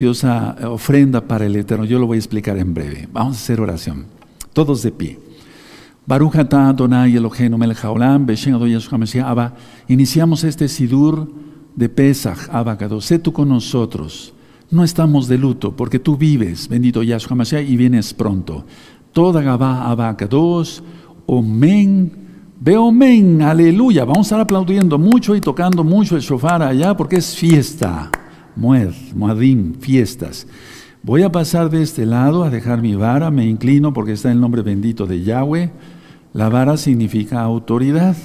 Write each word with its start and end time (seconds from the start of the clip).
preciosa 0.00 0.54
ofrenda 0.70 1.20
para 1.26 1.46
el 1.46 1.56
Eterno. 1.56 1.84
Yo 1.84 1.98
lo 1.98 2.06
voy 2.06 2.18
a 2.18 2.20
explicar 2.20 2.56
en 2.56 2.72
breve. 2.72 3.08
Vamos 3.12 3.34
a 3.36 3.40
hacer 3.40 3.60
oración. 3.60 4.06
Todos 4.52 4.84
de 4.84 4.92
pie. 4.92 5.18
Baruch 6.06 6.36
atah 6.36 6.68
Adonai 6.68 7.16
Eloheinu 7.16 7.58
melech 7.58 7.84
haolam, 7.84 8.24
beshen 8.24 8.54
Abba. 8.54 9.56
Iniciamos 9.88 10.44
este 10.44 10.68
sidur 10.68 11.28
de 11.74 11.88
Pesach, 11.88 12.48
Abba 12.52 12.78
Sé 13.00 13.18
tú 13.18 13.32
con 13.32 13.48
nosotros. 13.48 14.32
No 14.70 14.84
estamos 14.84 15.26
de 15.26 15.36
luto 15.36 15.74
porque 15.74 15.98
tú 15.98 16.16
vives, 16.16 16.68
bendito 16.68 17.02
Yahshua 17.02 17.34
Mashiach, 17.34 17.68
y 17.68 17.76
vienes 17.76 18.14
pronto. 18.14 18.64
Toda 19.12 19.42
Gabá, 19.42 19.90
Abba 19.90 20.16
Kadosh, 20.16 20.78
Omen, 21.26 22.12
Beomen, 22.60 23.42
aleluya. 23.42 24.04
Vamos 24.04 24.18
a 24.18 24.22
estar 24.28 24.40
aplaudiendo 24.42 24.96
mucho 24.96 25.34
y 25.34 25.40
tocando 25.40 25.82
mucho 25.82 26.14
el 26.14 26.22
shofar 26.22 26.62
allá 26.62 26.96
porque 26.96 27.16
es 27.16 27.34
fiesta. 27.34 28.12
Mued, 28.58 28.92
Muadim, 29.14 29.74
fiestas. 29.74 30.48
Voy 31.04 31.22
a 31.22 31.30
pasar 31.30 31.70
de 31.70 31.80
este 31.80 32.04
lado 32.04 32.42
a 32.42 32.50
dejar 32.50 32.82
mi 32.82 32.96
vara, 32.96 33.30
me 33.30 33.46
inclino 33.46 33.92
porque 33.92 34.12
está 34.12 34.32
el 34.32 34.40
nombre 34.40 34.62
bendito 34.62 35.06
de 35.06 35.22
Yahweh. 35.22 35.70
La 36.32 36.48
vara 36.48 36.76
significa 36.76 37.40
autoridad, 37.40 38.16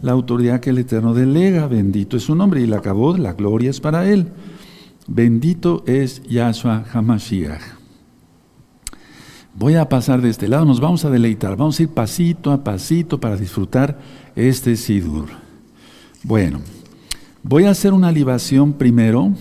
la 0.00 0.12
autoridad 0.12 0.60
que 0.60 0.70
el 0.70 0.78
Eterno 0.78 1.12
delega, 1.12 1.66
bendito 1.66 2.16
es 2.16 2.22
su 2.22 2.34
nombre 2.34 2.62
y 2.62 2.66
la 2.66 2.78
acabó, 2.78 3.16
la 3.18 3.34
gloria 3.34 3.68
es 3.68 3.80
para 3.80 4.08
él. 4.08 4.28
Bendito 5.06 5.84
es 5.86 6.22
Yahshua 6.22 6.84
Hamashiach. 6.90 7.62
Voy 9.54 9.74
a 9.74 9.90
pasar 9.90 10.22
de 10.22 10.30
este 10.30 10.48
lado, 10.48 10.64
nos 10.64 10.80
vamos 10.80 11.04
a 11.04 11.10
deleitar, 11.10 11.56
vamos 11.58 11.78
a 11.78 11.82
ir 11.82 11.90
pasito 11.90 12.50
a 12.50 12.64
pasito 12.64 13.20
para 13.20 13.36
disfrutar 13.36 14.00
este 14.34 14.74
Sidur. 14.76 15.28
Bueno, 16.22 16.62
voy 17.42 17.64
a 17.64 17.70
hacer 17.70 17.92
una 17.92 18.10
libación 18.10 18.72
primero 18.72 19.34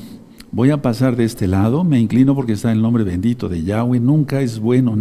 Voy 0.54 0.70
a 0.70 0.82
pasar 0.82 1.16
de 1.16 1.23
este 1.23 1.48
lado, 1.48 1.86
me 1.86 1.98
inclino 1.98 2.36
porque 2.36 2.52
está 2.52 2.73
el 2.73 2.82
nombre 2.82 3.05
bendito 3.05 3.48
de 3.48 3.64
Yahweh. 3.64 4.02
Nunca 4.02 4.42
es 4.42 4.59
bueno 4.59 4.98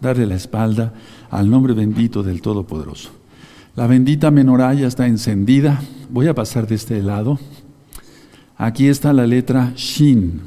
darle 0.00 0.26
la 0.26 0.36
espalda 0.36 0.94
al 1.30 1.50
nombre 1.50 1.74
bendito 1.74 2.22
del 2.22 2.40
Todopoderoso. 2.40 3.10
La 3.74 3.88
bendita 3.88 4.30
menorá 4.30 4.72
ya 4.72 4.86
está 4.86 5.08
encendida. 5.08 5.82
Voy 6.10 6.28
a 6.28 6.34
pasar 6.34 6.68
de 6.68 6.76
este 6.76 7.02
lado. 7.02 7.40
Aquí 8.56 8.86
está 8.86 9.12
la 9.12 9.26
letra 9.26 9.72
Shin 9.74 10.40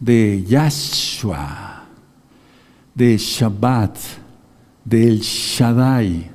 de 0.00 0.42
Yahshua, 0.48 1.84
de 2.94 3.18
Shabbat, 3.18 3.98
del 4.82 5.20
Shaddai. 5.20 6.30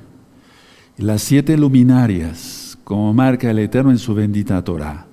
Las 0.98 1.22
siete 1.22 1.56
luminarias, 1.56 2.78
como 2.84 3.12
marca 3.12 3.50
el 3.50 3.58
Eterno 3.58 3.90
en 3.90 3.98
su 3.98 4.14
bendita 4.14 4.62
Torah. 4.62 5.07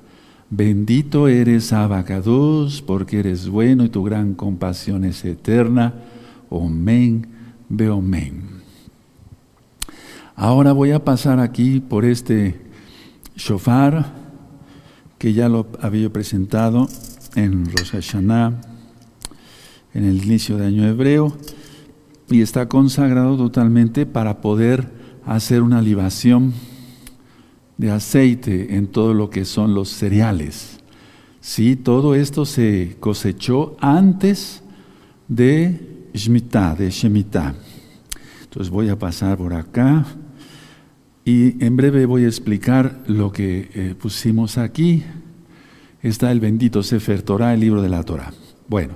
Bendito 0.49 1.27
eres 1.27 1.73
Abacados, 1.73 2.81
porque 2.81 3.19
eres 3.19 3.49
bueno 3.49 3.83
y 3.83 3.89
tu 3.89 4.03
gran 4.03 4.35
compasión 4.35 5.03
es 5.03 5.25
eterna. 5.25 5.93
Omen, 6.49 7.27
beomen. 7.67 8.43
Ahora 10.35 10.71
voy 10.71 10.91
a 10.91 11.03
pasar 11.03 11.39
aquí 11.39 11.79
por 11.79 12.05
este 12.05 12.61
shofar 13.35 14.13
que 15.17 15.33
ya 15.33 15.49
lo 15.49 15.67
había 15.81 16.11
presentado 16.11 16.87
en 17.35 17.65
Rosh 17.65 18.15
en 18.15 20.03
el 20.03 20.23
inicio 20.23 20.57
de 20.57 20.67
año 20.67 20.85
hebreo, 20.85 21.35
y 22.29 22.41
está 22.41 22.67
consagrado 22.67 23.37
totalmente 23.37 24.05
para 24.05 24.41
poder 24.41 24.89
hacer 25.25 25.61
una 25.61 25.81
libación 25.81 26.53
de 27.77 27.91
aceite 27.91 28.75
en 28.75 28.87
todo 28.87 29.13
lo 29.13 29.29
que 29.29 29.45
son 29.45 29.73
los 29.73 29.89
cereales. 29.89 30.79
Sí, 31.41 31.75
todo 31.75 32.15
esto 32.15 32.45
se 32.45 32.97
cosechó 32.99 33.75
antes 33.79 34.63
de 35.27 36.09
Shemitah, 36.13 36.75
de 36.75 36.89
Shemitah. 36.89 37.53
Entonces 38.43 38.71
voy 38.71 38.89
a 38.89 38.97
pasar 38.97 39.37
por 39.37 39.53
acá 39.53 40.05
y 41.25 41.63
en 41.63 41.75
breve 41.75 42.05
voy 42.05 42.23
a 42.23 42.27
explicar 42.27 43.03
lo 43.07 43.31
que 43.31 43.69
eh, 43.73 43.95
pusimos 43.99 44.57
aquí. 44.57 45.03
Está 46.01 46.31
el 46.31 46.39
bendito 46.39 46.83
Sefer 46.83 47.21
Torah, 47.23 47.53
el 47.53 47.59
libro 47.59 47.81
de 47.81 47.89
la 47.89 48.03
Torah. 48.03 48.31
Bueno, 48.67 48.93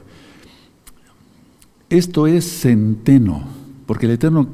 esto 1.89 2.27
es 2.27 2.45
centeno, 2.45 3.43
porque 3.85 4.05
el 4.05 4.13
Eterno 4.13 4.49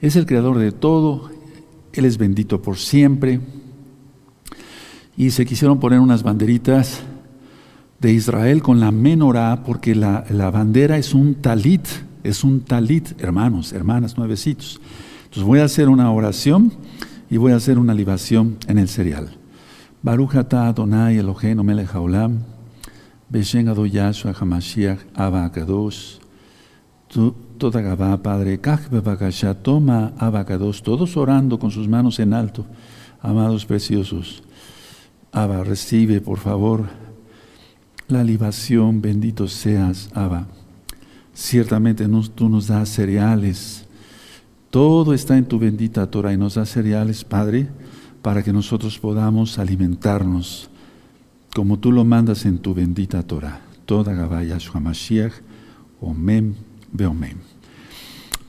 es 0.00 0.16
el 0.16 0.26
creador 0.26 0.58
de 0.58 0.72
todo, 0.72 1.30
Él 1.94 2.04
es 2.06 2.18
bendito 2.18 2.60
por 2.60 2.76
siempre 2.76 3.40
y 5.16 5.30
se 5.30 5.46
quisieron 5.46 5.78
poner 5.78 6.00
unas 6.00 6.24
banderitas 6.24 7.02
de 8.00 8.12
Israel 8.12 8.62
con 8.62 8.80
la 8.80 8.90
menorá, 8.90 9.62
porque 9.64 9.94
la, 9.94 10.24
bandera 10.50 10.98
es 10.98 11.14
un 11.14 11.36
talit, 11.36 11.86
es 12.24 12.42
un 12.42 12.62
talit, 12.62 13.20
hermanos, 13.22 13.72
hermanas, 13.72 14.18
nuevecitos. 14.18 14.80
Entonces 15.18 15.44
voy 15.44 15.60
a 15.60 15.64
hacer 15.64 15.88
una 15.88 16.10
oración 16.10 16.72
y 17.30 17.36
voy 17.36 17.52
a 17.52 17.56
hacer 17.56 17.78
una 17.78 17.94
libación 17.94 18.56
en 18.66 18.78
el 18.78 18.88
cereal. 18.88 19.36
Baruch 20.02 20.34
atah 20.34 20.68
Adonai 20.68 21.18
Eloheinu 21.18 21.62
melech 21.62 21.94
haolam, 21.94 22.40
beshen 23.30 23.66
Yahshua 23.66 24.34
hamashiach 24.34 24.98
Abba 25.14 25.50
toda 27.64 27.80
Gabá, 27.80 28.22
Padre, 28.22 28.60
toma 29.62 30.12
Abba 30.18 30.44
todos 30.44 31.16
orando 31.16 31.58
con 31.58 31.70
sus 31.70 31.88
manos 31.88 32.18
en 32.18 32.34
alto, 32.34 32.66
amados 33.22 33.64
preciosos. 33.64 34.42
Abba, 35.32 35.64
recibe 35.64 36.20
por 36.20 36.36
favor 36.36 36.84
la 38.06 38.22
libación, 38.22 39.00
bendito 39.00 39.48
seas, 39.48 40.10
Abba. 40.12 40.46
Ciertamente 41.32 42.06
tú 42.34 42.50
nos 42.50 42.66
das 42.66 42.90
cereales, 42.90 43.86
todo 44.68 45.14
está 45.14 45.38
en 45.38 45.46
tu 45.46 45.58
bendita 45.58 46.10
Torah 46.10 46.34
y 46.34 46.36
nos 46.36 46.56
das 46.56 46.68
cereales, 46.68 47.24
Padre, 47.24 47.68
para 48.20 48.42
que 48.42 48.52
nosotros 48.52 48.98
podamos 48.98 49.58
alimentarnos 49.58 50.68
como 51.54 51.78
tú 51.78 51.92
lo 51.92 52.04
mandas 52.04 52.44
en 52.44 52.58
tu 52.58 52.74
bendita 52.74 53.22
Torah. 53.22 53.62
Toda 53.86 54.12
Gabaya 54.12 54.58
Mashiach, 54.80 55.32
Omen, 56.02 56.56
Beomen. 56.92 57.53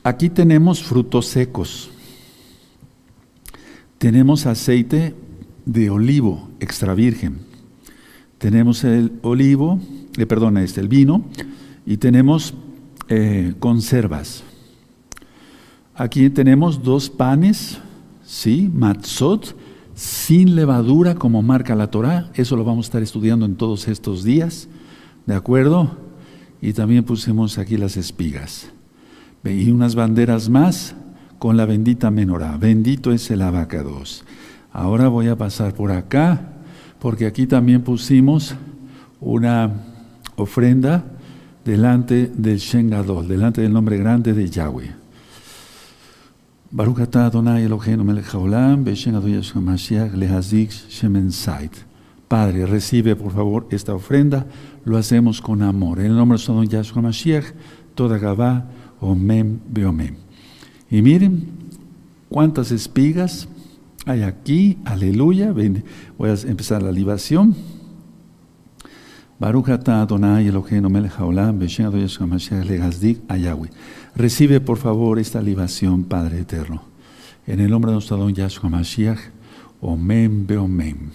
Aquí 0.06 0.30
tenemos 0.30 0.84
frutos 0.84 1.26
secos. 1.26 1.90
Tenemos 3.98 4.46
aceite 4.46 5.16
de 5.64 5.90
olivo 5.90 6.48
extra 6.60 6.94
virgen. 6.94 7.38
Tenemos 8.38 8.84
el 8.84 9.18
olivo, 9.22 9.80
eh, 10.16 10.24
perdón, 10.24 10.58
este, 10.58 10.80
el 10.80 10.86
vino, 10.86 11.24
y 11.84 11.96
tenemos 11.96 12.54
eh, 13.08 13.54
conservas. 13.58 14.44
Aquí 15.96 16.30
tenemos 16.30 16.84
dos 16.84 17.10
panes, 17.10 17.78
¿sí? 18.24 18.70
Matzot, 18.72 19.56
sin 19.96 20.54
levadura, 20.54 21.16
como 21.16 21.42
marca 21.42 21.74
la 21.74 21.90
Torah. 21.90 22.30
Eso 22.34 22.54
lo 22.54 22.62
vamos 22.62 22.86
a 22.86 22.90
estar 22.90 23.02
estudiando 23.02 23.44
en 23.44 23.56
todos 23.56 23.88
estos 23.88 24.22
días, 24.22 24.68
¿de 25.26 25.34
acuerdo? 25.34 25.96
Y 26.62 26.74
también 26.74 27.02
pusimos 27.02 27.58
aquí 27.58 27.76
las 27.76 27.96
espigas. 27.96 28.70
Y 29.52 29.70
unas 29.70 29.94
banderas 29.94 30.48
más 30.48 30.94
con 31.38 31.56
la 31.56 31.66
bendita 31.66 32.10
menorá. 32.10 32.56
Bendito 32.56 33.12
es 33.12 33.30
el 33.30 33.42
abacados. 33.42 34.24
Ahora 34.72 35.08
voy 35.08 35.28
a 35.28 35.36
pasar 35.36 35.74
por 35.74 35.92
acá, 35.92 36.52
porque 36.98 37.26
aquí 37.26 37.46
también 37.46 37.82
pusimos 37.82 38.54
una 39.20 39.70
ofrenda 40.36 41.04
delante 41.64 42.30
del 42.34 42.58
Shengadol, 42.58 43.26
delante 43.26 43.60
del 43.60 43.72
nombre 43.72 43.96
grande 43.96 44.32
de 44.32 44.48
Yahweh. 44.48 44.94
Baruch 46.70 47.16
Adonai 47.16 47.64
Eloheinu 47.64 48.04
melech 48.04 48.34
haolam, 48.34 48.84
beshen 48.84 49.14
Yeshua 49.14 49.62
Mashiach 49.62 50.12
lehazik 50.14 50.70
shemen 50.90 51.30
Padre, 52.28 52.66
recibe 52.66 53.14
por 53.14 53.32
favor 53.32 53.66
esta 53.70 53.94
ofrenda, 53.94 54.46
lo 54.84 54.96
hacemos 54.96 55.40
con 55.40 55.62
amor. 55.62 56.00
En 56.00 56.06
el 56.06 56.16
nombre 56.16 56.38
de 56.38 56.66
Yeshua 56.66 57.02
Mashiach, 57.02 57.44
toda 57.94 58.18
Gabá, 58.18 58.66
Omen, 59.00 59.60
Beomen. 59.68 60.16
Y 60.90 61.02
miren 61.02 61.48
cuántas 62.28 62.70
espigas 62.72 63.48
hay 64.06 64.22
aquí, 64.22 64.78
aleluya. 64.84 65.52
Voy 65.52 66.30
a 66.30 66.34
empezar 66.34 66.82
la 66.82 66.92
libación. 66.92 67.56
Recibe 74.14 74.60
por 74.60 74.78
favor 74.78 75.18
esta 75.18 75.42
libación, 75.42 76.04
Padre 76.04 76.40
eterno. 76.40 76.82
En 77.46 77.60
el 77.60 77.70
nombre 77.70 77.90
de 77.90 77.94
nuestro 77.96 78.16
Adón 78.16 78.32
Yahshua 78.34 78.70
Mashiach, 78.70 79.18
Omen 79.80 80.46
Beomen. 80.46 81.10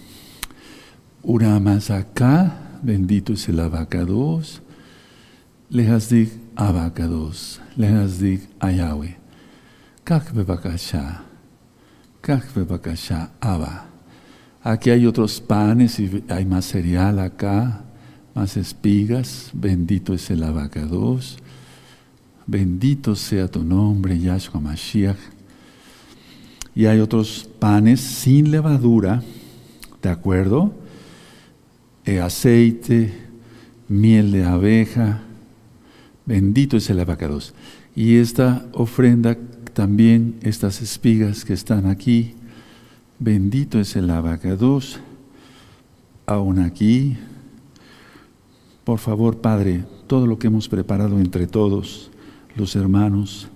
Una 1.22 1.56
acá, 1.56 2.78
bendito 2.82 3.32
es 3.32 3.48
el 3.48 3.58
abacados. 3.58 4.60
Lehazdik 5.70 6.41
abacados. 6.68 7.60
Lehazdik 7.76 8.48
ayahui. 8.60 9.16
Kach 10.04 10.32
bebakasha. 10.32 11.22
Aquí 14.62 14.90
hay 14.90 15.06
otros 15.06 15.40
panes 15.40 15.98
y 15.98 16.22
hay 16.28 16.44
más 16.44 16.66
cereal 16.66 17.18
acá. 17.18 17.84
más 18.34 18.56
espigas, 18.56 19.50
bendito 19.52 20.14
es 20.14 20.30
el 20.30 20.42
abacados, 20.42 21.36
bendito 22.46 23.14
sea 23.14 23.46
tu 23.46 23.62
nombre, 23.62 24.18
Yahshua 24.18 24.58
Mashiach. 24.58 25.18
Y 26.74 26.86
hay 26.86 27.00
otros 27.00 27.46
panes 27.58 28.00
sin 28.00 28.50
levadura, 28.50 29.22
¿de 30.00 30.08
acuerdo? 30.08 30.72
Eh, 32.06 32.20
aceite, 32.20 33.12
miel 33.88 34.32
de 34.32 34.44
abeja, 34.44 35.20
bendito 36.26 36.76
es 36.76 36.88
el 36.90 37.00
abacados. 37.00 37.54
Y 37.94 38.16
esta 38.16 38.66
ofrenda 38.72 39.36
también, 39.74 40.36
estas 40.42 40.82
espigas 40.82 41.44
que 41.44 41.52
están 41.52 41.86
aquí, 41.86 42.34
bendito 43.18 43.78
es 43.80 43.96
el 43.96 44.10
abacados, 44.10 45.00
aún 46.26 46.58
aquí, 46.58 47.16
por 48.84 48.98
favor, 48.98 49.40
Padre, 49.40 49.84
todo 50.06 50.26
lo 50.26 50.38
que 50.38 50.48
hemos 50.48 50.68
preparado 50.68 51.18
entre 51.20 51.46
todos 51.46 52.10
los 52.56 52.74
hermanos, 52.76 53.48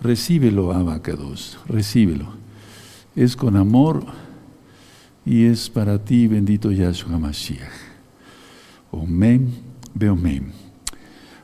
recíbelo, 0.00 0.72
Abacados, 0.72 1.58
recíbelo. 1.66 2.26
Es 3.16 3.36
con 3.36 3.56
amor 3.56 4.04
y 5.26 5.44
es 5.44 5.68
para 5.68 5.98
ti, 5.98 6.26
bendito 6.26 6.70
Yahshua 6.70 7.18
Mashiach. 7.18 7.68
Omen, 8.92 9.52
beomen. 9.94 10.59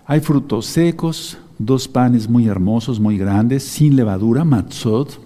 Hay 0.09 0.21
frutos 0.21 0.67
secos, 0.67 1.37
dos 1.59 1.89
panes 1.89 2.29
muy 2.29 2.47
hermosos, 2.47 3.01
muy 3.01 3.19
grandes, 3.19 3.65
sin 3.65 3.97
levadura, 3.97 4.45
matzot. 4.45 5.21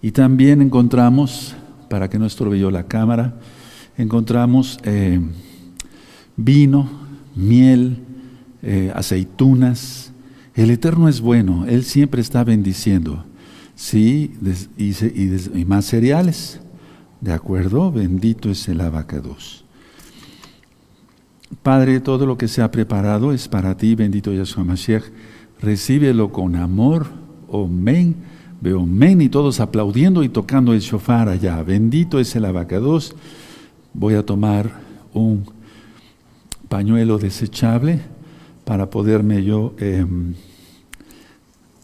Y 0.00 0.12
también 0.12 0.62
encontramos, 0.62 1.56
para 1.90 2.08
que 2.08 2.18
no 2.18 2.26
estorbe 2.26 2.60
yo 2.60 2.70
la 2.70 2.86
cámara, 2.86 3.34
encontramos 3.96 4.78
eh, 4.84 5.20
vino, 6.36 6.88
miel, 7.34 7.98
eh, 8.62 8.92
aceitunas. 8.94 10.12
El 10.54 10.70
Eterno 10.70 11.08
es 11.08 11.20
bueno, 11.20 11.66
Él 11.66 11.82
siempre 11.82 12.20
está 12.20 12.44
bendiciendo. 12.44 13.24
Sí, 13.74 14.32
y, 14.78 15.64
más 15.64 15.86
cereales. 15.86 16.60
¿De 17.20 17.32
acuerdo? 17.32 17.90
Bendito 17.90 18.50
es 18.50 18.68
el 18.68 18.80
abacados. 18.80 19.63
Padre, 21.62 22.00
todo 22.00 22.26
lo 22.26 22.36
que 22.36 22.48
se 22.48 22.62
ha 22.62 22.70
preparado 22.70 23.32
es 23.32 23.48
para 23.48 23.76
ti, 23.76 23.94
bendito 23.94 24.32
Yahshua 24.32 24.64
Mashiach. 24.64 25.04
Recíbelo 25.60 26.32
con 26.32 26.56
amor. 26.56 27.06
Omen. 27.48 28.16
Veo 28.60 28.86
men 28.86 29.20
y 29.20 29.28
todos 29.28 29.60
aplaudiendo 29.60 30.22
y 30.22 30.30
tocando 30.30 30.72
el 30.72 30.80
shofar 30.80 31.28
allá. 31.28 31.62
Bendito 31.62 32.18
es 32.18 32.34
el 32.34 32.46
abacados. 32.46 33.14
Voy 33.92 34.14
a 34.14 34.24
tomar 34.24 34.70
un 35.12 35.44
pañuelo 36.68 37.18
desechable 37.18 38.00
para 38.64 38.88
poderme 38.88 39.44
yo 39.44 39.74
em, 39.78 40.34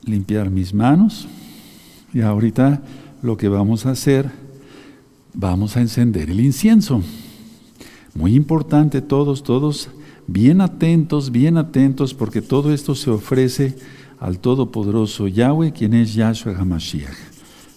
limpiar 0.05 0.51
mis 0.51 0.73
manos. 0.73 1.29
Y 2.15 2.23
ahorita 2.23 2.83
lo 3.23 3.37
que 3.37 3.49
vamos 3.49 3.85
a 3.85 3.91
hacer, 3.91 4.31
vamos 5.35 5.77
a 5.77 5.83
encender 5.83 6.31
el 6.31 6.41
incienso. 6.41 7.03
Muy 8.15 8.35
importante 8.35 9.01
todos, 9.03 9.43
todos, 9.43 9.89
bien 10.27 10.61
atentos, 10.61 11.31
bien 11.31 11.57
atentos, 11.57 12.15
porque 12.15 12.43
todo 12.43 12.73
esto 12.73 12.95
se 12.95 13.11
ofrece 13.11 13.77
al 14.19 14.39
Todopoderoso 14.39 15.29
Yahweh, 15.29 15.73
quien 15.73 15.95
es 15.95 16.15
Yahshua 16.15 16.57
HaMashiach. 16.59 17.17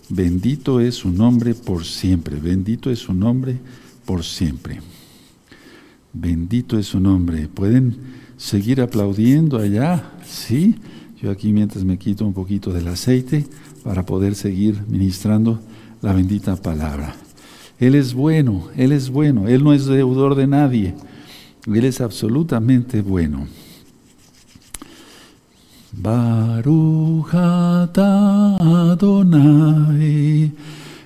Bendito 0.10 0.80
es 0.80 0.96
su 0.96 1.10
nombre 1.10 1.54
por 1.54 1.86
siempre, 1.86 2.36
bendito 2.38 2.90
es 2.92 3.00
su 3.00 3.14
nombre 3.14 3.58
por 4.06 4.24
siempre. 4.24 4.82
Bendito 6.14 6.78
es 6.78 6.88
su 6.88 7.00
nombre. 7.00 7.48
¿Pueden 7.48 7.96
seguir 8.38 8.82
aplaudiendo 8.82 9.58
allá? 9.58 10.12
Sí. 10.26 10.76
Yo 11.22 11.32
aquí 11.32 11.54
mientras 11.54 11.84
me 11.86 11.98
quito 11.98 12.26
un 12.26 12.34
poquito 12.34 12.72
del 12.72 12.88
aceite 12.88 13.48
para 13.84 14.06
poder 14.06 14.36
seguir 14.36 14.84
ministrando 14.88 15.60
la 16.02 16.14
bendita 16.14 16.56
palabra. 16.58 17.16
Él 17.86 17.96
es 17.96 18.14
bueno, 18.14 18.70
Él 18.78 18.94
es 18.94 19.10
bueno, 19.10 19.50
Él 19.50 19.62
no 19.62 19.74
es 19.74 19.86
deudor 19.86 20.36
de 20.36 20.48
nadie, 20.48 20.96
Él 21.68 21.84
es 21.84 22.00
absolutamente 22.00 23.02
bueno. 23.02 23.46
Baruch 25.92 27.34
Adonai 28.56 29.32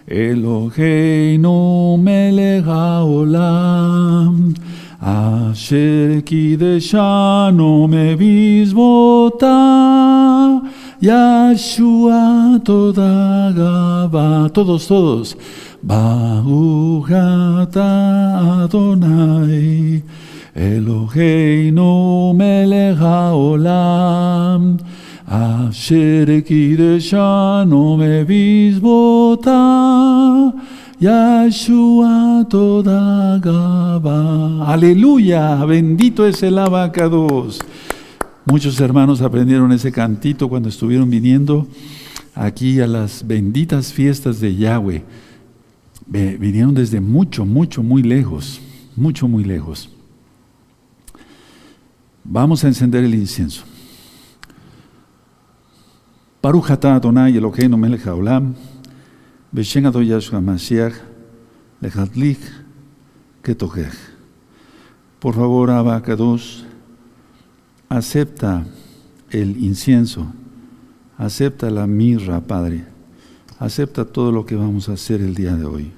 Eloheinu 0.08 1.98
melech 1.98 2.66
haolam 2.66 4.54
Asher 5.02 6.24
kideshanu 6.24 7.88
mevizvota 7.88 9.52
Yahshua 11.02 12.62
toda 12.64 13.54
Todos, 14.54 14.88
todos 14.88 15.36
Bahugata 15.86 17.74
Adonai 18.64 20.02
Eloheinu 20.56 22.34
melech 22.36 22.98
haolam 22.98 24.80
Asher 25.28 26.42
kideshanu 26.42 27.98
mevizvota 27.98 29.54
Yahshua 31.00 32.48
toda 32.50 33.38
gaba. 33.40 34.66
Aleluya, 34.66 35.64
bendito 35.66 36.26
es 36.26 36.42
el 36.42 36.58
abacados. 36.58 37.60
Muchos 38.46 38.80
hermanos 38.80 39.22
aprendieron 39.22 39.72
ese 39.74 39.92
cantito 39.92 40.50
cuando 40.50 40.70
estuvieron 40.70 41.08
viniendo 41.12 41.68
aquí 42.34 42.80
a 42.80 42.88
las 42.88 43.28
benditas 43.28 43.94
fiestas 43.94 44.40
de 44.40 44.56
Yahweh 44.56 45.04
vinieron 46.08 46.74
desde 46.74 47.00
mucho, 47.02 47.46
mucho, 47.46 47.84
muy 47.84 48.04
lejos, 48.04 48.60
mucho, 48.96 49.28
muy 49.28 49.44
lejos. 49.44 49.90
Vamos 52.24 52.64
a 52.64 52.68
encender 52.68 53.04
el 53.04 53.16
incienso. 53.16 53.64
Baruch 56.42 56.72
Adonai 56.72 57.36
Eloheinu 57.36 57.78
melech 57.78 58.06
haolam, 58.06 58.56
v'shem 59.52 59.86
Adon 59.86 60.46
Mashiach, 60.46 60.94
lejatlich. 61.82 62.40
Por 65.20 65.34
favor, 65.34 65.72
Abacados, 65.72 66.66
acepta 67.88 68.66
el 69.30 69.64
incienso, 69.64 70.28
acepta 71.18 71.70
la 71.70 71.88
mirra, 71.88 72.42
Padre, 72.42 72.84
acepta 73.58 74.04
todo 74.04 74.34
lo 74.34 74.46
que 74.46 74.56
vamos 74.56 74.90
a 74.90 74.94
hacer 74.94 75.22
el 75.22 75.34
día 75.34 75.56
de 75.56 75.66
hoy. 75.66 75.97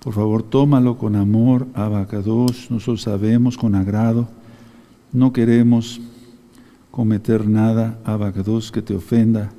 Por 0.00 0.14
favor, 0.14 0.42
tómalo 0.42 0.96
con 0.96 1.16
amor, 1.16 1.66
Abacados, 1.74 2.70
nosotros 2.70 3.02
sabemos 3.02 3.56
con 3.56 3.74
agrado, 3.74 4.28
no 5.12 5.32
queremos 5.32 6.00
cometer 6.90 7.48
nada, 7.48 7.98
Abacados, 8.04 8.70
que 8.70 8.82
te 8.82 8.94
ofenda, 8.94 9.52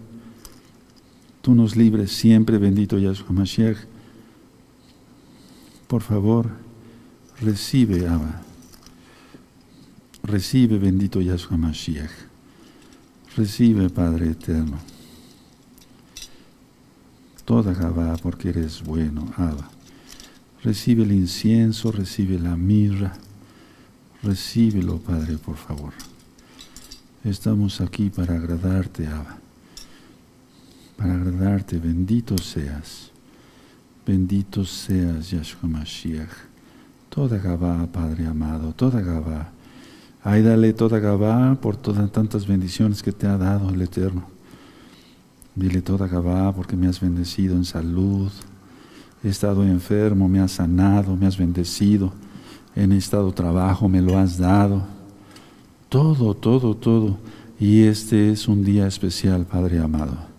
Tú 1.41 1.55
nos 1.55 1.75
libres 1.75 2.11
siempre, 2.11 2.57
bendito 2.57 2.97
Yahshua 2.97 3.31
Mashiach. 3.31 3.77
Por 5.87 6.01
favor, 6.01 6.49
recibe, 7.39 8.07
Abba. 8.07 8.41
Recibe, 10.23 10.77
bendito 10.77 11.21
Yahshua 11.21 11.57
Mashiach. 11.57 12.11
Recibe, 13.37 13.89
Padre 13.89 14.31
eterno. 14.31 14.77
Toda 17.45 17.73
Gabá, 17.73 18.17
porque 18.21 18.49
eres 18.49 18.83
bueno, 18.83 19.25
Abba. 19.37 19.69
Recibe 20.63 21.03
el 21.03 21.11
incienso, 21.11 21.91
recibe 21.91 22.37
la 22.39 22.55
mirra. 22.55 23.13
Recíbelo, 24.23 24.97
Padre, 24.97 25.37
por 25.37 25.55
favor. 25.55 25.93
Estamos 27.23 27.81
aquí 27.81 28.09
para 28.09 28.35
agradarte, 28.35 29.07
Abba 29.07 29.39
para 30.99 31.13
agradarte. 31.13 31.79
Bendito 31.79 32.37
seas. 32.37 33.11
Bendito 34.05 34.65
seas, 34.65 35.31
Yahshua 35.31 35.69
Mashiach. 35.69 36.29
Toda 37.09 37.37
Gabá, 37.37 37.87
Padre 37.87 38.27
amado, 38.27 38.73
toda 38.73 38.99
Gabá. 39.01 39.51
Ay, 40.21 40.43
dale 40.43 40.73
toda 40.73 40.99
Gabá 40.99 41.55
por 41.55 41.77
todas 41.77 42.11
tantas 42.11 42.45
bendiciones 42.45 43.01
que 43.01 43.13
te 43.13 43.27
ha 43.27 43.37
dado 43.37 43.69
el 43.69 43.81
Eterno. 43.81 44.27
Dile 45.55 45.81
toda 45.81 46.07
Gabá 46.07 46.53
porque 46.53 46.75
me 46.75 46.87
has 46.87 46.99
bendecido 46.99 47.55
en 47.55 47.63
salud. 47.63 48.29
He 49.23 49.29
estado 49.29 49.63
enfermo, 49.63 50.29
me 50.29 50.39
has 50.39 50.53
sanado, 50.53 51.15
me 51.15 51.27
has 51.27 51.37
bendecido. 51.37 52.13
He 52.75 52.87
necesitado 52.87 53.31
trabajo, 53.33 53.89
me 53.89 54.01
lo 54.01 54.17
has 54.17 54.37
dado. 54.37 54.83
Todo, 55.89 56.33
todo, 56.33 56.75
todo. 56.75 57.17
Y 57.59 57.83
este 57.83 58.31
es 58.31 58.47
un 58.47 58.63
día 58.63 58.87
especial, 58.87 59.45
Padre 59.45 59.79
amado. 59.79 60.29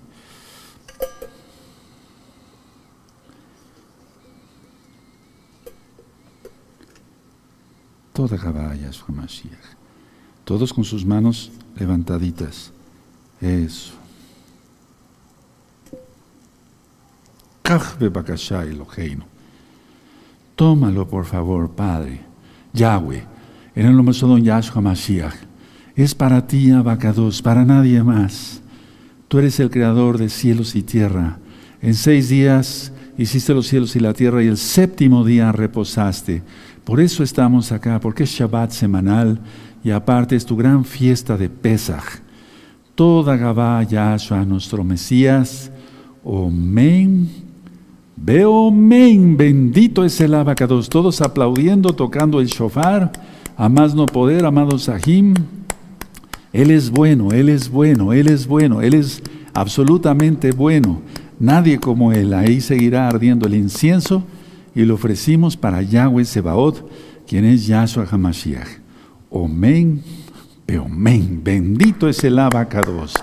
Toda. 8.12 8.38
Todos 10.44 10.72
con 10.72 10.84
sus 10.84 11.04
manos 11.04 11.50
levantaditas. 11.76 12.72
Eso. 13.40 13.99
Tómalo, 20.56 21.06
por 21.08 21.24
favor, 21.24 21.70
Padre. 21.70 22.20
Yahweh, 22.72 23.24
en 23.74 23.86
el 23.86 23.96
nombre 23.96 24.14
de 24.14 24.42
Yahshua 24.42 24.82
Mashiach. 24.82 25.34
Es 25.94 26.14
para 26.14 26.46
ti, 26.46 26.70
Abacados, 26.70 27.40
para 27.42 27.64
nadie 27.64 28.02
más. 28.02 28.60
Tú 29.28 29.38
eres 29.38 29.60
el 29.60 29.70
creador 29.70 30.18
de 30.18 30.28
cielos 30.28 30.74
y 30.74 30.82
tierra. 30.82 31.38
En 31.80 31.94
seis 31.94 32.28
días 32.28 32.92
hiciste 33.16 33.54
los 33.54 33.66
cielos 33.66 33.94
y 33.96 34.00
la 34.00 34.14
tierra 34.14 34.42
y 34.42 34.48
el 34.48 34.56
séptimo 34.56 35.24
día 35.24 35.52
reposaste. 35.52 36.42
Por 36.84 37.00
eso 37.00 37.22
estamos 37.22 37.70
acá, 37.70 38.00
porque 38.00 38.24
es 38.24 38.30
Shabbat 38.30 38.72
semanal 38.72 39.40
y 39.84 39.90
aparte 39.90 40.36
es 40.36 40.44
tu 40.44 40.56
gran 40.56 40.84
fiesta 40.84 41.36
de 41.36 41.48
Pesach. 41.48 42.20
Toda 42.94 43.36
Gabá 43.36 43.82
Yahshua, 43.82 44.44
nuestro 44.44 44.82
Mesías. 44.82 45.70
Omen. 46.24 47.49
Veo 48.22 48.70
men, 48.70 49.34
bendito 49.38 50.04
es 50.04 50.20
el 50.20 50.34
abacados. 50.34 50.90
Todos 50.90 51.22
aplaudiendo, 51.22 51.94
tocando 51.94 52.40
el 52.40 52.48
shofar. 52.48 53.10
A 53.56 53.68
más 53.70 53.94
no 53.94 54.04
poder, 54.04 54.44
amado 54.44 54.78
Sahim. 54.78 55.34
Él 56.52 56.70
es 56.70 56.90
bueno, 56.90 57.30
Él 57.32 57.48
es 57.48 57.70
bueno, 57.70 58.12
Él 58.12 58.28
es 58.28 58.46
bueno, 58.46 58.82
Él 58.82 58.92
es 58.92 59.22
absolutamente 59.54 60.52
bueno. 60.52 61.00
Nadie 61.38 61.80
como 61.80 62.12
Él. 62.12 62.34
Ahí 62.34 62.60
seguirá 62.60 63.08
ardiendo 63.08 63.46
el 63.46 63.54
incienso 63.54 64.22
y 64.74 64.84
lo 64.84 64.94
ofrecimos 64.94 65.56
para 65.56 65.80
Yahweh 65.80 66.26
Sebaot, 66.26 66.86
quien 67.26 67.46
es 67.46 67.66
Yahshua 67.66 68.06
HaMashiach. 68.10 68.68
Omen, 69.30 70.02
omen. 70.78 71.40
Bendito 71.42 72.06
es 72.06 72.22
el 72.24 72.38
abacados. 72.38 73.14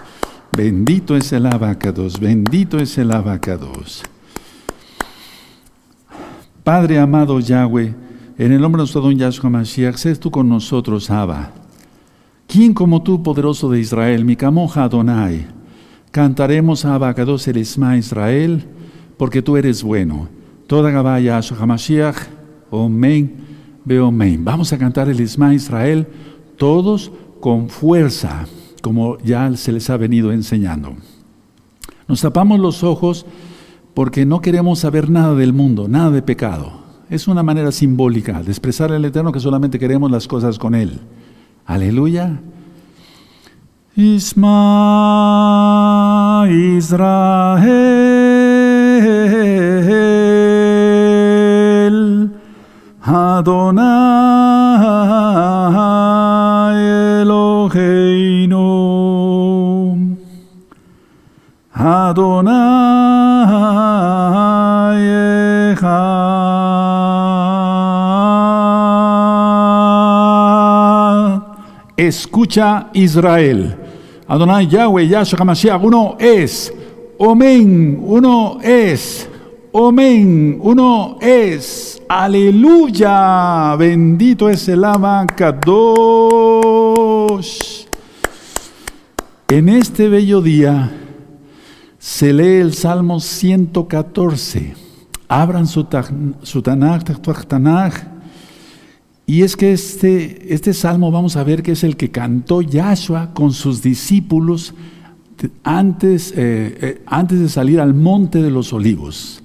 Bendito 0.55 1.15
es 1.15 1.31
el 1.33 1.45
abacados. 1.45 2.19
Bendito 2.19 2.79
es 2.79 2.97
el 2.97 3.11
abacados. 3.11 4.03
Padre 6.67 6.99
amado 6.99 7.39
Yahweh, 7.39 7.95
en 8.37 8.51
el 8.51 8.59
nombre 8.59 8.79
de 8.79 8.81
nuestro 8.81 8.99
don 8.99 9.17
Yahshua 9.17 9.47
HaMashiach, 9.47 9.95
sé 9.95 10.13
tú 10.17 10.29
con 10.29 10.49
nosotros, 10.49 11.09
Abba. 11.09 11.53
¿Quién 12.45 12.73
como 12.73 13.01
tú, 13.03 13.23
poderoso 13.23 13.69
de 13.69 13.79
Israel, 13.79 14.25
mi 14.25 14.35
camoja 14.35 14.83
Adonai? 14.83 15.47
Cantaremos 16.11 16.83
a 16.83 16.95
Abacados 16.95 17.47
el 17.47 17.55
Isma 17.55 17.95
Israel, 17.95 18.65
porque 19.15 19.41
tú 19.41 19.55
eres 19.55 19.81
bueno. 19.81 20.27
Toda 20.67 20.91
Gabaya 20.91 21.39
Hamashiach, 21.39 22.17
Omen, 22.69 23.33
Beomen. 23.85 24.43
Vamos 24.43 24.73
a 24.73 24.77
cantar 24.77 25.07
el 25.07 25.21
Isma 25.21 25.53
Israel, 25.53 26.05
todos 26.57 27.13
con 27.39 27.69
fuerza, 27.69 28.45
como 28.81 29.17
ya 29.19 29.55
se 29.55 29.71
les 29.71 29.89
ha 29.89 29.95
venido 29.95 30.33
enseñando. 30.33 30.97
Nos 32.09 32.19
tapamos 32.19 32.59
los 32.59 32.83
ojos 32.83 33.25
porque 33.97 34.27
no 34.27 34.41
queremos 34.41 34.77
saber 34.77 35.09
nada 35.09 35.33
del 35.33 35.53
mundo, 35.53 35.87
nada 35.87 36.11
de 36.11 36.21
pecado. 36.21 36.71
Es 37.09 37.27
una 37.27 37.41
manera 37.41 37.71
simbólica 37.71 38.43
de 38.43 38.51
expresar 38.51 38.91
al 38.91 39.03
Eterno 39.03 39.31
que 39.31 39.39
solamente 39.39 39.79
queremos 39.79 40.11
las 40.11 40.27
cosas 40.27 40.59
con 40.59 40.75
Él. 40.75 40.99
Aleluya. 41.65 42.39
Isma 43.95 44.45
Israel 46.47 47.57
Adonai 53.01 53.57
Eloheinu 57.23 58.67
Adonai 61.73 62.76
Escucha 71.97 72.89
Israel. 72.93 73.75
Adonai 74.27 74.67
Yahweh, 74.67 75.07
Yahshua 75.07 75.39
HaMashiach, 75.39 75.81
uno 75.83 76.15
es. 76.19 76.73
Omen, 77.17 77.99
uno 78.05 78.59
es. 78.61 79.27
Omen, 79.71 80.59
uno 80.61 81.17
es. 81.21 82.01
Aleluya. 82.07 83.75
Bendito 83.77 84.49
es 84.49 84.67
el 84.69 84.85
Kadosh. 85.35 86.37
En 89.47 89.69
este 89.69 90.09
bello 90.09 90.41
día 90.41 90.91
se 91.99 92.33
lee 92.33 92.57
el 92.57 92.73
Salmo 92.73 93.19
114. 93.19 94.86
Abran 95.27 95.67
su, 95.67 95.87
su 96.43 96.61
Tanakh 96.61 97.03
y 99.29 99.41
es 99.41 99.57
que 99.57 99.73
este, 99.73 100.53
este 100.53 100.73
salmo 100.73 101.11
vamos 101.11 101.35
a 101.35 101.43
ver 101.43 101.61
que 101.61 101.73
es 101.73 101.83
el 101.83 101.97
que 101.97 102.11
cantó 102.11 102.61
Yahshua 102.61 103.33
con 103.33 103.51
sus 103.51 103.81
discípulos 103.81 104.73
antes, 105.63 106.31
eh, 106.31 106.77
eh, 106.81 107.01
antes 107.05 107.41
de 107.41 107.49
salir 107.49 107.81
al 107.81 107.93
monte 107.93 108.41
de 108.41 108.49
los 108.49 108.71
olivos. 108.71 109.43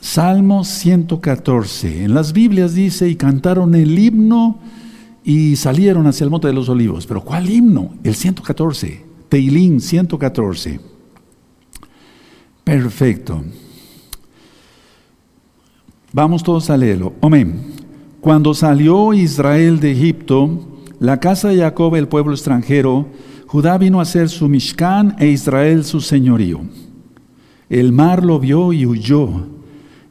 Salmo 0.00 0.64
114. 0.64 2.04
En 2.04 2.12
las 2.12 2.34
Biblias 2.34 2.74
dice, 2.74 3.08
y 3.08 3.16
cantaron 3.16 3.74
el 3.74 3.98
himno 3.98 4.58
y 5.24 5.56
salieron 5.56 6.06
hacia 6.06 6.24
el 6.24 6.30
monte 6.30 6.48
de 6.48 6.54
los 6.54 6.68
olivos. 6.68 7.06
Pero 7.06 7.22
¿cuál 7.22 7.48
himno? 7.48 7.94
El 8.04 8.14
114. 8.14 9.02
Teilín 9.30 9.80
114. 9.80 10.78
Perfecto. 12.64 13.42
Vamos 16.12 16.42
todos 16.42 16.70
a 16.70 16.76
leerlo. 16.76 17.12
Amén. 17.22 17.60
Cuando 18.20 18.52
salió 18.52 19.12
Israel 19.12 19.78
de 19.78 19.92
Egipto, 19.92 20.66
la 20.98 21.20
casa 21.20 21.48
de 21.48 21.58
Jacob 21.58 21.94
el 21.94 22.08
pueblo 22.08 22.32
extranjero, 22.32 23.06
Judá 23.46 23.78
vino 23.78 24.00
a 24.00 24.04
ser 24.04 24.28
su 24.28 24.48
Mishkan 24.48 25.16
e 25.18 25.28
Israel 25.28 25.84
su 25.84 26.00
señorío. 26.00 26.60
El 27.68 27.92
mar 27.92 28.24
lo 28.24 28.40
vio 28.40 28.72
y 28.72 28.86
huyó. 28.86 29.46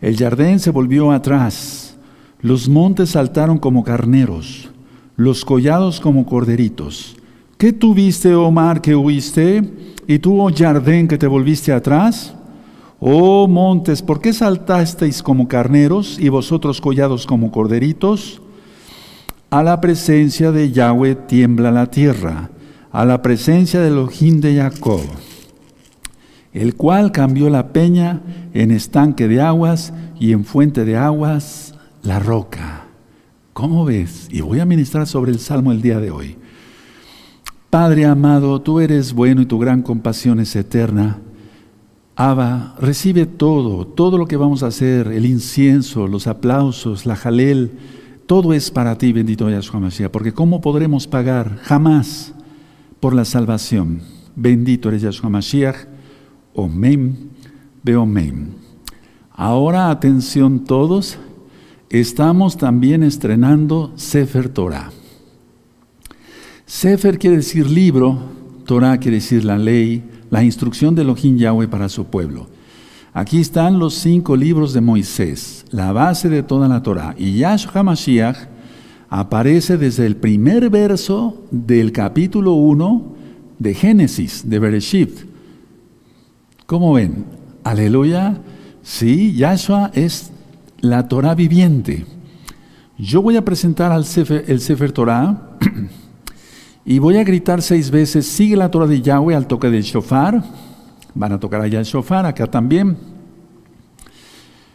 El 0.02 0.18
jardín 0.18 0.60
se 0.60 0.72
volvió 0.72 1.12
atrás. 1.12 1.98
Los 2.42 2.70
montes 2.70 3.12
saltaron 3.12 3.58
como 3.58 3.84
carneros, 3.84 4.70
los 5.18 5.44
collados 5.44 6.00
como 6.00 6.26
corderitos. 6.26 7.18
¿Qué 7.58 7.74
tuviste, 7.74 8.34
oh 8.34 8.52
mar, 8.52 8.82
que 8.82 8.96
huiste? 8.96 9.62
¿Y 10.08 10.20
tú, 10.20 10.42
oh 10.42 10.50
jardín, 10.54 11.10
que 11.10 11.18
te 11.18 11.28
volviste 11.28 11.74
atrás? 11.74 12.34
Oh 13.00 13.48
montes, 13.48 14.02
¿por 14.02 14.20
qué 14.20 14.34
saltasteis 14.34 15.24
como 15.24 15.48
carneros 15.48 16.20
y 16.20 16.28
vosotros 16.28 16.82
collados 16.82 17.26
como 17.26 17.50
corderitos? 17.50 18.42
A 19.50 19.64
la 19.64 19.80
presencia 19.80 20.52
de 20.52 20.72
Yahweh 20.72 21.16
tiembla 21.16 21.72
la 21.72 21.90
tierra, 21.90 22.50
a 22.92 23.06
la 23.06 23.22
presencia 23.22 23.80
del 23.80 23.98
ojín 23.98 24.42
de 24.42 24.58
Jacob, 24.58 25.00
el 26.52 26.76
cual 26.76 27.14
cambió 27.14 27.50
la 27.50 27.70
peña 27.70 28.22
en 28.54 28.72
estanque 28.72 29.30
de 29.30 29.42
aguas 29.42 29.94
y 30.20 30.34
en 30.34 30.44
fuente 30.44 30.84
de 30.84 30.98
aguas 30.98 31.76
la 32.04 32.20
roca. 32.20 32.88
¿Cómo 33.54 33.86
ves? 33.86 34.28
Y 34.30 34.42
voy 34.42 34.60
a 34.60 34.66
ministrar 34.66 35.08
sobre 35.08 35.32
el 35.32 35.40
Salmo 35.40 35.72
el 35.72 35.82
día 35.82 36.02
de 36.02 36.12
hoy. 36.12 36.38
Padre 37.70 38.06
amado, 38.06 38.62
tú 38.62 38.82
eres 38.82 39.14
bueno 39.14 39.42
y 39.42 39.46
tu 39.46 39.58
gran 39.58 39.84
compasión 39.84 40.42
es 40.42 40.54
eterna. 40.56 41.20
Abba, 42.22 42.76
recibe 42.82 43.26
todo, 43.26 43.88
todo 43.88 44.18
lo 44.18 44.28
que 44.28 44.36
vamos 44.36 44.62
a 44.62 44.68
hacer, 44.68 45.08
el 45.08 45.26
incienso, 45.26 46.06
los 46.06 46.28
aplausos, 46.28 47.06
la 47.06 47.16
jalel, 47.16 47.72
todo 48.26 48.54
es 48.54 48.72
para 48.72 48.98
ti, 48.98 49.14
bendito 49.14 49.50
Yahshua 49.50 49.80
Mashiach, 49.80 50.12
porque 50.12 50.34
¿cómo 50.34 50.60
podremos 50.60 51.08
pagar 51.08 51.60
jamás 51.62 52.34
por 53.00 53.16
la 53.16 53.24
salvación? 53.24 54.02
Bendito 54.36 54.90
eres 54.90 55.04
Yahshua 55.04 55.30
Mashiach, 55.30 55.78
Omen, 56.56 57.30
Beomen. 57.84 58.50
Ahora, 59.32 59.90
atención 59.90 60.66
todos, 60.66 61.18
estamos 61.90 62.58
también 62.58 63.02
estrenando 63.02 63.94
Sefer 63.96 64.50
Torah. 64.50 64.92
Sefer 66.66 67.18
quiere 67.18 67.38
decir 67.38 67.70
libro, 67.70 68.20
Torah 68.66 68.98
quiere 68.98 69.20
decir 69.20 69.46
la 69.46 69.58
ley, 69.58 70.04
la 70.30 70.44
instrucción 70.44 70.96
de 70.96 71.02
Elohim 71.02 71.38
Yahweh 71.38 71.68
para 71.68 71.90
su 71.90 72.06
pueblo. 72.06 72.48
Aquí 73.14 73.40
están 73.40 73.80
los 73.80 73.96
cinco 73.96 74.36
libros 74.36 74.74
de 74.74 74.82
Moisés, 74.82 75.66
la 75.72 75.92
base 75.92 76.30
de 76.30 76.44
toda 76.44 76.68
la 76.68 76.84
Torah. 76.84 77.16
Y 77.18 77.38
Yahshua 77.38 77.84
Mashiach 77.84 78.38
aparece 79.10 79.78
desde 79.78 80.06
el 80.06 80.16
primer 80.16 80.70
verso 80.70 81.44
del 81.50 81.92
capítulo 81.92 82.54
1 82.54 83.16
de 83.58 83.74
Génesis, 83.74 84.48
de 84.48 84.60
Bereshit. 84.60 85.12
¿Cómo 86.68 86.94
ven? 86.94 87.26
Aleluya. 87.64 88.38
Sí, 88.84 89.34
Yahshua 89.34 89.92
es 89.94 90.32
la 90.80 91.08
Torah 91.08 91.34
viviente. 91.34 92.06
Yo 92.98 93.22
voy 93.22 93.38
a 93.38 93.46
presentar 93.46 93.92
al 93.92 94.06
el 94.48 94.60
Sefer 94.60 94.92
Torah 94.92 95.58
y 96.90 96.98
voy 96.98 97.18
a 97.18 97.24
gritar 97.24 97.62
seis 97.62 97.92
veces, 97.92 98.26
sigue 98.26 98.56
la 98.56 98.72
Torah 98.72 98.88
de 98.88 99.00
Yahweh 99.00 99.36
al 99.36 99.46
toque 99.46 99.70
del 99.70 99.84
shofar. 99.84 100.44
Van 101.14 101.32
a 101.32 101.40
tocar 101.40 101.62
allá 101.62 101.78
el 101.78 101.86
shofar, 101.86 102.26
acá 102.26 102.48
también. 102.48 102.98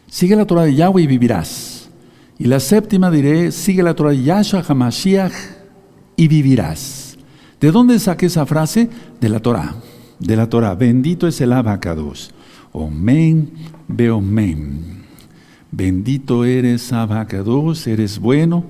Sigue 0.07 0.37
la 0.37 0.45
Torah 0.45 0.63
de 0.63 0.75
Yahweh 0.75 1.01
y 1.01 1.07
vivirás. 1.07 1.89
Y 2.39 2.45
la 2.45 2.61
séptima 2.61 3.11
diré, 3.11 3.51
sigue 3.51 3.83
la 3.83 3.95
Torah 3.95 4.11
de 4.11 4.23
Yahshua 4.23 4.63
HaMashiach 4.65 5.33
y 6.15 6.29
vivirás. 6.29 7.17
¿De 7.59 7.69
dónde 7.69 7.99
saqué 7.99 8.27
esa 8.27 8.45
frase? 8.45 8.89
De 9.19 9.27
la 9.27 9.41
Torah. 9.41 9.75
De 10.17 10.37
la 10.37 10.47
Torah. 10.47 10.73
Bendito 10.73 11.27
es 11.27 11.41
el 11.41 11.51
abacados. 11.51 12.31
Omen, 12.71 13.51
beomen. 13.89 15.03
Bendito 15.69 16.45
eres 16.45 16.93
abacados, 16.93 17.85
eres 17.87 18.19
bueno. 18.19 18.63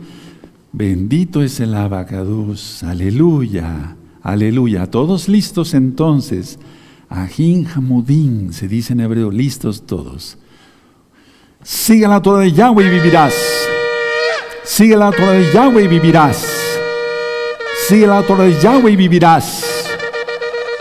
Bendito 0.77 1.41
es 1.41 1.62
el 1.62 1.74
abacados. 1.74 2.84
Aleluya. 2.84 3.96
Aleluya. 4.22 4.91
Todos 4.91 5.29
listos 5.29 5.74
entonces. 5.74 6.60
Ajín 7.08 7.65
Hamudín, 7.74 8.51
se 8.51 8.67
dice 8.67 8.91
en 8.91 9.00
hebreo, 9.00 9.32
listos 9.32 9.88
todos. 9.88 10.38
Sigue 11.63 12.05
la 12.10 12.22
Torah 12.22 12.41
de 12.41 12.51
Yahweh 12.51 12.88
y 12.88 12.89
vivirás. 12.89 13.34
Sigue 14.65 14.98
la 14.98 15.12
Torah 15.12 15.32
de 15.32 15.50
Yahweh 15.53 15.86
y 15.86 15.88
vivirás. 15.88 16.46
Sigue 17.88 18.05
la 18.05 18.22
Torah 18.24 18.44
de 18.44 18.60
Yahweh 18.62 18.91
y 18.91 18.96
vivirás. 18.98 19.63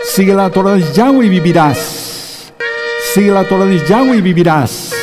Sigue 0.03 0.35
la 0.35 0.49
Torah 0.49 0.73
de 0.73 0.93
Yahweh 0.93 1.25
y 1.25 1.29
vivirás. 1.29 2.51
Sigue 3.13 3.31
la 3.31 3.47
Torah 3.47 3.65
de 3.65 3.79
Yahweh 3.79 4.17
y 4.17 4.21
vivirás. 4.21 4.93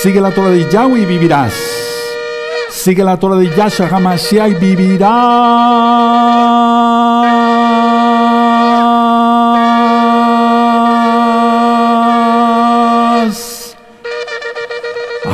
Sigue 0.00 0.20
la 0.20 0.30
Torah 0.30 0.50
de 0.50 0.70
Yahweh 0.70 1.02
y 1.02 1.04
vivirás. 1.04 1.77
Sigue 2.78 3.02
la 3.02 3.18
Torah 3.18 3.34
de 3.34 3.48
Yahshua 3.56 3.88
Hamashiach 3.88 4.50
y 4.50 4.54
vivirás. 4.54 5.10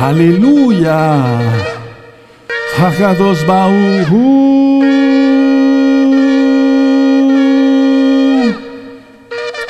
Aleluya. 0.01 1.39
Hagados 2.79 3.45
Bauhu. 3.45 4.81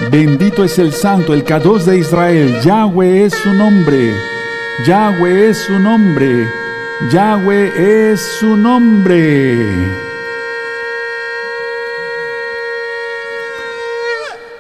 Bendito 0.09 0.63
es 0.63 0.79
el 0.79 0.93
Santo, 0.93 1.33
el 1.33 1.43
Kadosh 1.43 1.83
de 1.83 1.97
Israel. 1.97 2.57
Yahweh 2.63 3.25
es 3.25 3.33
su 3.33 3.53
nombre. 3.53 4.13
Yahweh 4.87 5.49
es 5.49 5.57
su 5.57 5.77
nombre. 5.77 6.64
Yahweh 7.01 8.13
es 8.13 8.21
su 8.39 8.55
nombre. 8.55 9.57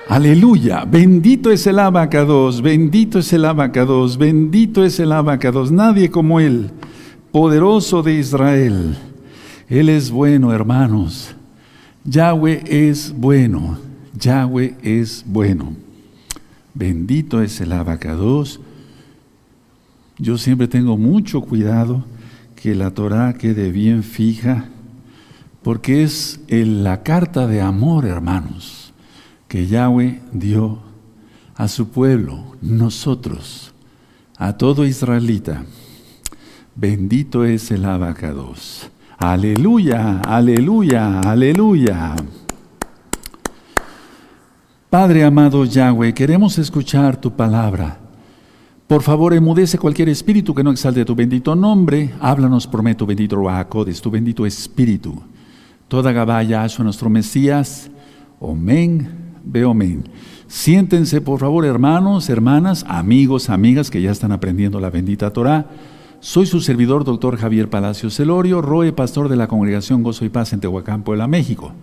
Aleluya. 0.09 0.83
Bendito 0.83 1.49
es 1.49 1.65
el 1.65 1.79
abacados. 1.79 2.61
Bendito 2.61 3.19
es 3.19 3.31
el 3.31 3.45
abacados. 3.45 4.17
Bendito 4.17 4.83
es 4.83 4.99
el 4.99 5.13
abacados. 5.13 5.71
Nadie 5.71 6.11
como 6.11 6.41
él. 6.41 6.71
Poderoso 7.31 8.03
de 8.03 8.15
Israel. 8.15 8.97
Él 9.69 9.87
es 9.87 10.11
bueno, 10.11 10.51
hermanos. 10.51 11.33
Yahweh 12.03 12.63
es 12.67 13.13
bueno. 13.15 13.79
Yahweh 14.13 14.75
es 14.83 15.23
bueno. 15.25 15.73
Bendito 16.73 17.41
es 17.41 17.61
el 17.61 17.71
abacados. 17.71 18.59
Yo 20.17 20.37
siempre 20.37 20.67
tengo 20.67 20.97
mucho 20.97 21.39
cuidado 21.39 22.03
que 22.65 22.73
la 22.73 22.89
Torah 22.89 23.33
quede 23.33 23.69
bien 23.69 24.01
fija, 24.01 24.65
porque 25.61 26.01
es 26.01 26.39
la 26.49 27.03
carta 27.03 27.45
de 27.45 27.61
amor, 27.61 28.07
hermanos, 28.07 28.91
que 29.47 29.67
Yahweh 29.67 30.23
dio 30.31 30.79
a 31.53 31.67
su 31.67 31.89
pueblo, 31.89 32.57
nosotros, 32.63 33.71
a 34.35 34.53
todo 34.57 34.83
israelita. 34.83 35.63
Bendito 36.73 37.45
es 37.45 37.69
el 37.69 37.85
abacados. 37.85 38.89
Aleluya, 39.19 40.21
aleluya, 40.21 41.19
aleluya. 41.19 42.15
Padre 44.89 45.23
amado 45.23 45.65
Yahweh, 45.65 46.15
queremos 46.15 46.57
escuchar 46.57 47.15
tu 47.15 47.29
palabra. 47.29 48.04
Por 48.87 49.01
favor, 49.01 49.33
emudece 49.33 49.79
cualquier 49.79 50.09
espíritu 50.09 50.53
que 50.53 50.63
no 50.63 50.69
exalte 50.69 51.03
tu 51.05 51.15
bendito 51.15 51.55
nombre. 51.55 52.13
Háblanos, 52.19 52.67
prometo, 52.67 53.07
bendito 53.07 53.35
Ruacodes, 53.35 53.99
tu 53.99 54.11
bendito 54.11 54.45
espíritu. 54.45 55.23
Toda 55.87 56.11
Gabaya, 56.11 56.63
a 56.63 56.83
nuestro 56.83 57.09
Mesías. 57.09 57.89
Omen, 58.39 59.09
ve 59.43 59.65
omen. 59.65 60.03
Siéntense, 60.47 61.19
por 61.19 61.39
favor, 61.39 61.65
hermanos, 61.65 62.29
hermanas, 62.29 62.85
amigos, 62.87 63.49
amigas 63.49 63.89
que 63.89 64.03
ya 64.03 64.11
están 64.11 64.31
aprendiendo 64.31 64.79
la 64.79 64.91
bendita 64.91 65.33
Torah. 65.33 65.65
Soy 66.19 66.45
su 66.45 66.61
servidor, 66.61 67.05
doctor 67.05 67.37
Javier 67.37 67.71
Palacio 67.71 68.11
Celorio, 68.11 68.61
Roe, 68.61 68.93
pastor 68.93 69.29
de 69.29 69.35
la 69.35 69.47
Congregación 69.47 70.03
Gozo 70.03 70.25
y 70.25 70.29
Paz 70.29 70.53
en 70.53 70.59
Tehuacán, 70.59 71.01
Puebla, 71.01 71.27
México. 71.27 71.73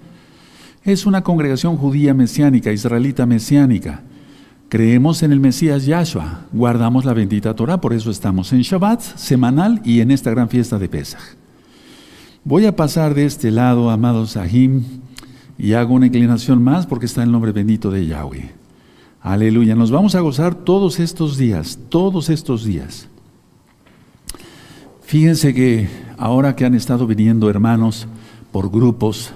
Es 0.85 1.05
una 1.05 1.23
congregación 1.23 1.77
judía 1.77 2.15
mesiánica, 2.15 2.71
israelita 2.71 3.27
mesiánica. 3.27 4.03
Creemos 4.73 5.23
en 5.23 5.33
el 5.33 5.39
Mesías 5.39 5.85
Yahshua, 5.85 6.47
guardamos 6.51 7.05
la 7.05 7.13
bendita 7.13 7.55
Torah, 7.55 7.79
por 7.79 7.93
eso 7.93 8.11
estamos 8.11 8.55
en 8.55 8.63
Shabbat 8.63 9.03
semanal 9.03 9.83
y 9.85 10.01
en 10.01 10.11
esta 10.11 10.31
gran 10.31 10.49
fiesta 10.49 10.79
de 10.79 10.89
Pesach. 10.89 11.21
Voy 12.43 12.65
a 12.65 12.75
pasar 12.75 13.13
de 13.13 13.27
este 13.27 13.51
lado, 13.51 13.91
amados 13.91 14.31
Sahim, 14.31 14.83
y 15.59 15.75
hago 15.75 15.93
una 15.93 16.07
inclinación 16.07 16.63
más 16.63 16.87
porque 16.87 17.05
está 17.05 17.23
el 17.23 17.31
nombre 17.31 17.53
bendito 17.53 17.91
de 17.91 18.07
Yahweh. 18.07 18.51
Aleluya, 19.21 19.75
nos 19.75 19.91
vamos 19.91 20.15
a 20.15 20.21
gozar 20.21 20.55
todos 20.55 21.01
estos 21.01 21.37
días, 21.37 21.79
todos 21.91 22.31
estos 22.31 22.65
días. 22.65 23.09
Fíjense 25.03 25.53
que 25.53 25.91
ahora 26.17 26.57
que 26.57 26.65
han 26.65 26.75
estado 26.75 27.07
viniendo 27.07 27.51
hermanos 27.51 28.09
por 28.51 28.71
grupos 28.71 29.35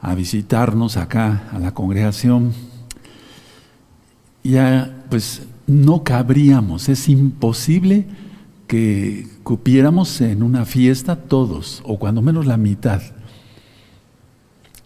a 0.00 0.14
visitarnos 0.14 0.96
acá 0.96 1.50
a 1.52 1.58
la 1.58 1.74
congregación, 1.74 2.54
ya 4.48 5.04
pues 5.10 5.42
no 5.66 6.02
cabríamos, 6.02 6.88
es 6.88 7.08
imposible 7.08 8.06
que 8.66 9.26
cupiéramos 9.42 10.20
en 10.20 10.42
una 10.42 10.64
fiesta 10.64 11.16
todos, 11.16 11.82
o 11.84 11.98
cuando 11.98 12.22
menos 12.22 12.46
la 12.46 12.56
mitad. 12.56 13.02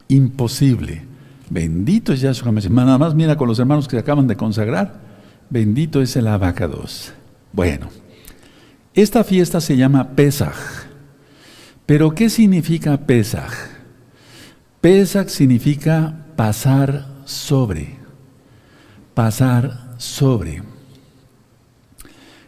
Imposible. 0.09 1.03
Bendito 1.51 2.13
es 2.13 2.21
Yahshua 2.21 2.53
Mashiach. 2.53 2.73
Nada 2.73 2.99
más 2.99 3.15
mira 3.15 3.37
con 3.37 3.49
los 3.49 3.59
hermanos 3.59 3.87
que 3.87 3.97
se 3.97 4.01
acaban 4.01 4.27
de 4.27 4.37
consagrar. 4.37 5.01
Bendito 5.51 6.01
es 6.01 6.17
el 6.17 6.27
abacados. 6.27 7.13
Bueno, 7.53 7.89
esta 8.95 9.25
fiesta 9.25 9.61
se 9.61 9.77
llama 9.77 10.11
Pesach. 10.11 10.55
Pero 11.87 12.15
¿qué 12.15 12.31
significa 12.31 12.97
Pesach? 12.97 13.53
Pesach 14.81 15.29
significa 15.29 16.27
pasar 16.37 17.07
sobre 17.25 18.02
pasar 19.15 19.95
sobre. 19.99 20.63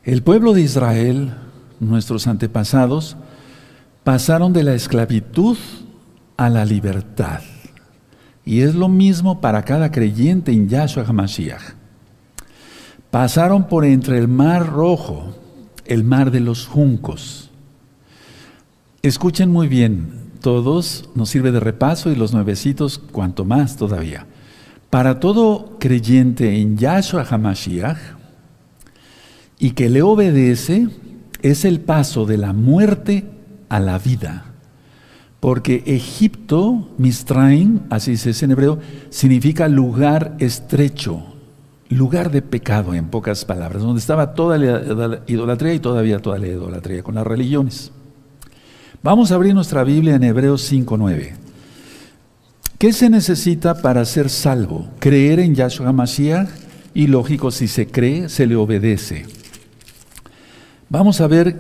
El 0.03 0.23
pueblo 0.23 0.53
de 0.53 0.63
Israel, 0.63 1.35
nuestros 1.81 2.27
antepasados, 2.27 3.17
pasaron 4.03 4.53
de 4.53 4.63
la 4.63 4.75
esclavitud 4.75 5.57
a 6.37 6.51
la 6.51 6.65
libertad. 6.65 7.41
Y 8.45 8.61
es 8.61 8.75
lo 8.75 8.89
mismo 8.89 9.41
para 9.41 9.63
cada 9.63 9.91
creyente 9.91 10.53
en 10.53 10.69
Yahshua 10.69 11.05
HaMashiach. 11.05 11.75
Pasaron 13.11 13.69
por 13.69 13.85
entre 13.85 14.19
el 14.19 14.29
mar 14.29 14.67
rojo, 14.67 15.35
el 15.87 16.05
mar 16.05 16.31
de 16.31 16.41
los 16.41 16.67
juncos. 16.67 17.51
Escuchen 19.03 19.51
muy 19.51 19.69
bien, 19.69 20.31
todos 20.41 21.09
nos 21.15 21.31
sirve 21.31 21.53
de 21.53 21.61
repaso 21.61 22.11
y 22.11 22.17
los 22.17 22.35
nuevecitos 22.35 22.99
cuanto 22.99 23.45
más 23.45 23.77
todavía. 23.77 24.27
Para 24.95 25.19
todo 25.19 25.77
creyente 25.81 26.61
en 26.61 26.77
Yahshua 26.79 27.27
HaMashiach 27.29 27.99
y 29.59 29.73
que 29.73 29.91
le 29.91 30.03
obedece, 30.03 30.87
es 31.43 31.65
el 31.65 31.81
paso 31.81 32.27
de 32.27 32.39
la 32.39 32.53
muerte 32.53 33.25
a 33.69 33.81
la 33.81 33.99
vida. 33.99 34.53
Porque 35.41 35.83
Egipto, 35.85 36.91
Mistraim, 36.97 37.81
así 37.91 38.13
dice 38.13 38.45
en 38.45 38.53
hebreo, 38.53 38.79
significa 39.11 39.67
lugar 39.67 40.37
estrecho, 40.39 41.25
lugar 41.89 42.31
de 42.31 42.43
pecado, 42.43 42.95
en 42.95 43.09
pocas 43.09 43.45
palabras, 43.45 43.83
donde 43.83 43.99
estaba 43.99 44.33
toda 44.35 44.59
la 44.59 45.23
idolatría 45.27 45.75
y 45.75 45.81
todavía 45.81 46.21
toda 46.21 46.39
la 46.39 46.47
idolatría 46.47 47.03
con 47.03 47.17
las 47.17 47.27
religiones. 47.27 47.91
Vamos 49.03 49.33
a 49.33 49.35
abrir 49.35 49.57
nuestra 49.57 49.83
Biblia 49.83 50.15
en 50.15 50.23
Hebreos 50.23 50.73
5.9. 50.73 51.44
¿Qué 52.85 52.93
se 52.93 53.09
necesita 53.09 53.81
para 53.81 54.05
ser 54.05 54.29
salvo? 54.29 54.87
Creer 54.99 55.41
en 55.41 55.55
Yahshua 55.55 55.91
Mashiach 55.91 56.51
y 56.93 57.07
lógico, 57.07 57.51
si 57.51 57.67
se 57.67 57.87
cree, 57.87 58.29
se 58.29 58.47
le 58.47 58.57
obedece. 58.57 59.25
Vamos 60.91 61.23
a 61.23 61.27
ver 61.27 61.59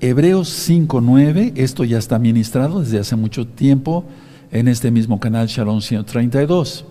Hebreos 0.00 0.68
5.9, 0.68 1.52
esto 1.54 1.84
ya 1.84 1.98
está 1.98 2.18
ministrado 2.18 2.80
desde 2.80 2.98
hace 2.98 3.14
mucho 3.14 3.46
tiempo 3.46 4.04
en 4.50 4.66
este 4.66 4.90
mismo 4.90 5.20
canal 5.20 5.46
Shalom 5.46 5.80
132. 5.80 6.84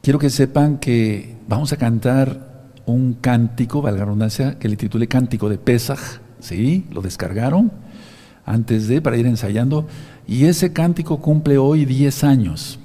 Quiero 0.00 0.18
que 0.18 0.30
sepan 0.30 0.78
que 0.78 1.36
vamos 1.48 1.74
a 1.74 1.76
cantar 1.76 2.70
un 2.86 3.12
cántico, 3.12 3.82
valga 3.82 3.98
la 3.98 4.04
redundancia, 4.06 4.58
que 4.58 4.70
le 4.70 4.76
titule 4.76 5.06
Cántico 5.06 5.50
de 5.50 5.58
Pesaj, 5.58 6.00
¿sí? 6.38 6.86
Lo 6.92 7.02
descargaron 7.02 7.70
antes 8.50 8.88
de, 8.88 9.00
para 9.00 9.16
ir 9.16 9.26
ensayando, 9.26 9.86
y 10.26 10.44
ese 10.44 10.72
cántico 10.72 11.20
cumple 11.20 11.58
hoy 11.58 11.84
10 11.84 12.24
años. 12.24 12.78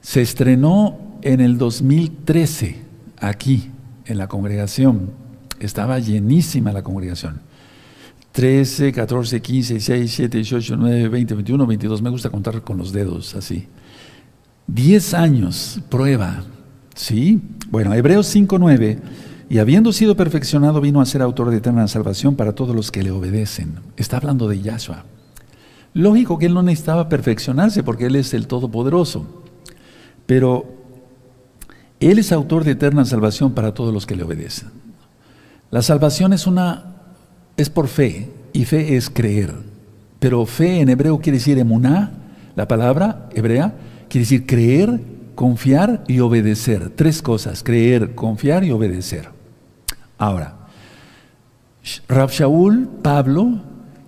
Se 0.00 0.22
estrenó 0.22 0.98
en 1.22 1.40
el 1.40 1.58
2013 1.58 2.76
aquí, 3.18 3.70
en 4.06 4.18
la 4.18 4.28
congregación. 4.28 5.10
Estaba 5.60 5.98
llenísima 5.98 6.72
la 6.72 6.82
congregación. 6.82 7.40
13, 8.32 8.92
14, 8.92 9.40
15, 9.40 9.74
16, 9.74 10.00
17, 10.00 10.36
18, 10.38 10.76
19, 10.76 11.08
20, 11.08 11.34
21, 11.34 11.66
22. 11.66 12.02
Me 12.02 12.10
gusta 12.10 12.30
contar 12.30 12.62
con 12.62 12.78
los 12.78 12.92
dedos 12.92 13.34
así. 13.34 13.68
10 14.66 15.14
años, 15.14 15.80
prueba. 15.88 16.44
¿Sí? 16.94 17.40
Bueno, 17.70 17.94
Hebreos 17.94 18.26
5, 18.26 18.58
9. 18.58 18.98
Y 19.48 19.58
habiendo 19.58 19.92
sido 19.92 20.16
perfeccionado, 20.16 20.80
vino 20.80 21.00
a 21.00 21.06
ser 21.06 21.22
autor 21.22 21.50
de 21.50 21.58
eterna 21.58 21.86
salvación 21.88 22.34
para 22.34 22.54
todos 22.54 22.74
los 22.74 22.90
que 22.90 23.02
le 23.02 23.10
obedecen. 23.10 23.80
Está 23.96 24.16
hablando 24.16 24.48
de 24.48 24.60
Yahshua. 24.60 25.04
Lógico 25.92 26.38
que 26.38 26.46
él 26.46 26.54
no 26.54 26.62
necesitaba 26.62 27.08
perfeccionarse 27.08 27.82
porque 27.82 28.06
él 28.06 28.16
es 28.16 28.34
el 28.34 28.46
Todopoderoso. 28.46 29.26
Pero 30.26 30.66
él 32.00 32.18
es 32.18 32.32
autor 32.32 32.64
de 32.64 32.72
eterna 32.72 33.04
salvación 33.04 33.52
para 33.52 33.74
todos 33.74 33.92
los 33.92 34.06
que 34.06 34.16
le 34.16 34.24
obedecen. 34.24 34.70
La 35.70 35.82
salvación 35.82 36.32
es 36.32 36.46
una 36.46 36.94
es 37.56 37.70
por 37.70 37.88
fe 37.88 38.30
y 38.52 38.64
fe 38.64 38.96
es 38.96 39.10
creer. 39.10 39.54
Pero 40.18 40.46
fe 40.46 40.80
en 40.80 40.88
hebreo 40.88 41.20
quiere 41.20 41.38
decir 41.38 41.58
emuná, 41.58 42.12
la 42.56 42.66
palabra 42.66 43.28
hebrea 43.34 43.74
quiere 44.08 44.24
decir 44.24 44.46
creer, 44.46 45.00
confiar 45.34 46.02
y 46.08 46.20
obedecer. 46.20 46.90
Tres 46.90 47.22
cosas, 47.22 47.62
creer, 47.62 48.14
confiar 48.14 48.64
y 48.64 48.70
obedecer. 48.70 49.33
Ahora, 50.18 50.56
Rab 52.08 52.30
Shaul, 52.30 52.88
Pablo, 53.02 53.60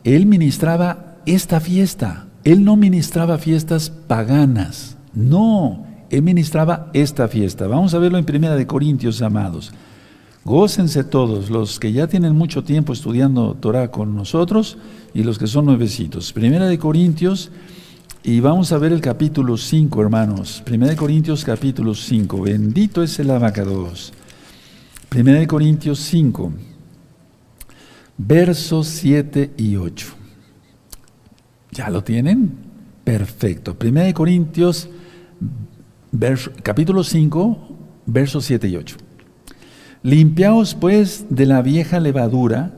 él 0.05 0.27
ministraba 0.27 1.17
esta 1.27 1.61
fiesta. 1.61 2.27
Él 2.45 2.65
no 2.65 2.77
ministraba 2.77 3.39
fiestas 3.39 3.91
paganas. 3.91 4.97
No, 5.15 5.87
él 6.11 6.23
ministraba 6.23 6.91
esta 6.93 7.29
fiesta. 7.29 7.67
Vamos 7.67 7.95
a 7.95 7.99
verlo 7.99 8.19
en 8.19 8.25
Primera 8.25 8.55
de 8.55 8.67
Corintios, 8.67 9.21
amados. 9.23 9.73
Gócense 10.45 11.03
todos, 11.03 11.51
los 11.51 11.81
que 11.81 11.93
ya 11.93 12.07
tienen 12.07 12.37
mucho 12.37 12.63
tiempo 12.63 12.93
estudiando 12.93 13.55
Torah 13.55 13.91
con 13.91 14.15
nosotros 14.15 14.79
y 15.13 15.25
los 15.25 15.39
que 15.39 15.49
son 15.49 15.67
nuevecitos. 15.67 16.33
Primera 16.33 16.67
de 16.67 16.79
Corintios, 16.79 17.51
y 18.23 18.39
vamos 18.39 18.71
a 18.71 18.79
ver 18.79 18.93
el 18.93 19.01
capítulo 19.01 19.57
5, 19.57 20.01
hermanos. 20.01 20.63
Primera 20.65 20.93
de 20.93 20.97
Corintios, 20.97 21.45
capítulo 21.45 21.95
5. 21.95 22.43
Bendito 22.43 23.03
es 23.03 23.19
el 23.19 23.31
abacados. 23.31 24.13
Primera 25.17 25.39
de 25.39 25.47
Corintios 25.47 26.01
5, 26.01 26.53
versos 28.19 28.87
7 28.87 29.55
y 29.57 29.77
8. 29.77 30.09
¿Ya 31.71 31.89
lo 31.89 32.05
tienen? 32.05 32.53
Perfecto. 33.03 33.79
Primera 33.79 34.05
de 34.05 34.13
Corintios, 34.13 34.91
capítulo 36.63 37.03
5, 37.03 37.59
versos 38.05 38.45
7 38.45 38.69
y 38.69 38.77
8. 38.77 38.97
Limpiaos 40.03 40.75
pues 40.75 41.25
de 41.31 41.47
la 41.47 41.63
vieja 41.63 41.99
levadura 41.99 42.75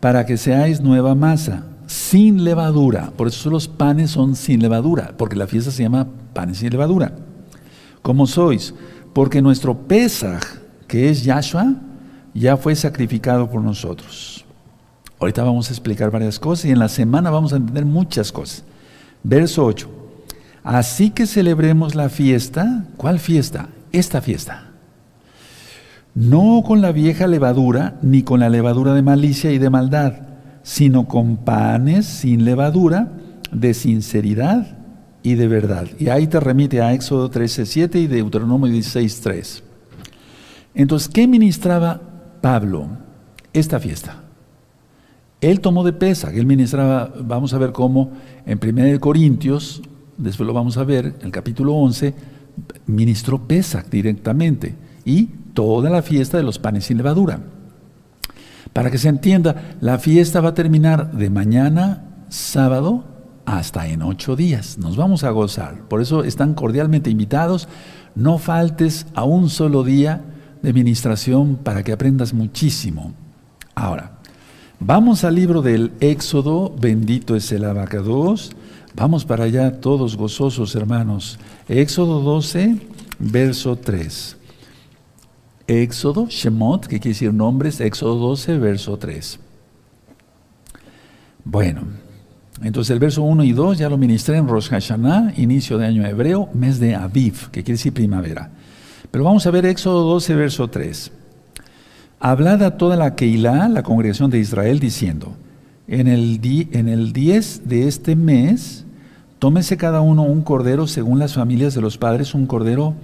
para 0.00 0.24
que 0.24 0.38
seáis 0.38 0.80
nueva 0.80 1.14
masa, 1.14 1.66
sin 1.86 2.42
levadura. 2.42 3.12
Por 3.18 3.28
eso 3.28 3.50
los 3.50 3.68
panes 3.68 4.12
son 4.12 4.34
sin 4.34 4.62
levadura, 4.62 5.12
porque 5.18 5.36
la 5.36 5.46
fiesta 5.46 5.70
se 5.70 5.82
llama 5.82 6.08
panes 6.32 6.56
sin 6.56 6.70
levadura. 6.70 7.14
Como 8.00 8.26
sois, 8.26 8.72
porque 9.12 9.42
nuestro 9.42 9.76
Pesaj, 9.86 10.62
que 10.92 11.08
es 11.08 11.24
Yahshua, 11.24 11.72
ya 12.34 12.58
fue 12.58 12.76
sacrificado 12.76 13.48
por 13.48 13.62
nosotros. 13.62 14.44
Ahorita 15.18 15.42
vamos 15.42 15.70
a 15.70 15.72
explicar 15.72 16.10
varias 16.10 16.38
cosas 16.38 16.66
y 16.66 16.70
en 16.70 16.80
la 16.80 16.90
semana 16.90 17.30
vamos 17.30 17.54
a 17.54 17.56
entender 17.56 17.86
muchas 17.86 18.30
cosas. 18.30 18.62
Verso 19.22 19.64
8. 19.64 19.88
Así 20.62 21.08
que 21.08 21.26
celebremos 21.26 21.94
la 21.94 22.10
fiesta. 22.10 22.84
¿Cuál 22.98 23.20
fiesta? 23.20 23.70
Esta 23.90 24.20
fiesta 24.20 24.66
no 26.14 26.62
con 26.62 26.82
la 26.82 26.92
vieja 26.92 27.26
levadura, 27.26 27.98
ni 28.02 28.22
con 28.22 28.40
la 28.40 28.50
levadura 28.50 28.92
de 28.92 29.00
malicia 29.00 29.50
y 29.50 29.56
de 29.56 29.70
maldad, 29.70 30.12
sino 30.62 31.08
con 31.08 31.38
panes 31.38 32.04
sin 32.04 32.44
levadura, 32.44 33.12
de 33.50 33.72
sinceridad 33.72 34.76
y 35.22 35.36
de 35.36 35.48
verdad. 35.48 35.86
Y 35.98 36.10
ahí 36.10 36.26
te 36.26 36.38
remite 36.38 36.82
a 36.82 36.92
Éxodo 36.92 37.30
13:7 37.30 37.98
y 37.98 38.08
Deuteronomio 38.08 38.70
16:3. 38.70 39.71
Entonces, 40.74 41.08
¿qué 41.08 41.26
ministraba 41.26 42.00
Pablo 42.40 42.88
esta 43.52 43.78
fiesta? 43.78 44.22
Él 45.40 45.60
tomó 45.60 45.82
de 45.82 45.92
pesa, 45.92 46.30
él 46.32 46.46
ministraba, 46.46 47.12
vamos 47.20 47.52
a 47.52 47.58
ver 47.58 47.72
cómo 47.72 48.12
en 48.46 48.60
1 48.62 49.00
Corintios, 49.00 49.82
después 50.16 50.46
lo 50.46 50.52
vamos 50.52 50.76
a 50.76 50.84
ver, 50.84 51.16
en 51.18 51.26
el 51.26 51.32
capítulo 51.32 51.74
11, 51.74 52.14
ministró 52.86 53.46
pesa 53.46 53.84
directamente. 53.90 54.76
Y 55.04 55.24
toda 55.52 55.90
la 55.90 56.02
fiesta 56.02 56.36
de 56.36 56.44
los 56.44 56.58
panes 56.58 56.84
sin 56.84 56.96
levadura. 56.96 57.40
Para 58.72 58.90
que 58.90 58.98
se 58.98 59.08
entienda, 59.08 59.76
la 59.80 59.98
fiesta 59.98 60.40
va 60.40 60.50
a 60.50 60.54
terminar 60.54 61.12
de 61.12 61.28
mañana, 61.28 62.24
sábado, 62.28 63.04
hasta 63.44 63.88
en 63.88 64.02
ocho 64.02 64.36
días. 64.36 64.78
Nos 64.78 64.96
vamos 64.96 65.24
a 65.24 65.30
gozar. 65.30 65.88
Por 65.88 66.00
eso 66.00 66.22
están 66.24 66.54
cordialmente 66.54 67.10
invitados. 67.10 67.68
No 68.14 68.38
faltes 68.38 69.06
a 69.14 69.24
un 69.24 69.50
solo 69.50 69.82
día 69.82 70.31
de 70.62 70.72
ministración 70.72 71.56
para 71.56 71.82
que 71.82 71.92
aprendas 71.92 72.32
muchísimo. 72.32 73.12
Ahora, 73.74 74.18
vamos 74.78 75.24
al 75.24 75.34
libro 75.34 75.62
del 75.62 75.92
Éxodo, 76.00 76.74
bendito 76.80 77.36
es 77.36 77.50
el 77.52 77.64
abacados. 77.64 78.52
Vamos 78.94 79.24
para 79.24 79.44
allá 79.44 79.80
todos 79.80 80.16
gozosos, 80.16 80.74
hermanos. 80.74 81.38
Éxodo 81.68 82.20
12, 82.20 82.78
verso 83.18 83.76
3. 83.76 84.36
Éxodo, 85.66 86.26
Shemot, 86.28 86.86
que 86.86 87.00
quiere 87.00 87.14
decir 87.14 87.32
nombres, 87.32 87.80
Éxodo 87.80 88.16
12, 88.16 88.58
verso 88.58 88.98
3. 88.98 89.38
Bueno, 91.44 91.82
entonces 92.62 92.90
el 92.90 92.98
verso 93.00 93.22
1 93.22 93.44
y 93.44 93.52
2 93.52 93.78
ya 93.78 93.88
lo 93.88 93.96
ministré 93.96 94.36
en 94.36 94.46
Rosh 94.46 94.68
Hashanah, 94.68 95.34
inicio 95.36 95.78
de 95.78 95.86
año 95.86 96.06
hebreo, 96.06 96.48
mes 96.52 96.78
de 96.78 96.94
Aviv, 96.94 97.50
que 97.50 97.64
quiere 97.64 97.78
decir 97.78 97.92
primavera. 97.92 98.50
Pero 99.12 99.24
vamos 99.24 99.46
a 99.46 99.50
ver 99.50 99.66
Éxodo 99.66 100.04
12, 100.04 100.34
verso 100.34 100.68
3. 100.68 101.12
Hablad 102.18 102.62
a 102.62 102.78
toda 102.78 102.96
la 102.96 103.14
Keilah, 103.14 103.68
la 103.68 103.82
congregación 103.82 104.30
de 104.30 104.38
Israel, 104.38 104.80
diciendo, 104.80 105.34
en 105.86 106.08
el, 106.08 106.40
en 106.72 106.88
el 106.88 107.12
10 107.12 107.68
de 107.68 107.88
este 107.88 108.16
mes, 108.16 108.86
tómese 109.38 109.76
cada 109.76 110.00
uno 110.00 110.22
un 110.22 110.42
cordero 110.42 110.86
según 110.86 111.18
las 111.18 111.34
familias 111.34 111.74
de 111.74 111.82
los 111.82 111.98
padres, 111.98 112.34
un 112.34 112.46
cordero 112.46 112.94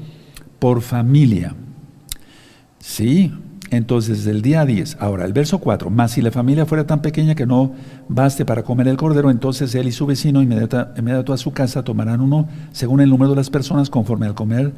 por 0.58 0.80
familia. 0.80 1.54
Sí, 2.78 3.30
entonces 3.70 4.24
del 4.24 4.42
día 4.42 4.64
10. 4.64 4.96
Ahora, 5.00 5.24
el 5.24 5.32
verso 5.32 5.58
4. 5.58 5.90
Más 5.90 6.12
si 6.12 6.22
la 6.22 6.30
familia 6.30 6.66
fuera 6.66 6.86
tan 6.86 7.02
pequeña 7.02 7.34
que 7.34 7.46
no 7.46 7.72
baste 8.08 8.44
para 8.44 8.62
comer 8.62 8.88
el 8.88 8.96
cordero, 8.96 9.30
entonces 9.30 9.74
él 9.74 9.88
y 9.88 9.92
su 9.92 10.06
vecino 10.06 10.42
inmediato, 10.42 11.32
a 11.32 11.36
su 11.36 11.52
casa 11.52 11.82
tomarán 11.82 12.20
uno 12.20 12.48
según 12.72 13.00
el 13.00 13.10
número 13.10 13.30
de 13.30 13.36
las 13.36 13.50
personas, 13.50 13.90
conforme 13.90 14.26
al 14.26 14.34
comer 14.34 14.72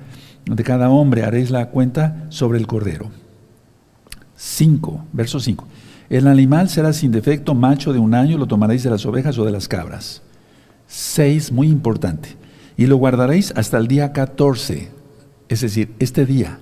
de 0.44 0.64
cada 0.64 0.88
hombre 0.88 1.22
haréis 1.22 1.50
la 1.50 1.66
cuenta 1.66 2.26
sobre 2.30 2.58
el 2.58 2.66
cordero. 2.66 3.10
5. 4.36 5.04
Verso 5.12 5.38
5. 5.38 5.66
El 6.08 6.26
animal 6.26 6.68
será 6.68 6.92
sin 6.92 7.12
defecto, 7.12 7.54
macho 7.54 7.92
de 7.92 7.98
un 7.98 8.14
año, 8.14 8.38
lo 8.38 8.46
tomaréis 8.46 8.82
de 8.82 8.90
las 8.90 9.06
ovejas 9.06 9.38
o 9.38 9.44
de 9.44 9.52
las 9.52 9.68
cabras. 9.68 10.22
6. 10.88 11.52
Muy 11.52 11.68
importante. 11.68 12.36
Y 12.76 12.86
lo 12.86 12.96
guardaréis 12.96 13.52
hasta 13.54 13.78
el 13.78 13.86
día 13.86 14.12
14. 14.12 14.90
Es 15.48 15.60
decir, 15.60 15.94
este 15.98 16.26
día. 16.26 16.58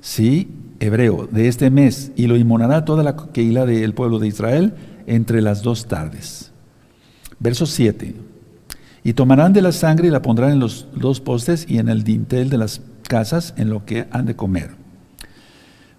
¿Sí? 0.00 0.48
Hebreo 0.84 1.28
de 1.30 1.48
este 1.48 1.70
mes 1.70 2.12
y 2.16 2.26
lo 2.26 2.36
inmolará 2.36 2.84
toda 2.84 3.02
la 3.02 3.16
Keilah 3.16 3.66
del 3.66 3.94
pueblo 3.94 4.18
de 4.18 4.28
Israel 4.28 4.74
entre 5.06 5.42
las 5.42 5.62
dos 5.62 5.86
tardes. 5.86 6.52
Verso 7.38 7.66
7. 7.66 8.14
Y 9.02 9.12
tomarán 9.12 9.52
de 9.52 9.62
la 9.62 9.72
sangre 9.72 10.08
y 10.08 10.10
la 10.10 10.22
pondrán 10.22 10.52
en 10.52 10.60
los 10.60 10.88
dos 10.94 11.20
postes 11.20 11.66
y 11.68 11.78
en 11.78 11.88
el 11.88 12.04
dintel 12.04 12.48
de 12.48 12.58
las 12.58 12.80
casas 13.08 13.54
en 13.56 13.68
lo 13.68 13.84
que 13.84 14.06
han 14.10 14.26
de 14.26 14.36
comer. 14.36 14.70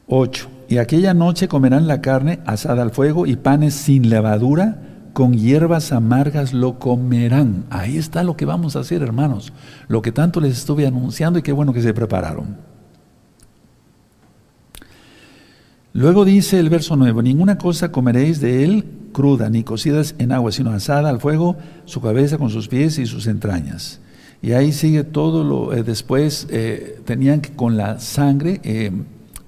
8. 0.08 0.50
Y 0.70 0.78
aquella 0.78 1.14
noche 1.14 1.48
comerán 1.48 1.88
la 1.88 2.02
carne 2.02 2.40
asada 2.46 2.82
al 2.82 2.92
fuego 2.92 3.26
y 3.28 3.36
panes 3.36 3.76
sin 3.76 4.10
levadura, 4.10 4.82
con 5.14 5.34
hierbas 5.34 5.92
amargas 5.92 6.54
lo 6.54 6.80
comerán. 6.80 7.66
Ahí 7.70 7.98
está 7.98 8.24
lo 8.24 8.36
que 8.36 8.46
vamos 8.46 8.76
a 8.76 8.80
hacer, 8.80 9.02
hermanos. 9.02 9.54
Lo 9.88 10.02
que 10.02 10.12
tanto 10.12 10.42
les 10.42 10.58
estuve 10.58 10.88
anunciando 10.88 11.40
y 11.40 11.42
qué 11.42 11.52
bueno 11.52 11.74
que 11.74 11.82
se 11.82 11.94
prepararon. 11.94 12.75
Luego 15.96 16.26
dice 16.26 16.60
el 16.60 16.70
verso 16.70 16.98
9, 16.98 17.24
ninguna 17.24 17.58
cosa 17.58 17.90
comeréis 17.90 18.42
de 18.42 18.66
él 18.66 18.84
cruda, 19.14 19.50
ni 19.50 19.64
cocidas 19.64 20.14
en 20.18 20.34
agua, 20.34 20.52
sino 20.52 20.72
asada 20.72 21.08
al 21.08 21.22
fuego, 21.22 21.56
su 21.86 22.02
cabeza 22.02 22.38
con 22.38 22.50
sus 22.50 22.68
pies 22.68 23.00
y 23.00 23.06
sus 23.06 23.28
entrañas. 23.28 24.02
Y 24.42 24.52
ahí 24.52 24.74
sigue 24.74 25.06
todo 25.06 25.46
lo, 25.46 25.72
eh, 25.72 25.84
después 25.84 26.48
eh, 26.50 27.00
tenían 27.06 27.40
que 27.40 27.52
con 27.52 27.78
la 27.78 28.02
sangre 28.02 28.60
eh, 28.66 28.92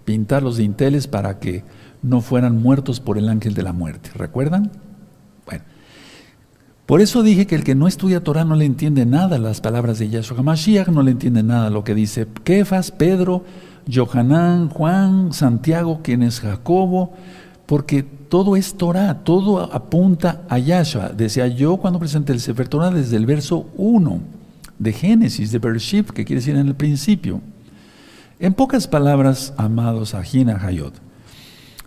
pintar 0.06 0.42
los 0.42 0.56
dinteles 0.56 1.06
para 1.08 1.38
que 1.40 1.66
no 2.02 2.22
fueran 2.22 2.62
muertos 2.62 3.02
por 3.02 3.18
el 3.18 3.28
ángel 3.28 3.54
de 3.54 3.64
la 3.64 3.74
muerte. 3.74 4.12
¿Recuerdan? 4.16 4.72
Bueno, 5.46 5.66
por 6.86 7.02
eso 7.02 7.24
dije 7.24 7.46
que 7.46 7.56
el 7.56 7.66
que 7.66 7.76
no 7.76 7.90
estudia 7.90 8.24
Torah 8.24 8.46
no 8.46 8.56
le 8.56 8.64
entiende 8.64 9.06
nada 9.06 9.38
las 9.38 9.60
palabras 9.60 10.00
de 10.00 10.08
Yahshua 10.08 10.44
Mashiach, 10.44 10.88
no 10.88 11.04
le 11.04 11.12
entiende 11.12 11.44
nada 11.44 11.70
lo 11.70 11.84
que 11.84 11.94
dice 11.94 12.26
Kefas, 12.46 12.92
Pedro, 12.92 13.44
Johanán, 13.92 14.70
Juan, 14.70 15.34
Santiago, 15.34 16.02
quien 16.04 16.24
es 16.24 16.40
Jacobo, 16.40 17.14
porque 17.66 18.04
todo 18.04 18.56
es 18.56 18.76
Torah, 18.76 19.24
todo 19.24 19.62
apunta 19.74 20.44
a 20.50 20.58
Yahshua. 20.58 21.10
Decía 21.10 21.48
yo 21.48 21.78
cuando 21.78 22.00
presenté 22.00 22.34
el 22.34 22.40
Sefer 22.40 22.68
Torah 22.68 22.92
desde 22.92 23.18
el 23.18 23.26
verso 23.26 23.68
1 23.76 24.20
de 24.80 24.94
Génesis, 24.94 25.52
de 25.52 25.60
Bereshit, 25.60 26.10
que 26.10 26.26
quiere 26.26 26.42
decir 26.42 26.56
en 26.56 26.68
el 26.68 26.76
principio. 26.76 27.42
En 28.40 28.54
pocas 28.54 28.88
palabras, 28.88 29.54
amados 29.58 30.14
Ajina 30.14 30.60
Hayot, 30.62 30.94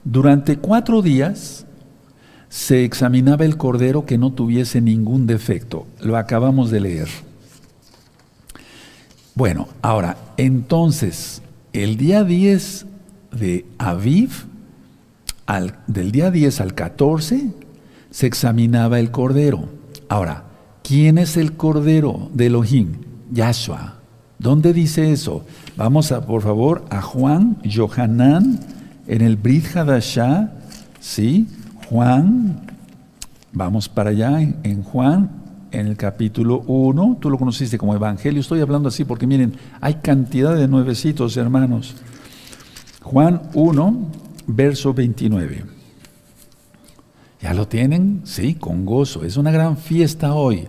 durante 0.05 0.57
cuatro 0.57 1.03
días 1.03 1.67
se 2.49 2.85
examinaba 2.85 3.45
el 3.45 3.57
cordero 3.57 4.05
que 4.05 4.19
no 4.19 4.33
tuviese 4.33 4.81
ningún 4.81 5.27
defecto. 5.27 5.87
Lo 6.01 6.17
acabamos 6.17 6.71
de 6.71 6.81
leer. 6.81 7.09
Bueno, 9.37 9.69
ahora, 9.81 10.17
entonces, 10.37 11.40
el 11.73 11.97
día 11.97 12.25
10 12.25 12.87
de 13.33 13.67
Aviv, 13.79 14.31
del 15.87 16.13
día 16.13 16.31
10 16.31 16.61
al 16.61 16.75
14, 16.75 17.51
se 18.11 18.27
examinaba 18.27 18.99
el 18.99 19.11
cordero. 19.11 19.69
Ahora, 20.09 20.45
¿quién 20.83 21.19
es 21.19 21.37
el 21.37 21.53
cordero 21.57 22.31
de 22.35 22.47
Elohim? 22.47 22.93
Yahshua. 23.33 23.97
¿Dónde 24.39 24.73
dice 24.73 25.13
eso? 25.13 25.45
Vamos 25.77 26.13
a, 26.13 26.27
por 26.27 26.43
favor, 26.43 26.85
a 26.91 27.03
Juan, 27.03 27.59
Johanán, 27.65 28.61
en 29.07 29.23
el 29.23 29.37
Brit 29.37 29.77
Hadashah, 29.77 30.53
¿sí? 30.99 31.47
Juan, 31.89 32.63
vamos 33.53 33.89
para 33.89 34.11
allá, 34.11 34.41
en 34.41 34.83
Juan, 34.83 35.31
en 35.71 35.87
el 35.87 35.97
capítulo 35.97 36.63
1, 36.67 37.19
tú 37.21 37.31
lo 37.31 37.39
conociste 37.39 37.79
como 37.79 37.95
Evangelio, 37.95 38.41
estoy 38.41 38.61
hablando 38.61 38.89
así 38.89 39.05
porque 39.05 39.27
miren, 39.27 39.55
hay 39.81 39.95
cantidad 39.95 40.57
de 40.57 40.69
nuevecitos, 40.69 41.37
hermanos. 41.37 41.97
Juan 43.03 43.43
1, 43.55 44.11
verso 44.47 44.95
29. 44.95 45.65
¿Ya 47.41 47.55
lo 47.55 47.67
tienen? 47.67 48.21
Sí, 48.25 48.55
con 48.55 48.85
gozo. 48.85 49.25
Es 49.25 49.37
una 49.37 49.51
gran 49.51 49.77
fiesta 49.77 50.35
hoy. 50.35 50.69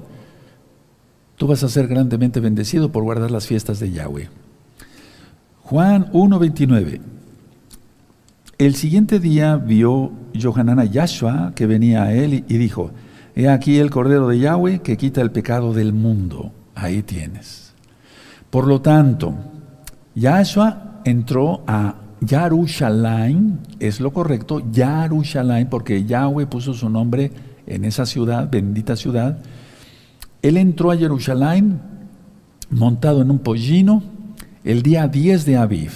Tú 1.36 1.48
vas 1.48 1.64
a 1.64 1.70
ser 1.70 1.88
grandemente 1.88 2.40
bendecido 2.40 2.92
por 2.92 3.04
guardar 3.04 3.32
las 3.32 3.48
fiestas 3.48 3.80
de 3.80 3.92
Yahweh. 3.92 4.30
Juan 5.64 6.10
1, 6.14 6.40
29. 6.40 7.02
El 8.58 8.76
siguiente 8.76 9.20
día 9.20 9.56
vio 9.56 10.12
Johanan 10.40 10.80
a 10.80 10.86
Yahshua 10.86 11.54
que 11.56 11.66
venía 11.66 12.04
a 12.04 12.14
él 12.14 12.46
y 12.48 12.58
dijo, 12.58 12.92
He 13.36 13.48
aquí 13.48 13.78
el 13.78 13.90
Cordero 13.90 14.28
de 14.28 14.40
Yahweh 14.40 14.80
que 14.80 14.98
quita 14.98 15.22
el 15.22 15.32
pecado 15.32 15.74
del 15.74 15.94
mundo. 15.94 16.52
Ahí 16.76 17.02
tienes. 17.02 17.74
Por 18.50 18.68
lo 18.68 18.82
tanto, 18.82 19.34
Yahshua 20.16 21.02
entró 21.06 21.64
a 21.66 21.96
Yarushalayim, 22.20 23.60
es 23.80 24.02
lo 24.02 24.12
correcto, 24.12 24.62
Yarushalayim, 24.72 25.70
porque 25.70 26.04
Yahweh 26.04 26.46
puso 26.46 26.74
su 26.74 26.90
nombre 26.90 27.32
en 27.66 27.86
esa 27.86 28.06
ciudad, 28.06 28.50
bendita 28.52 28.96
ciudad. 28.96 29.40
Él 30.42 30.58
entró 30.58 30.92
a 30.92 30.98
Jerusalén 30.98 31.80
montado 32.70 33.22
en 33.22 33.32
un 33.32 33.40
pollino 33.40 34.04
el 34.64 34.82
día 34.82 35.08
10 35.08 35.46
de 35.46 35.58
Aviv. 35.58 35.94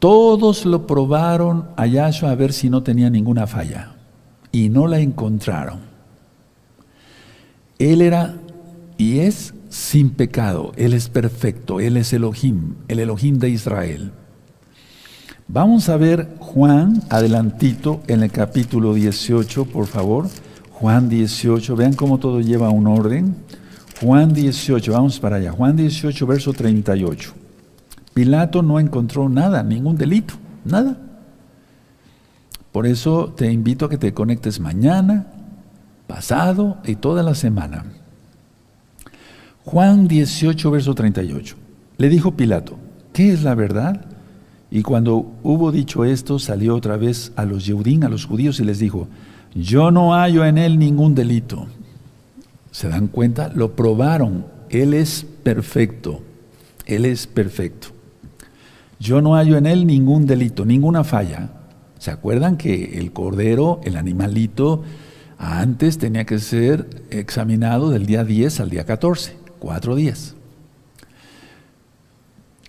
Todos 0.00 0.66
lo 0.66 0.86
probaron 0.86 1.68
a 1.76 1.86
Yahshua 1.86 2.32
a 2.32 2.34
ver 2.34 2.52
si 2.52 2.68
no 2.68 2.82
tenía 2.82 3.08
ninguna 3.08 3.46
falla 3.46 3.93
y 4.54 4.68
no 4.68 4.86
la 4.86 5.00
encontraron. 5.00 5.80
Él 7.80 8.00
era 8.00 8.36
y 8.96 9.18
es 9.18 9.52
sin 9.68 10.10
pecado, 10.10 10.72
Él 10.76 10.92
es 10.92 11.08
perfecto, 11.08 11.80
Él 11.80 11.96
es 11.96 12.12
Elohim, 12.12 12.76
el 12.86 13.00
Elohim 13.00 13.40
de 13.40 13.50
Israel. 13.50 14.12
Vamos 15.48 15.88
a 15.88 15.96
ver 15.96 16.36
Juan 16.38 17.02
adelantito 17.10 18.00
en 18.06 18.22
el 18.22 18.30
capítulo 18.30 18.94
18, 18.94 19.64
por 19.66 19.88
favor. 19.88 20.28
Juan 20.70 21.08
18, 21.08 21.74
vean 21.74 21.94
cómo 21.94 22.18
todo 22.18 22.40
lleva 22.40 22.70
un 22.70 22.86
orden. 22.86 23.34
Juan 24.00 24.32
18, 24.32 24.92
vamos 24.92 25.18
para 25.18 25.36
allá. 25.36 25.50
Juan 25.50 25.74
18, 25.74 26.26
verso 26.28 26.52
38. 26.52 27.32
Pilato 28.14 28.62
no 28.62 28.78
encontró 28.78 29.28
nada, 29.28 29.64
ningún 29.64 29.96
delito, 29.96 30.34
nada. 30.64 30.96
Por 32.74 32.88
eso 32.88 33.32
te 33.36 33.52
invito 33.52 33.84
a 33.84 33.88
que 33.88 33.98
te 33.98 34.12
conectes 34.12 34.58
mañana, 34.58 35.28
pasado 36.08 36.78
y 36.84 36.96
toda 36.96 37.22
la 37.22 37.36
semana. 37.36 37.84
Juan 39.64 40.08
18, 40.08 40.72
verso 40.72 40.92
38. 40.92 41.54
Le 41.98 42.08
dijo 42.08 42.32
Pilato, 42.32 42.76
¿qué 43.12 43.32
es 43.32 43.44
la 43.44 43.54
verdad? 43.54 44.06
Y 44.72 44.82
cuando 44.82 45.34
hubo 45.44 45.70
dicho 45.70 46.04
esto, 46.04 46.40
salió 46.40 46.74
otra 46.74 46.96
vez 46.96 47.30
a 47.36 47.44
los 47.44 47.64
Yehudín, 47.64 48.02
a 48.02 48.08
los 48.08 48.24
judíos, 48.24 48.58
y 48.58 48.64
les 48.64 48.80
dijo, 48.80 49.06
yo 49.54 49.92
no 49.92 50.12
hallo 50.12 50.44
en 50.44 50.58
él 50.58 50.76
ningún 50.76 51.14
delito. 51.14 51.68
¿Se 52.72 52.88
dan 52.88 53.06
cuenta? 53.06 53.52
Lo 53.54 53.76
probaron. 53.76 54.46
Él 54.68 54.94
es 54.94 55.24
perfecto. 55.44 56.22
Él 56.86 57.04
es 57.04 57.28
perfecto. 57.28 57.90
Yo 58.98 59.20
no 59.20 59.34
hallo 59.36 59.58
en 59.58 59.66
él 59.66 59.86
ningún 59.86 60.26
delito, 60.26 60.64
ninguna 60.64 61.04
falla. 61.04 61.50
¿Se 62.04 62.10
acuerdan 62.10 62.58
que 62.58 62.98
el 62.98 63.12
cordero, 63.12 63.80
el 63.82 63.96
animalito, 63.96 64.82
antes 65.38 65.96
tenía 65.96 66.26
que 66.26 66.38
ser 66.38 67.02
examinado 67.08 67.88
del 67.88 68.04
día 68.04 68.24
10 68.24 68.60
al 68.60 68.68
día 68.68 68.84
14, 68.84 69.34
cuatro 69.58 69.96
días? 69.96 70.34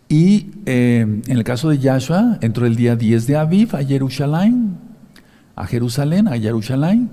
Y 0.08 0.52
eh, 0.66 1.02
en 1.02 1.38
el 1.38 1.44
caso 1.44 1.68
de 1.68 1.80
Yahshua, 1.80 2.38
entró 2.40 2.66
el 2.66 2.78
día 2.78 2.96
10 2.96 3.28
de 3.28 3.36
Aviv 3.36 3.76
a 3.76 3.84
Jerusalén, 3.84 4.78
a 5.58 5.68
Jerusalén, 5.68 6.30
a 6.30 6.40
Jerusalén, 6.40 7.10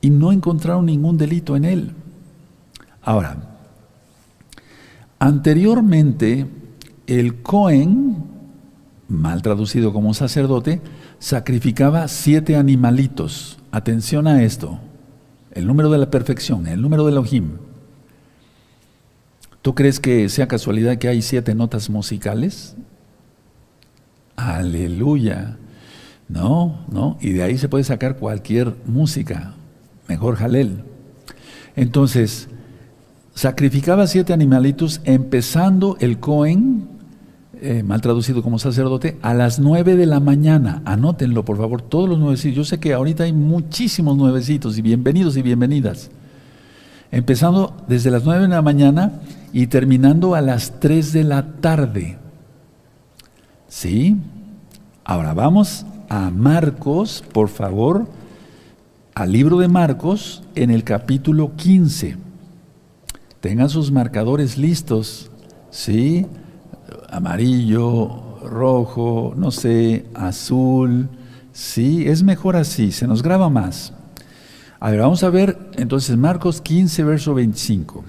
y 0.00 0.10
no 0.10 0.32
encontraron 0.32 0.86
ningún 0.86 1.16
delito 1.16 1.54
en 1.54 1.64
él. 1.64 1.92
Ahora, 3.02 3.36
anteriormente, 5.20 6.48
el 7.06 7.40
Cohen, 7.40 8.16
mal 9.06 9.42
traducido 9.42 9.92
como 9.92 10.12
sacerdote, 10.12 10.80
sacrificaba 11.24 12.06
siete 12.08 12.54
animalitos. 12.54 13.56
Atención 13.70 14.26
a 14.26 14.42
esto. 14.42 14.78
El 15.52 15.66
número 15.66 15.88
de 15.88 15.96
la 15.96 16.10
perfección, 16.10 16.66
el 16.66 16.82
número 16.82 17.06
de 17.06 17.12
Elohim. 17.12 17.52
¿Tú 19.62 19.74
crees 19.74 20.00
que 20.00 20.28
sea 20.28 20.48
casualidad 20.48 20.98
que 20.98 21.08
hay 21.08 21.22
siete 21.22 21.54
notas 21.54 21.88
musicales? 21.88 22.76
Aleluya. 24.36 25.56
No, 26.28 26.84
no. 26.92 27.16
Y 27.22 27.30
de 27.30 27.42
ahí 27.42 27.56
se 27.56 27.70
puede 27.70 27.84
sacar 27.84 28.18
cualquier 28.18 28.74
música. 28.84 29.54
Mejor 30.08 30.36
Jalel. 30.36 30.84
Entonces, 31.74 32.50
sacrificaba 33.34 34.06
siete 34.08 34.34
animalitos, 34.34 35.00
empezando 35.04 35.96
el 36.00 36.20
Cohen 36.20 36.93
eh, 37.66 37.82
mal 37.82 38.02
traducido 38.02 38.42
como 38.42 38.58
sacerdote, 38.58 39.16
a 39.22 39.32
las 39.32 39.58
nueve 39.58 39.96
de 39.96 40.04
la 40.04 40.20
mañana. 40.20 40.82
Anótenlo, 40.84 41.46
por 41.46 41.56
favor, 41.56 41.80
todos 41.80 42.06
los 42.06 42.18
nuevecitos. 42.18 42.54
Yo 42.54 42.64
sé 42.64 42.78
que 42.78 42.92
ahorita 42.92 43.24
hay 43.24 43.32
muchísimos 43.32 44.18
nuevecitos 44.18 44.76
y 44.76 44.82
bienvenidos 44.82 45.34
y 45.38 45.40
bienvenidas. 45.40 46.10
Empezando 47.10 47.74
desde 47.88 48.10
las 48.10 48.24
nueve 48.24 48.42
de 48.42 48.48
la 48.48 48.60
mañana 48.60 49.12
y 49.54 49.68
terminando 49.68 50.34
a 50.34 50.42
las 50.42 50.78
tres 50.78 51.14
de 51.14 51.24
la 51.24 51.52
tarde. 51.62 52.18
¿Sí? 53.66 54.18
Ahora 55.02 55.32
vamos 55.32 55.86
a 56.10 56.28
Marcos, 56.28 57.24
por 57.32 57.48
favor, 57.48 58.06
al 59.14 59.32
libro 59.32 59.58
de 59.58 59.68
Marcos 59.68 60.42
en 60.54 60.70
el 60.70 60.84
capítulo 60.84 61.56
15. 61.56 62.18
Tengan 63.40 63.70
sus 63.70 63.90
marcadores 63.90 64.58
listos. 64.58 65.30
¿Sí? 65.70 66.26
Amarillo, 67.14 68.38
rojo, 68.44 69.34
no 69.36 69.50
sé, 69.50 70.06
azul. 70.14 71.08
Sí, 71.52 72.06
es 72.06 72.22
mejor 72.22 72.56
así, 72.56 72.92
se 72.92 73.06
nos 73.06 73.22
graba 73.22 73.48
más. 73.48 73.92
A 74.80 74.90
ver, 74.90 75.00
vamos 75.00 75.22
a 75.22 75.30
ver 75.30 75.70
entonces 75.76 76.16
Marcos 76.16 76.60
15, 76.60 77.04
verso 77.04 77.34
25. 77.34 78.04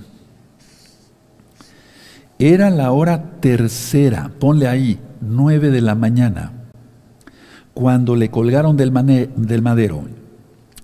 Era 2.38 2.70
la 2.70 2.92
hora 2.92 3.40
tercera, 3.40 4.32
ponle 4.40 4.68
ahí, 4.68 5.00
nueve 5.22 5.70
de 5.70 5.82
la 5.82 5.96
mañana. 5.96 6.52
cuando 7.74 8.16
le 8.16 8.32
colgaron 8.32 8.78
del, 8.78 8.94
del 9.36 9.62
madero, 9.62 10.06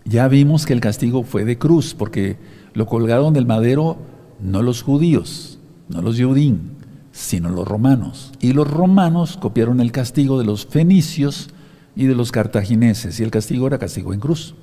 ya 0.04 0.28
vimos 0.28 0.66
que 0.66 0.74
el 0.74 0.82
castigo 0.82 1.24
fue 1.24 1.46
de 1.46 1.58
cruz, 1.58 1.94
porque 1.94 2.38
lo 2.74 2.86
colgaron 2.86 3.34
del 3.34 3.46
madero 3.46 3.98
no 4.42 4.62
los 4.62 4.82
judíos, 4.82 5.60
no 5.88 6.02
los 6.02 6.20
judín, 6.20 6.71
sino 7.12 7.50
los 7.50 7.68
romanos. 7.68 8.32
Y 8.40 8.54
los 8.54 8.70
romanos 8.70 9.38
copiaron 9.38 9.80
el 9.80 9.92
castigo 9.92 10.40
de 10.40 10.46
los 10.46 10.66
fenicios 10.66 11.50
y 11.96 12.06
de 12.06 12.16
los 12.16 12.32
cartagineses, 12.32 13.20
y 13.20 13.24
el 13.24 13.32
castigo 13.32 13.68
era 13.68 13.78
castigo 13.78 14.14
en 14.14 14.20
cruz. 14.20 14.56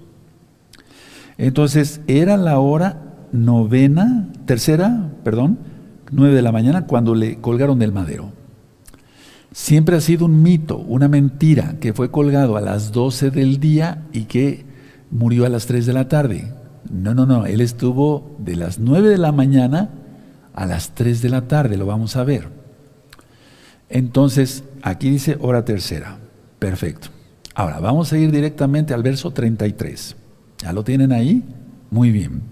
Entonces, 1.37 2.01
era 2.07 2.37
la 2.37 2.59
hora 2.59 3.03
novena, 3.33 4.29
tercera, 4.47 5.13
perdón, 5.25 5.59
nueve 6.11 6.35
de 6.35 6.43
la 6.43 6.53
mañana, 6.53 6.87
cuando 6.87 7.15
le 7.15 7.37
colgaron 7.41 7.79
del 7.79 7.93
madero. 7.93 8.33
Siempre 9.53 9.97
ha 9.97 10.01
sido 10.01 10.27
un 10.27 10.43
mito, 10.43 10.79
una 10.79 11.09
mentira, 11.09 11.77
que 11.81 11.93
fue 11.93 12.11
colgado 12.11 12.57
a 12.57 12.61
las 12.61 12.93
doce 12.93 13.31
del 13.31 13.61
día 13.61 14.07
y 14.13 14.25
que 14.25 14.67
murió 15.11 15.47
a 15.47 15.49
las 15.49 15.67
tres 15.67 15.87
de 15.87 15.93
la 15.93 16.09
tarde. 16.09 16.53
No, 16.91 17.15
no, 17.15 17.27
no, 17.27 17.47
él 17.47 17.61
estuvo 17.61 18.37
de 18.39 18.57
las 18.57 18.79
nueve 18.79 19.09
de 19.09 19.19
la 19.19 19.33
mañana 19.33 19.91
a 20.59 20.67
las 20.67 20.93
3 20.97 21.23
de 21.23 21.29
la 21.29 21.43
tarde, 21.43 21.77
lo 21.77 21.87
vamos 21.87 22.17
a 22.17 22.25
ver. 22.25 22.49
Entonces, 23.89 24.65
aquí 24.83 25.09
dice 25.09 25.39
hora 25.41 25.65
tercera. 25.65 26.19
Perfecto. 26.59 27.11
Ahora, 27.55 27.79
vamos 27.79 28.13
a 28.13 28.19
ir 28.19 28.33
directamente 28.33 28.93
al 28.93 29.05
verso 29.05 29.31
33. 29.31 30.17
¿Ya 30.59 30.73
lo 30.73 30.83
tienen 30.83 31.13
ahí? 31.13 31.45
Muy 31.93 32.11
bien. 32.11 32.43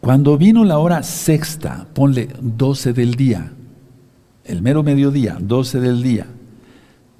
Cuando 0.00 0.36
vino 0.36 0.64
la 0.64 0.78
hora 0.78 1.04
sexta, 1.04 1.86
ponle 1.94 2.30
12 2.40 2.92
del 2.92 3.14
día, 3.14 3.52
el 4.44 4.60
mero 4.60 4.82
mediodía, 4.82 5.38
12 5.40 5.78
del 5.78 6.02
día. 6.02 6.26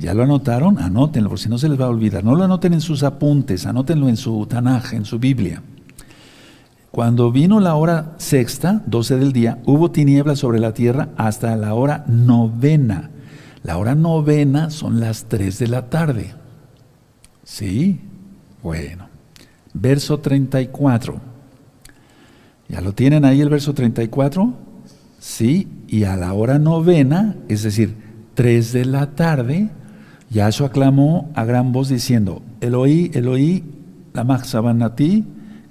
¿Ya 0.00 0.14
lo 0.14 0.24
anotaron? 0.24 0.80
Anótenlo, 0.80 1.28
por 1.28 1.38
si 1.38 1.48
no 1.48 1.58
se 1.58 1.68
les 1.68 1.80
va 1.80 1.84
a 1.84 1.90
olvidar. 1.90 2.24
No 2.24 2.34
lo 2.34 2.42
anoten 2.42 2.72
en 2.72 2.80
sus 2.80 3.04
apuntes, 3.04 3.66
anótenlo 3.66 4.08
en 4.08 4.16
su 4.16 4.46
Tanaj, 4.46 4.94
en 4.94 5.04
su 5.04 5.20
Biblia. 5.20 5.62
Cuando 6.94 7.32
vino 7.32 7.58
la 7.58 7.74
hora 7.74 8.12
sexta, 8.18 8.80
12 8.86 9.16
del 9.16 9.32
día, 9.32 9.58
hubo 9.66 9.90
tinieblas 9.90 10.38
sobre 10.38 10.60
la 10.60 10.74
tierra 10.74 11.08
hasta 11.16 11.56
la 11.56 11.74
hora 11.74 12.04
novena. 12.06 13.10
La 13.64 13.78
hora 13.78 13.96
novena 13.96 14.70
son 14.70 15.00
las 15.00 15.24
3 15.24 15.58
de 15.58 15.66
la 15.66 15.90
tarde. 15.90 16.34
¿Sí? 17.42 17.98
Bueno. 18.62 19.08
Verso 19.72 20.20
34. 20.20 21.20
¿Ya 22.68 22.80
lo 22.80 22.92
tienen 22.92 23.24
ahí 23.24 23.40
el 23.40 23.48
verso 23.48 23.74
34? 23.74 24.54
Sí. 25.18 25.66
Y 25.88 26.04
a 26.04 26.14
la 26.14 26.32
hora 26.32 26.60
novena, 26.60 27.34
es 27.48 27.64
decir, 27.64 27.96
3 28.34 28.72
de 28.72 28.84
la 28.84 29.16
tarde, 29.16 29.68
Yahshua 30.30 30.70
clamó 30.70 31.28
a 31.34 31.44
gran 31.44 31.72
voz 31.72 31.88
diciendo, 31.88 32.40
Eloí, 32.60 33.10
Eloí, 33.14 33.64
la 34.12 34.94
ti 34.94 35.24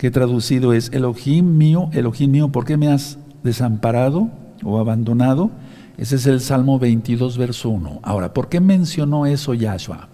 que 0.04 0.12
traducido 0.12 0.74
es 0.74 0.92
Elohim 0.92 1.56
mío, 1.58 1.89
Elohim 1.94 2.30
mío, 2.30 2.50
¿por 2.50 2.66
qué 2.66 2.76
me 2.76 2.89
has 2.89 3.18
desamparado 3.42 4.28
o 4.62 4.78
abandonado? 4.78 5.50
Ese 5.98 6.18
es 6.18 6.26
el 6.26 6.42
Salmo 6.42 6.78
22, 6.78 7.38
verso 7.38 7.70
1. 7.70 8.02
Ahora, 8.04 8.34
¿por 8.34 8.50
qué 8.50 8.60
mencionó 8.60 9.26
eso 9.26 9.54
Yahshua? 9.54 10.10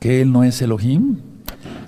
¿Que 0.00 0.22
él 0.22 0.32
no 0.32 0.44
es 0.44 0.62
Elohim? 0.62 1.18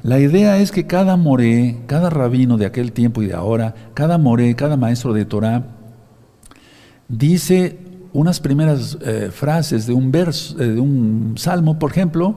La 0.03 0.21
idea 0.21 0.59
es 0.59 0.71
que 0.71 0.87
cada 0.87 1.17
moré, 1.17 1.81
cada 1.87 2.11
rabino 2.11 2.59
de 2.59 2.67
aquel 2.67 2.93
tiempo 2.93 3.23
y 3.23 3.27
de 3.29 3.33
ahora, 3.33 3.75
cada 3.95 4.19
moré, 4.19 4.55
cada 4.55 4.77
maestro 4.77 5.15
de 5.15 5.25
Torah, 5.25 5.65
dice 7.09 7.79
unas 8.13 8.41
primeras 8.41 8.99
eh, 9.01 9.31
frases 9.33 9.87
de 9.87 9.95
un 9.95 10.13
verso, 10.13 10.61
eh, 10.61 10.73
de 10.73 10.81
un 10.81 11.37
salmo, 11.39 11.79
por 11.79 11.91
ejemplo, 11.91 12.37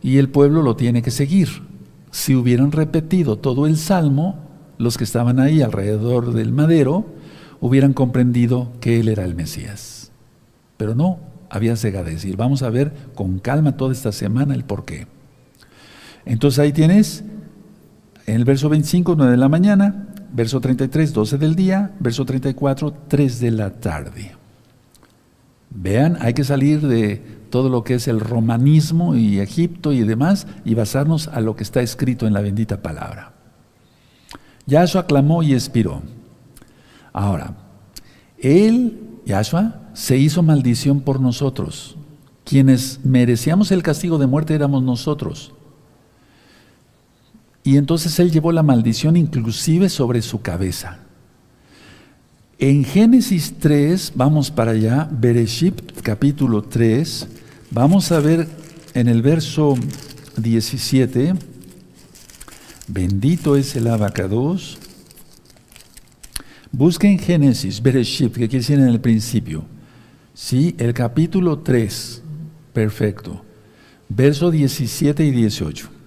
y 0.00 0.18
el 0.18 0.28
pueblo 0.28 0.62
lo 0.62 0.76
tiene 0.76 1.02
que 1.02 1.10
seguir 1.10 1.66
si 2.10 2.34
hubieran 2.34 2.72
repetido 2.72 3.36
todo 3.36 3.66
el 3.66 3.76
salmo, 3.76 4.36
los 4.78 4.96
que 4.96 5.04
estaban 5.04 5.40
ahí 5.40 5.62
alrededor 5.62 6.32
del 6.32 6.52
madero 6.52 7.06
hubieran 7.60 7.92
comprendido 7.92 8.72
que 8.80 9.00
él 9.00 9.08
era 9.08 9.24
el 9.24 9.34
Mesías. 9.34 10.12
Pero 10.76 10.94
no, 10.94 11.18
había 11.50 11.76
cega 11.76 12.02
decir. 12.02 12.36
Vamos 12.36 12.62
a 12.62 12.70
ver 12.70 12.92
con 13.14 13.38
calma 13.38 13.76
toda 13.76 13.92
esta 13.92 14.12
semana 14.12 14.54
el 14.54 14.64
por 14.64 14.84
qué. 14.84 15.06
Entonces 16.24 16.58
ahí 16.58 16.72
tienes 16.72 17.24
en 18.26 18.34
el 18.36 18.44
verso 18.44 18.68
25, 18.68 19.14
9 19.16 19.32
de 19.32 19.38
la 19.38 19.48
mañana, 19.48 20.08
verso 20.32 20.60
33, 20.60 21.12
12 21.12 21.38
del 21.38 21.54
día, 21.56 21.92
verso 22.00 22.24
34, 22.24 22.94
3 23.08 23.40
de 23.40 23.50
la 23.50 23.70
tarde. 23.80 24.32
Vean, 25.70 26.18
hay 26.20 26.34
que 26.34 26.44
salir 26.44 26.80
de 26.86 27.37
todo 27.50 27.68
lo 27.68 27.84
que 27.84 27.94
es 27.94 28.08
el 28.08 28.20
romanismo 28.20 29.14
y 29.14 29.40
Egipto 29.40 29.92
y 29.92 30.00
demás 30.02 30.46
y 30.64 30.74
basarnos 30.74 31.28
a 31.28 31.40
lo 31.40 31.56
que 31.56 31.62
está 31.62 31.80
escrito 31.80 32.26
en 32.26 32.32
la 32.32 32.40
bendita 32.40 32.82
palabra. 32.82 33.32
Yahshua 34.66 35.06
clamó 35.06 35.42
y 35.42 35.54
expiró. 35.54 36.02
Ahora, 37.12 37.56
él, 38.38 39.00
Yahshua, 39.24 39.80
se 39.94 40.18
hizo 40.18 40.42
maldición 40.42 41.00
por 41.00 41.20
nosotros. 41.20 41.96
Quienes 42.44 43.00
merecíamos 43.04 43.72
el 43.72 43.82
castigo 43.82 44.18
de 44.18 44.26
muerte 44.26 44.54
éramos 44.54 44.82
nosotros. 44.82 45.52
Y 47.64 47.76
entonces 47.76 48.18
él 48.20 48.30
llevó 48.30 48.52
la 48.52 48.62
maldición 48.62 49.16
inclusive 49.16 49.88
sobre 49.88 50.22
su 50.22 50.40
cabeza. 50.40 51.00
En 52.60 52.84
Génesis 52.84 53.54
3, 53.60 54.14
vamos 54.16 54.50
para 54.50 54.72
allá, 54.72 55.08
Bereshit 55.12 56.02
capítulo 56.02 56.62
3, 56.62 57.28
vamos 57.70 58.10
a 58.10 58.18
ver 58.18 58.48
en 58.94 59.06
el 59.06 59.22
verso 59.22 59.76
17, 60.36 61.34
bendito 62.88 63.54
es 63.54 63.76
el 63.76 63.86
abacados. 63.86 64.76
Busquen 66.72 67.20
Génesis, 67.20 67.80
Bereshit, 67.80 68.32
que 68.32 68.48
quiere 68.48 68.58
decir 68.58 68.80
en 68.80 68.88
el 68.88 69.00
principio. 69.00 69.64
Sí, 70.34 70.74
el 70.78 70.92
capítulo 70.94 71.60
3, 71.60 72.22
perfecto. 72.72 73.40
Verso 74.08 74.50
17 74.50 75.24
y 75.24 75.30
18. 75.30 75.97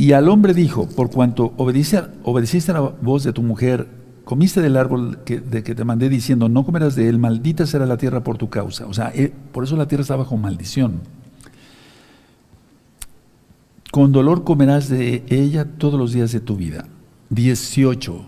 Y 0.00 0.14
al 0.14 0.30
hombre 0.30 0.54
dijo, 0.54 0.88
por 0.88 1.10
cuanto 1.10 1.52
obedeciste, 1.58 2.70
a 2.70 2.74
la 2.74 2.80
voz 2.80 3.22
de 3.22 3.34
tu 3.34 3.42
mujer, 3.42 3.86
comiste 4.24 4.62
del 4.62 4.78
árbol 4.78 5.18
de 5.26 5.62
que 5.62 5.74
te 5.74 5.84
mandé 5.84 6.08
diciendo, 6.08 6.48
no 6.48 6.64
comerás 6.64 6.96
de 6.96 7.06
él, 7.06 7.18
maldita 7.18 7.66
será 7.66 7.84
la 7.84 7.98
tierra 7.98 8.24
por 8.24 8.38
tu 8.38 8.48
causa. 8.48 8.86
O 8.86 8.94
sea, 8.94 9.12
eh, 9.14 9.30
por 9.52 9.62
eso 9.62 9.76
la 9.76 9.88
tierra 9.88 10.00
está 10.00 10.16
bajo 10.16 10.38
maldición. 10.38 11.02
Con 13.90 14.10
dolor 14.10 14.42
comerás 14.42 14.88
de 14.88 15.22
ella 15.28 15.66
todos 15.66 16.00
los 16.00 16.14
días 16.14 16.32
de 16.32 16.40
tu 16.40 16.56
vida. 16.56 16.86
18. 17.28 18.24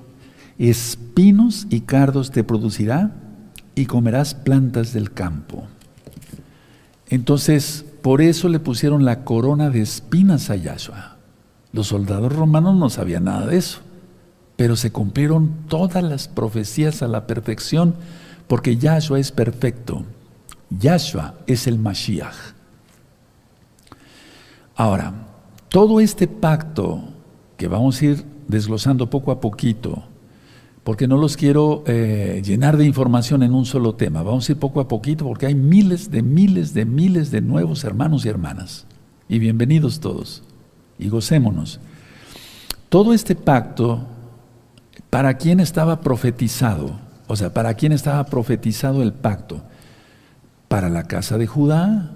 Espinos 0.58 1.66
y 1.70 1.80
cardos 1.80 2.32
te 2.32 2.44
producirá 2.44 3.16
y 3.74 3.87
comerás 3.87 4.35
plantas 4.35 4.92
del 4.92 5.11
campo. 5.11 5.64
Entonces, 7.08 7.87
por 8.02 8.20
eso 8.20 8.50
le 8.50 8.61
pusieron 8.61 9.06
la 9.06 9.24
corona 9.24 9.70
de 9.70 9.80
espinas 9.80 10.50
a 10.50 10.56
Yahshua. 10.56 11.12
Los 11.72 11.88
soldados 11.88 12.32
romanos 12.32 12.76
no 12.76 12.90
sabían 12.90 13.24
nada 13.24 13.46
de 13.46 13.56
eso, 13.56 13.80
pero 14.56 14.76
se 14.76 14.92
cumplieron 14.92 15.52
todas 15.68 16.02
las 16.02 16.28
profecías 16.28 17.02
a 17.02 17.08
la 17.08 17.26
perfección 17.26 17.94
porque 18.46 18.76
Yahshua 18.76 19.18
es 19.18 19.32
perfecto. 19.32 20.04
Yahshua 20.68 21.35
es 21.46 21.66
el 21.66 21.78
Mashiach. 21.78 22.37
Ahora, 24.76 25.14
todo 25.70 26.00
este 26.00 26.28
pacto 26.28 27.04
que 27.56 27.68
vamos 27.68 28.00
a 28.00 28.04
ir 28.04 28.24
desglosando 28.48 29.08
poco 29.08 29.32
a 29.32 29.40
poquito, 29.40 30.02
porque 30.85 31.08
no 31.08 31.16
los 31.16 31.37
quiero 31.37 31.85
eh, 31.87 32.42
llenar 32.44 32.76
de 32.76 32.85
información 32.85 33.42
en 33.42 33.54
un 33.54 33.64
solo 33.64 33.94
tema, 33.94 34.22
vamos 34.22 34.48
a 34.48 34.52
ir 34.52 34.58
poco 34.58 34.80
a 34.80 34.88
poquito 34.88 35.24
porque 35.24 35.46
hay 35.46 35.54
miles 35.54 36.11
de 36.11 36.22
miles 36.22 36.74
de 36.74 36.85
miles 36.85 37.31
de 37.31 37.40
nuevos 37.40 37.85
hermanos 37.85 38.27
y 38.27 38.29
hermanas. 38.29 38.87
Y 39.29 39.38
bienvenidos 39.38 40.00
todos 40.00 40.42
y 40.98 41.08
gocémonos. 41.08 41.80
Todo 42.88 43.14
este 43.14 43.34
pacto, 43.34 44.06
¿para 45.10 45.34
quién 45.34 45.60
estaba 45.60 46.00
profetizado? 46.00 46.98
O 47.26 47.36
sea, 47.36 47.52
¿para 47.52 47.74
quién 47.74 47.92
estaba 47.92 48.24
profetizado 48.24 49.02
el 49.02 49.12
pacto? 49.12 49.62
Para 50.68 50.88
la 50.88 51.04
casa 51.04 51.38
de 51.38 51.46
Judá 51.46 52.10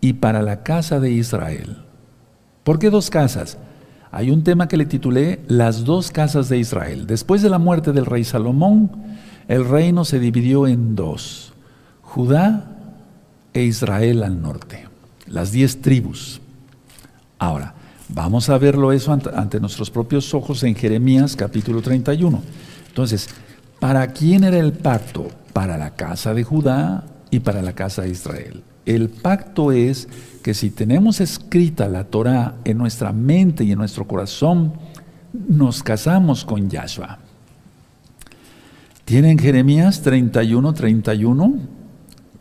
y 0.00 0.14
para 0.14 0.42
la 0.42 0.62
casa 0.62 1.00
de 1.00 1.10
Israel. 1.10 1.78
¿Por 2.64 2.78
qué 2.78 2.90
dos 2.90 3.10
casas? 3.10 3.58
Hay 4.12 4.30
un 4.30 4.42
tema 4.42 4.68
que 4.68 4.76
le 4.76 4.86
titulé 4.86 5.40
Las 5.46 5.84
dos 5.84 6.10
casas 6.10 6.48
de 6.48 6.58
Israel. 6.58 7.06
Después 7.06 7.42
de 7.42 7.50
la 7.50 7.58
muerte 7.58 7.92
del 7.92 8.06
rey 8.06 8.24
Salomón, 8.24 8.90
el 9.48 9.68
reino 9.68 10.04
se 10.04 10.20
dividió 10.20 10.66
en 10.66 10.94
dos, 10.94 11.52
Judá 12.02 12.76
e 13.52 13.64
Israel 13.64 14.22
al 14.22 14.40
norte, 14.40 14.86
las 15.26 15.50
diez 15.50 15.80
tribus. 15.80 16.40
Ahora, 17.38 17.74
Vamos 18.12 18.48
a 18.48 18.58
verlo 18.58 18.92
eso 18.92 19.12
ante, 19.12 19.60
nuestros 19.60 19.90
propios 19.90 20.34
ojos 20.34 20.64
en 20.64 20.74
Jeremías 20.74 21.36
capítulo 21.36 21.80
31. 21.80 22.42
Entonces, 22.88 23.28
¿para 23.78 24.08
quién 24.08 24.42
era 24.42 24.58
el 24.58 24.72
pacto? 24.72 25.28
Para 25.52 25.78
la 25.78 25.90
casa 25.94 26.34
de 26.34 26.42
Judá 26.42 27.04
y 27.30 27.40
para 27.40 27.62
la 27.62 27.72
casa 27.74 28.02
de 28.02 28.10
Israel. 28.10 28.64
El 28.84 29.10
pacto 29.10 29.70
es 29.70 30.08
que 30.42 30.54
si 30.54 30.70
tenemos 30.70 31.20
escrita 31.20 31.88
la 31.88 32.04
Torah 32.04 32.56
en 32.64 32.78
nuestra 32.78 33.12
mente 33.12 33.62
y 33.62 33.72
en 33.72 33.78
nuestro 33.78 34.06
corazón, 34.08 34.72
nos 35.32 35.82
casamos 35.84 36.44
con 36.44 36.68
Yahshua. 36.68 37.18
¿Tienen 39.04 39.38
Jeremías 39.38 40.02
31, 40.02 40.72
31? 40.72 41.54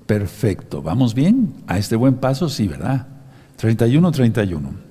Perfecto. 0.08 0.82
¿Vamos 0.82 1.14
bien? 1.14 1.54
A 1.68 1.78
este 1.78 1.96
buen 1.96 2.16
paso, 2.16 2.50
sí, 2.50 2.68
¿verdad? 2.68 3.06
31, 3.58 4.12
31. 4.12 4.89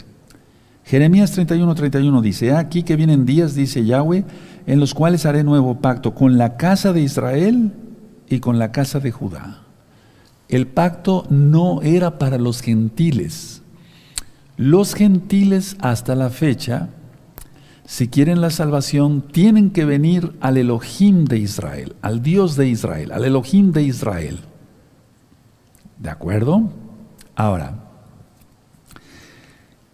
Jeremías 0.88 1.32
31, 1.32 1.74
31 1.74 2.22
dice, 2.22 2.54
aquí 2.54 2.82
que 2.82 2.96
vienen 2.96 3.26
días, 3.26 3.54
dice 3.54 3.84
Yahweh, 3.84 4.24
en 4.66 4.80
los 4.80 4.94
cuales 4.94 5.26
haré 5.26 5.44
nuevo 5.44 5.82
pacto 5.82 6.14
con 6.14 6.38
la 6.38 6.56
casa 6.56 6.94
de 6.94 7.02
Israel 7.02 7.74
y 8.26 8.38
con 8.40 8.58
la 8.58 8.72
casa 8.72 8.98
de 8.98 9.10
Judá. 9.10 9.64
El 10.48 10.66
pacto 10.66 11.26
no 11.28 11.82
era 11.82 12.18
para 12.18 12.38
los 12.38 12.62
gentiles. 12.62 13.60
Los 14.56 14.94
gentiles 14.94 15.76
hasta 15.80 16.14
la 16.14 16.30
fecha, 16.30 16.88
si 17.84 18.08
quieren 18.08 18.40
la 18.40 18.48
salvación, 18.48 19.20
tienen 19.30 19.68
que 19.68 19.84
venir 19.84 20.38
al 20.40 20.56
Elohim 20.56 21.26
de 21.26 21.36
Israel, 21.36 21.96
al 22.00 22.22
Dios 22.22 22.56
de 22.56 22.66
Israel, 22.66 23.12
al 23.12 23.26
Elohim 23.26 23.72
de 23.72 23.82
Israel. 23.82 24.40
¿De 25.98 26.08
acuerdo? 26.08 26.70
Ahora, 27.36 27.87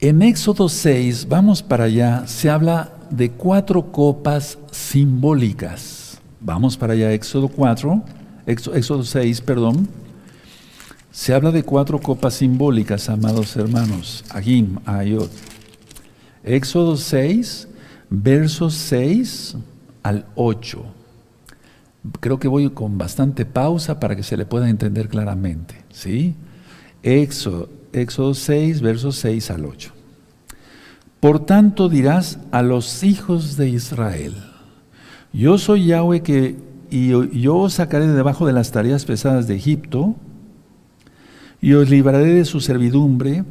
en 0.09 0.21
Éxodo 0.21 0.69
6, 0.69 1.29
vamos 1.31 1.63
para 1.63 1.85
allá, 1.85 2.27
se 2.27 2.51
habla 2.51 2.93
de 3.09 3.31
cuatro 3.31 3.91
copas 3.91 4.59
simbólicas. 4.71 6.21
Vamos 6.43 6.77
para 6.77 6.93
allá, 6.93 7.11
Éxodo 7.13 7.49
4, 7.49 8.03
Éxodo 8.45 9.03
6, 9.03 9.41
perdón. 9.41 9.89
Se 11.11 11.33
habla 11.33 11.51
de 11.53 11.63
cuatro 11.63 11.99
copas 11.99 12.35
simbólicas, 12.35 13.09
amados 13.09 13.57
hermanos. 13.57 14.27
Agim, 14.29 14.77
Ayot. 14.85 15.31
Éxodo 16.43 16.99
6, 16.99 17.67
versos 18.11 18.75
6 18.75 19.57
al 20.03 20.27
8. 20.35 20.85
Creo 22.21 22.39
que 22.39 22.49
voy 22.49 22.69
con 22.69 22.99
bastante 22.99 23.47
pausa 23.47 23.99
para 24.01 24.15
que 24.15 24.23
se 24.23 24.37
le 24.37 24.45
pueda 24.45 24.69
entender 24.69 25.09
claramente. 25.09 25.77
¿sí? 25.91 26.35
Éxodo, 27.03 27.71
Éxodo 27.95 28.35
6, 28.35 28.81
versos 28.81 29.17
6 29.17 29.51
al 29.51 29.65
8. 29.65 29.93
Por 31.21 31.47
tanto 31.47 31.89
dirás 31.89 32.39
a 32.51 32.63
los 32.63 33.03
hijos 33.03 33.57
de 33.57 33.71
Israel, 33.71 34.35
yo 35.33 35.59
soy 35.59 35.87
Yahweh 35.87 36.23
que 36.23 36.57
y 36.91 37.09
yo 37.41 37.57
os 37.57 37.75
sacaré 37.75 38.07
de 38.07 38.13
debajo 38.13 38.47
de 38.47 38.53
las 38.53 38.71
tareas 38.71 39.05
pesadas 39.05 39.49
de 39.49 39.57
Egipto, 39.57 40.15
y 41.61 41.73
os 41.73 41.91
libraré 41.91 42.35
de 42.35 42.45
su 42.45 42.61
servidumbre, 42.61 43.45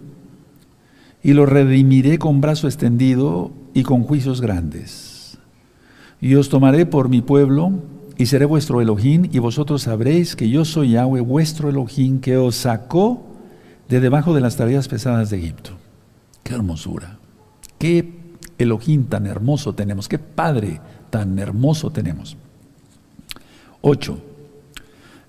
y 1.21 1.33
los 1.33 1.49
redimiré 1.49 2.19
con 2.19 2.39
brazo 2.39 2.67
extendido 2.67 3.51
y 3.73 3.83
con 3.83 4.03
juicios 4.03 4.39
grandes. 4.39 5.37
Y 6.21 6.35
os 6.35 6.47
tomaré 6.47 6.85
por 6.85 7.09
mi 7.09 7.21
pueblo, 7.21 7.71
y 8.17 8.27
seré 8.27 8.45
vuestro 8.45 8.79
Elohim, 8.79 9.27
y 9.31 9.39
vosotros 9.39 9.81
sabréis 9.81 10.37
que 10.37 10.49
yo 10.49 10.63
soy 10.63 10.91
Yahweh, 10.91 11.21
vuestro 11.21 11.69
Elohim, 11.69 12.21
que 12.21 12.37
os 12.37 12.55
sacó 12.55 13.32
de 13.93 13.99
debajo 13.99 14.33
de 14.33 14.41
las 14.41 14.55
tareas 14.55 14.87
pesadas 14.87 15.29
de 15.29 15.37
Egipto. 15.37 15.71
Qué 16.43 16.55
hermosura, 16.55 17.19
qué 17.77 18.11
Elohim 18.57 19.05
tan 19.05 19.27
hermoso 19.27 19.75
tenemos, 19.75 20.09
qué 20.09 20.17
Padre 20.17 20.81
tan 21.11 21.37
hermoso 21.37 21.91
tenemos. 21.91 22.35
8. 23.81 24.17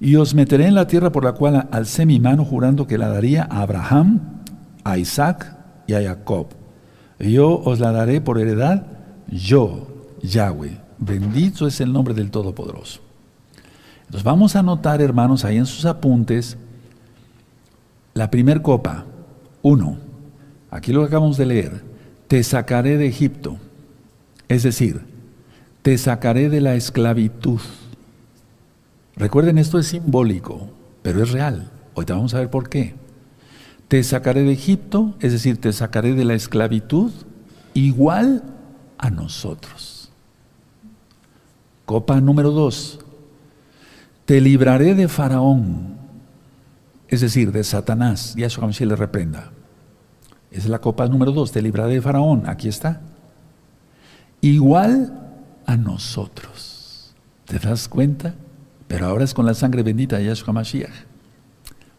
Y 0.00 0.16
os 0.16 0.34
meteré 0.34 0.66
en 0.66 0.74
la 0.74 0.86
tierra 0.86 1.12
por 1.12 1.24
la 1.24 1.32
cual 1.32 1.68
alcé 1.72 2.06
mi 2.06 2.18
mano 2.20 2.44
jurando 2.44 2.86
que 2.86 2.96
la 2.96 3.08
daría 3.08 3.46
a 3.50 3.60
Abraham, 3.60 4.40
a 4.82 4.96
Isaac 4.96 5.56
y 5.86 5.92
a 5.92 6.02
Jacob. 6.02 6.46
Yo 7.18 7.60
os 7.60 7.80
la 7.80 7.92
daré 7.92 8.22
por 8.22 8.38
heredad, 8.38 8.86
yo, 9.28 9.86
Yahweh. 10.22 10.80
Bendito 10.98 11.66
es 11.66 11.82
el 11.82 11.92
nombre 11.92 12.14
del 12.14 12.30
Todopoderoso. 12.30 13.00
Entonces 14.06 14.24
vamos 14.24 14.56
a 14.56 14.60
anotar, 14.60 15.02
hermanos, 15.02 15.44
ahí 15.44 15.58
en 15.58 15.66
sus 15.66 15.84
apuntes, 15.84 16.56
la 18.14 18.30
primer 18.30 18.62
copa. 18.62 19.04
Uno, 19.62 19.98
aquí 20.70 20.92
lo 20.92 21.02
acabamos 21.02 21.36
de 21.36 21.46
leer, 21.46 21.82
te 22.28 22.42
sacaré 22.42 22.96
de 22.96 23.06
Egipto. 23.06 23.58
Es 24.48 24.62
decir, 24.62 25.02
te 25.82 25.98
sacaré 25.98 26.48
de 26.48 26.60
la 26.60 26.74
esclavitud. 26.74 27.60
Recuerden, 29.16 29.58
esto 29.58 29.78
es 29.78 29.88
simbólico, 29.88 30.68
pero 31.02 31.22
es 31.22 31.30
real. 31.30 31.70
Hoy 31.94 32.04
te 32.04 32.12
vamos 32.12 32.34
a 32.34 32.38
ver 32.38 32.50
por 32.50 32.68
qué. 32.68 32.94
Te 33.88 34.02
sacaré 34.02 34.42
de 34.42 34.52
Egipto, 34.52 35.14
es 35.20 35.32
decir, 35.32 35.60
te 35.60 35.72
sacaré 35.72 36.14
de 36.14 36.24
la 36.24 36.34
esclavitud, 36.34 37.12
igual 37.74 38.42
a 38.98 39.10
nosotros. 39.10 40.10
Copa 41.84 42.20
número 42.20 42.50
dos. 42.50 43.00
Te 44.24 44.40
libraré 44.40 44.94
de 44.94 45.06
Faraón, 45.06 45.96
es 47.08 47.20
decir, 47.20 47.52
de 47.52 47.64
Satanás. 47.64 48.34
Y 48.36 48.44
a 48.44 48.46
eso 48.46 48.66
le 48.66 48.96
reprenda. 48.96 49.52
Es 50.50 50.66
la 50.66 50.80
copa 50.80 51.06
número 51.06 51.32
dos. 51.32 51.52
Te 51.52 51.62
libraré 51.62 51.94
de 51.94 52.02
Faraón. 52.02 52.44
Aquí 52.46 52.68
está. 52.68 53.00
Igual 54.40 55.12
a 55.66 55.76
nosotros. 55.76 57.14
¿Te 57.46 57.58
das 57.58 57.88
cuenta? 57.88 58.34
Pero 58.88 59.06
ahora 59.06 59.24
es 59.24 59.34
con 59.34 59.46
la 59.46 59.54
sangre 59.54 59.82
bendita 59.82 60.18
de 60.18 60.26
Yahshua 60.26 60.52
Mashiach. 60.52 60.92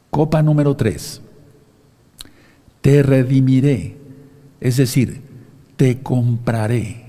Copa 0.10 0.42
número 0.42 0.76
3. 0.76 1.22
Te 2.80 3.04
redimiré, 3.04 3.98
es 4.62 4.78
decir, 4.78 5.22
te 5.76 6.02
compraré. 6.02 7.06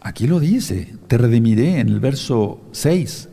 Aquí 0.00 0.26
lo 0.26 0.38
dice, 0.40 0.96
te 1.06 1.16
redimiré 1.16 1.80
en 1.80 1.88
el 1.88 2.00
verso 2.00 2.60
6. 2.72 3.30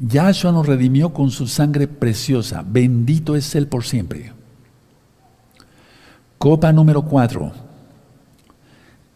Yahshua 0.00 0.50
nos 0.52 0.66
redimió 0.66 1.12
con 1.12 1.30
su 1.30 1.46
sangre 1.46 1.86
preciosa. 1.86 2.64
Bendito 2.66 3.36
es 3.36 3.54
Él 3.54 3.68
por 3.68 3.84
siempre. 3.84 4.32
Copa 6.38 6.72
número 6.72 7.02
4. 7.02 7.52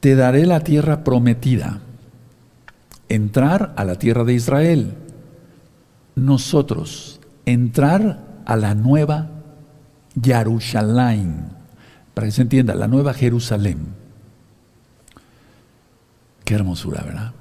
Te 0.01 0.15
daré 0.15 0.45
la 0.45 0.61
tierra 0.61 1.03
prometida 1.03 1.81
entrar 3.09 3.73
a 3.77 3.85
la 3.85 3.97
tierra 3.97 4.25
de 4.25 4.35
Israel. 4.35 4.95
Nosotros, 6.15 7.21
entrar 7.47 8.23
a 8.45 8.57
la 8.57 8.75
nueva 8.75 9.31
Jerusalén, 10.23 11.47
para 12.13 12.27
que 12.27 12.33
se 12.33 12.43
entienda, 12.43 12.75
la 12.75 12.89
nueva 12.89 13.15
Jerusalén. 13.15 13.95
Qué 16.45 16.55
hermosura, 16.55 17.03
¿verdad? 17.03 17.33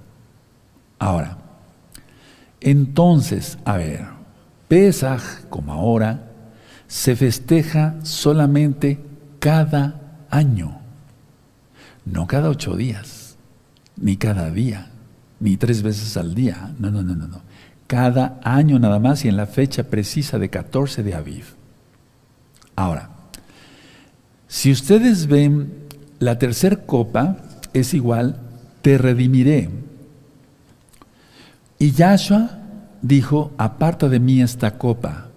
Ahora, 0.98 1.43
entonces, 2.64 3.58
a 3.66 3.78
ver, 3.78 4.06
Pesaj, 4.68 5.46
como 5.50 5.74
ahora, 5.74 6.32
se 6.88 7.16
festeja 7.16 7.96
solamente 8.04 9.00
cada 9.40 10.26
año, 10.30 10.80
no 12.06 12.28
cada 12.28 12.50
ocho 12.50 12.76
días, 12.76 13.38
ni 13.98 14.18
cada 14.18 14.50
día 14.50 14.90
ni 15.44 15.58
tres 15.58 15.84
veces 15.84 16.16
al 16.16 16.34
día. 16.34 16.74
No, 16.80 16.90
no, 16.90 17.04
no, 17.04 17.16
no, 17.16 17.28
no. 17.28 17.42
Cada 17.86 18.40
año 18.44 18.80
nada 18.80 18.98
más 19.00 19.26
y 19.26 19.28
en 19.28 19.36
la 19.36 19.46
fecha 19.46 19.84
precisa 19.84 20.40
de 20.40 20.50
14 20.50 21.04
de 21.04 21.14
Aviv. 21.16 21.44
Ahora, 22.78 23.10
si 24.48 24.72
ustedes 24.72 25.28
ven, 25.28 25.74
la 26.20 26.40
tercera 26.40 26.78
copa 26.86 27.38
es 27.74 27.94
igual, 27.94 28.38
te 28.82 28.98
redimiré. 28.98 29.70
Y 31.84 31.92
Yahshua 31.92 32.50
dijo, 33.02 33.52
aparta 33.58 34.08
de 34.08 34.18
mí 34.18 34.42
esta 34.42 34.78
copa, 34.78 35.28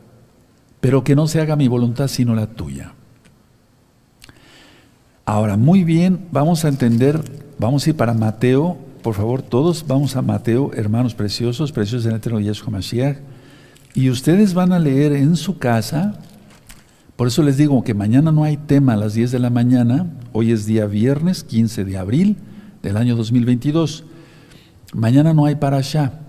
pero 0.81 1.03
que 1.03 1.17
no 1.17 1.27
se 1.27 1.41
haga 1.41 1.57
mi 1.57 1.67
voluntad 1.67 2.07
sino 2.07 2.37
la 2.37 2.47
tuya. 2.47 2.93
Ahora, 5.25 5.57
muy 5.57 5.83
bien, 5.83 6.29
vamos 6.31 6.65
a 6.65 6.69
entender, 6.69 7.21
vamos 7.59 7.85
a 7.85 7.91
ir 7.91 7.97
para 7.97 8.15
Mateo. 8.15 8.79
Por 9.03 9.15
favor, 9.15 9.43
todos 9.43 9.85
vamos 9.89 10.15
a 10.15 10.23
Mateo, 10.23 10.71
hermanos 10.75 11.17
preciosos, 11.17 11.73
preciosos 11.73 12.07
en 12.07 12.13
el 12.13 12.19
eterno 12.19 12.39
Yeshua 12.39 12.71
Mashiach, 12.71 13.19
y 13.95 14.09
ustedes 14.09 14.55
van 14.55 14.73
a 14.73 14.79
leer 14.79 15.15
en 15.15 15.35
su 15.35 15.59
casa, 15.59 16.21
por 17.17 17.27
eso 17.27 17.43
les 17.43 17.57
digo 17.57 17.83
que 17.83 17.93
mañana 17.93 18.31
no 18.31 18.45
hay 18.45 18.57
tema 18.57 18.93
a 18.93 18.97
las 18.97 19.15
10 19.15 19.33
de 19.33 19.41
la 19.41 19.51
mañana, 19.51 20.13
hoy 20.33 20.53
es 20.53 20.65
día 20.65 20.87
viernes 20.87 21.43
15 21.43 21.85
de 21.85 21.99
abril 21.99 22.37
del 22.85 22.97
año 22.99 23.17
2022, 23.17 24.05
mañana 24.95 25.35
no 25.35 25.45
hay 25.45 25.57
para 25.57 25.79
allá, 25.79 26.21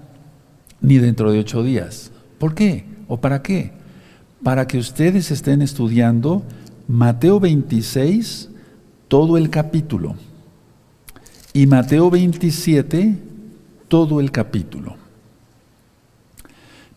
ni 0.81 0.97
dentro 0.97 1.31
de 1.31 1.39
ocho 1.39 1.63
días. 1.63 2.11
¿Por 2.39 2.55
qué? 2.55 2.85
¿O 3.07 3.17
para 3.17 3.41
qué? 3.41 3.71
Para 4.43 4.67
que 4.67 4.77
ustedes 4.77 5.31
estén 5.31 5.61
estudiando 5.61 6.43
Mateo 6.87 7.39
26, 7.39 8.49
todo 9.07 9.37
el 9.37 9.49
capítulo 9.49 10.15
y 11.57 11.65
Mateo 11.65 12.11
27, 12.11 13.17
todo 13.87 14.19
el 14.19 14.31
capítulo. 14.31 14.95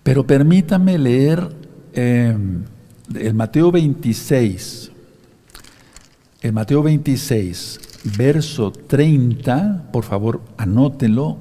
Pero 0.02 0.26
permítame 0.26 0.98
leer 0.98 1.48
em, 1.94 2.64
el 3.14 3.34
Mateo 3.34 3.72
26, 3.72 4.90
el 6.42 6.52
Mateo 6.52 6.82
26, 6.82 7.80
verso 8.18 8.70
30, 8.70 9.88
por 9.92 10.04
favor 10.04 10.42
anótenlo, 10.56 11.38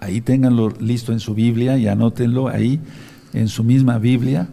ahí 0.00 0.20
ténganlo 0.20 0.70
listo 0.80 1.12
en 1.12 1.20
su 1.20 1.34
Biblia 1.34 1.76
y 1.78 1.86
anótenlo 1.86 2.48
ahí 2.48 2.80
en 3.32 3.48
su 3.48 3.62
misma 3.62 3.98
Biblia. 3.98 4.48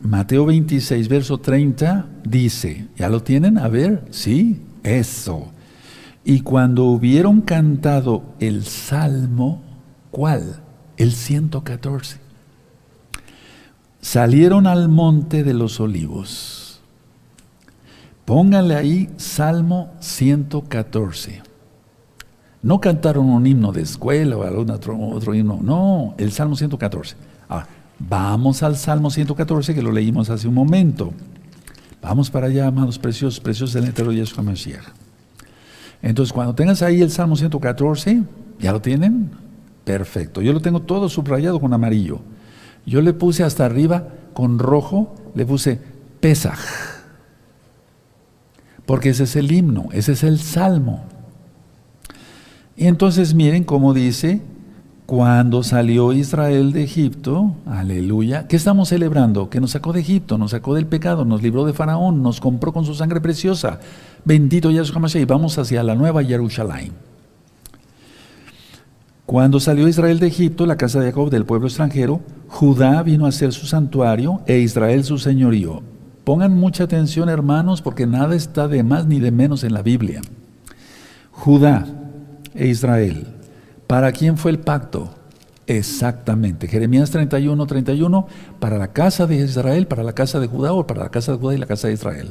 Mateo 0.00 0.46
26, 0.46 1.08
verso 1.08 1.38
30 1.38 2.06
dice, 2.24 2.88
¿ya 2.96 3.08
lo 3.08 3.22
tienen? 3.22 3.58
A 3.58 3.68
ver, 3.68 4.04
sí, 4.10 4.60
eso. 4.82 5.52
Y 6.24 6.40
cuando 6.40 6.84
hubieron 6.84 7.42
cantado 7.42 8.24
el 8.40 8.64
salmo, 8.64 9.62
¿cuál? 10.10 10.60
El 10.96 11.12
114. 11.12 12.18
Salieron 14.00 14.66
al 14.66 14.88
monte 14.88 15.44
de 15.44 15.54
los 15.54 15.78
olivos. 15.78 16.80
Pónganle 18.24 18.76
ahí 18.76 19.10
Salmo 19.16 19.92
114. 20.00 21.42
No 22.62 22.80
cantaron 22.80 23.28
un 23.28 23.46
himno 23.46 23.72
de 23.72 23.82
escuela 23.82 24.36
o 24.36 24.44
algún 24.44 24.70
otro, 24.70 24.98
otro 24.98 25.34
himno, 25.34 25.58
no, 25.62 26.14
el 26.18 26.32
Salmo 26.32 26.56
114. 26.56 27.16
Ah, 27.48 27.66
Vamos 28.08 28.62
al 28.62 28.76
Salmo 28.76 29.10
114 29.10 29.74
que 29.74 29.82
lo 29.82 29.92
leímos 29.92 30.28
hace 30.28 30.48
un 30.48 30.54
momento. 30.54 31.12
Vamos 32.00 32.30
para 32.30 32.48
allá, 32.48 32.66
amados 32.66 32.98
preciosos, 32.98 33.38
preciosos 33.38 33.74
del 33.74 33.84
eterno 33.84 34.12
Yeshua 34.12 34.42
Mashiach. 34.42 34.84
Entonces, 36.02 36.32
cuando 36.32 36.54
tengas 36.54 36.82
ahí 36.82 37.00
el 37.00 37.10
Salmo 37.10 37.36
114, 37.36 38.24
¿ya 38.58 38.72
lo 38.72 38.80
tienen? 38.80 39.30
Perfecto. 39.84 40.42
Yo 40.42 40.52
lo 40.52 40.60
tengo 40.60 40.82
todo 40.82 41.08
subrayado 41.08 41.60
con 41.60 41.72
amarillo. 41.72 42.20
Yo 42.84 43.00
le 43.02 43.12
puse 43.12 43.44
hasta 43.44 43.64
arriba 43.64 44.08
con 44.34 44.58
rojo, 44.58 45.14
le 45.36 45.46
puse 45.46 45.80
Pesaj. 46.20 46.58
Porque 48.84 49.10
ese 49.10 49.24
es 49.24 49.36
el 49.36 49.52
himno, 49.52 49.88
ese 49.92 50.12
es 50.12 50.24
el 50.24 50.40
salmo. 50.40 51.04
Y 52.76 52.86
entonces 52.86 53.34
miren 53.34 53.64
cómo 53.64 53.94
dice 53.94 54.40
cuando 55.06 55.62
salió 55.62 56.12
Israel 56.12 56.72
de 56.72 56.84
Egipto, 56.84 57.54
aleluya, 57.66 58.46
¿qué 58.46 58.56
estamos 58.56 58.88
celebrando? 58.88 59.50
Que 59.50 59.60
nos 59.60 59.72
sacó 59.72 59.92
de 59.92 60.00
Egipto, 60.00 60.38
nos 60.38 60.52
sacó 60.52 60.74
del 60.74 60.86
pecado, 60.86 61.26
nos 61.26 61.42
libró 61.42 61.66
de 61.66 61.74
Faraón, 61.74 62.22
nos 62.22 62.40
compró 62.40 62.72
con 62.72 62.86
su 62.86 62.94
sangre 62.94 63.20
preciosa. 63.20 63.78
Bendito 64.24 64.70
Yahshua 64.70 65.00
Mashiach, 65.00 65.22
y 65.22 65.26
vamos 65.26 65.58
hacia 65.58 65.82
la 65.82 65.94
nueva 65.94 66.24
Jerusalén. 66.24 66.92
Cuando 69.26 69.60
salió 69.60 69.86
Israel 69.86 70.18
de 70.18 70.28
Egipto, 70.28 70.64
la 70.64 70.76
casa 70.76 71.00
de 71.00 71.10
Jacob 71.10 71.28
del 71.30 71.44
pueblo 71.44 71.66
extranjero, 71.66 72.20
Judá 72.48 73.02
vino 73.02 73.26
a 73.26 73.32
ser 73.32 73.52
su 73.52 73.66
santuario 73.66 74.40
e 74.46 74.60
Israel 74.60 75.04
su 75.04 75.18
señorío. 75.18 75.82
Pongan 76.24 76.56
mucha 76.56 76.84
atención, 76.84 77.28
hermanos, 77.28 77.82
porque 77.82 78.06
nada 78.06 78.34
está 78.34 78.66
de 78.66 78.82
más 78.82 79.06
ni 79.06 79.20
de 79.20 79.30
menos 79.30 79.64
en 79.64 79.74
la 79.74 79.82
Biblia. 79.82 80.22
Judá 81.32 82.01
e 82.54 82.66
Israel 82.66 83.26
¿Para 83.92 84.10
quién 84.10 84.38
fue 84.38 84.52
el 84.52 84.58
pacto? 84.58 85.10
Exactamente. 85.66 86.66
Jeremías 86.66 87.10
31, 87.10 87.66
31, 87.66 88.26
para 88.58 88.78
la 88.78 88.94
casa 88.94 89.26
de 89.26 89.36
Israel, 89.36 89.86
para 89.86 90.02
la 90.02 90.14
casa 90.14 90.40
de 90.40 90.46
Judá 90.46 90.72
o 90.72 90.86
para 90.86 91.02
la 91.02 91.10
casa 91.10 91.32
de 91.32 91.38
Judá 91.38 91.54
y 91.54 91.58
la 91.58 91.66
casa 91.66 91.88
de 91.88 91.92
Israel. 91.92 92.30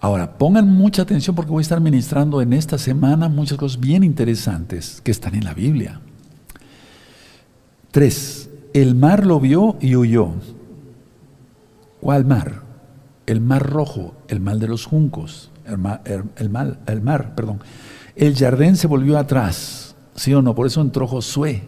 Ahora, 0.00 0.36
pongan 0.36 0.66
mucha 0.66 1.02
atención 1.02 1.36
porque 1.36 1.52
voy 1.52 1.60
a 1.60 1.62
estar 1.62 1.80
ministrando 1.80 2.42
en 2.42 2.52
esta 2.52 2.76
semana 2.76 3.28
muchas 3.28 3.56
cosas 3.56 3.78
bien 3.78 4.02
interesantes 4.02 5.00
que 5.00 5.12
están 5.12 5.36
en 5.36 5.44
la 5.44 5.54
Biblia. 5.54 6.00
Tres, 7.92 8.50
el 8.74 8.96
mar 8.96 9.24
lo 9.24 9.38
vio 9.38 9.76
y 9.80 9.94
huyó. 9.94 10.32
¿Cuál 12.00 12.24
mar? 12.24 12.62
El 13.26 13.40
mar 13.40 13.62
rojo, 13.62 14.16
el 14.26 14.40
mar 14.40 14.56
de 14.56 14.66
los 14.66 14.86
juncos, 14.86 15.52
el 15.66 15.78
mar, 15.78 16.02
el 16.04 17.00
mar 17.00 17.34
perdón. 17.36 17.60
El 18.20 18.36
jardín 18.36 18.76
se 18.76 18.86
volvió 18.86 19.16
atrás 19.16 19.96
¿Sí 20.14 20.34
o 20.34 20.42
no? 20.42 20.54
Por 20.54 20.66
eso 20.66 20.82
entró 20.82 21.06
Josué, 21.06 21.62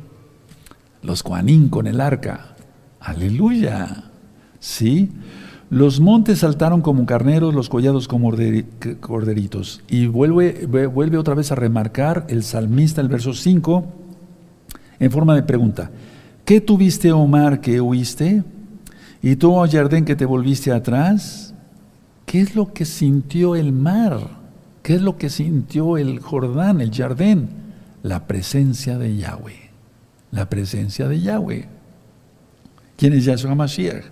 los 1.03 1.23
Juanín 1.23 1.71
con 1.71 1.87
el 1.87 2.03
arca. 2.03 2.55
Aleluya. 3.01 4.11
¿Sí? 4.61 5.11
Los 5.71 6.01
montes 6.01 6.41
saltaron 6.41 6.83
como 6.83 7.07
carneros, 7.07 7.55
los 7.55 7.71
collados 7.71 8.07
como 8.07 8.31
corderitos. 9.01 9.81
Y 9.89 10.07
vuelve, 10.09 11.17
otra 11.17 11.35
vez 11.35 11.51
a 11.51 11.55
remarcar 11.55 12.27
el 12.29 12.43
salmista, 12.43 13.01
el 13.01 13.09
verso 13.09 13.33
5, 13.33 13.87
en 15.01 15.11
forma 15.11 15.35
de 15.35 15.45
pregunta. 15.45 15.91
¿Qué 16.45 16.61
tuviste, 16.61 17.11
Omar, 17.11 17.63
que 17.63 17.81
huiste? 17.81 18.45
¿Y 19.23 19.37
tú, 19.37 19.55
oh 19.55 19.67
Jardín, 19.67 20.05
que 20.05 20.17
te 20.17 20.27
volviste 20.27 20.71
atrás? 20.71 21.55
¿Qué 22.27 22.43
es 22.43 22.55
lo 22.55 22.75
que 22.75 22.85
sintió 22.85 23.57
el 23.57 23.73
mar? 23.73 24.42
¿Qué 24.83 24.95
es 24.95 25.03
lo 25.03 25.17
que 25.17 25.31
sintió 25.31 25.97
el 25.97 26.21
Jordán, 26.21 26.81
el 26.81 26.93
Jardín? 26.93 27.63
la 28.03 28.27
presencia 28.27 28.99
de 28.99 29.17
Yahweh. 29.17 29.71
La 30.31 30.49
presencia 30.49 31.09
de 31.09 31.21
Yahweh. 31.21 31.69
¿Quién 32.97 33.13
es 33.13 33.25
Yahshua 33.25 33.55
Mashiach? 33.55 34.05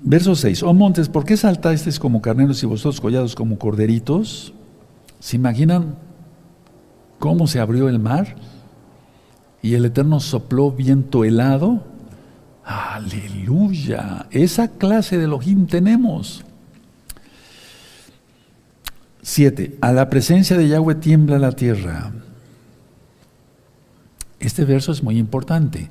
Verso 0.00 0.34
6. 0.34 0.62
Oh 0.62 0.74
montes, 0.74 1.08
¿por 1.08 1.24
qué 1.24 1.36
saltasteis 1.36 1.98
como 1.98 2.22
carneros 2.22 2.62
y 2.62 2.66
vosotros 2.66 3.00
collados 3.00 3.34
como 3.34 3.58
corderitos? 3.58 4.52
¿Se 5.18 5.36
imaginan 5.36 5.96
cómo 7.18 7.46
se 7.46 7.58
abrió 7.58 7.88
el 7.88 7.98
mar? 7.98 8.36
Y 9.60 9.74
el 9.74 9.84
Eterno 9.84 10.20
sopló 10.20 10.70
viento 10.70 11.24
helado. 11.24 11.82
Aleluya. 12.64 14.26
Esa 14.30 14.68
clase 14.68 15.18
de 15.18 15.24
Elohim 15.24 15.66
tenemos. 15.66 16.44
7. 19.22 19.78
A 19.80 19.92
la 19.92 20.08
presencia 20.10 20.56
de 20.56 20.68
Yahweh 20.68 20.94
tiembla 20.96 21.38
la 21.38 21.52
tierra. 21.52 22.12
Este 24.40 24.64
verso 24.64 24.92
es 24.92 25.02
muy 25.02 25.18
importante. 25.18 25.90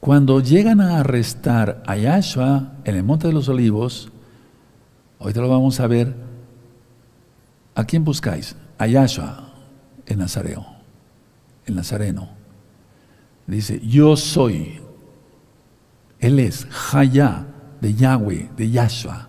Cuando 0.00 0.40
llegan 0.40 0.80
a 0.80 0.98
arrestar 0.98 1.82
a 1.86 1.96
Yahshua 1.96 2.72
en 2.84 2.96
el 2.96 3.04
Monte 3.04 3.28
de 3.28 3.32
los 3.32 3.48
Olivos, 3.48 4.10
te 5.32 5.40
lo 5.40 5.48
vamos 5.48 5.78
a 5.78 5.86
ver, 5.86 6.14
¿a 7.74 7.84
quién 7.84 8.04
buscáis? 8.04 8.56
A 8.78 8.86
Yahshua, 8.86 9.52
el 10.06 10.18
Nazareo, 10.18 10.66
el 11.66 11.76
Nazareno. 11.76 12.30
Dice, 13.46 13.80
yo 13.84 14.16
soy. 14.16 14.80
Él 16.18 16.38
es 16.38 16.66
Jaya 16.66 17.46
de 17.80 17.94
Yahweh, 17.94 18.50
de 18.56 18.70
Yahshua. 18.70 19.28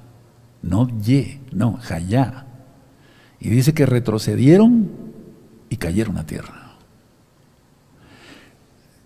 No 0.62 0.88
Ye, 1.02 1.42
no, 1.52 1.78
Jaya. 1.82 2.46
Y 3.44 3.50
dice 3.50 3.76
que 3.76 3.86
retrocedieron 3.86 4.90
y 5.70 5.78
cayeron 5.78 6.18
a 6.18 6.26
tierra 6.26 6.64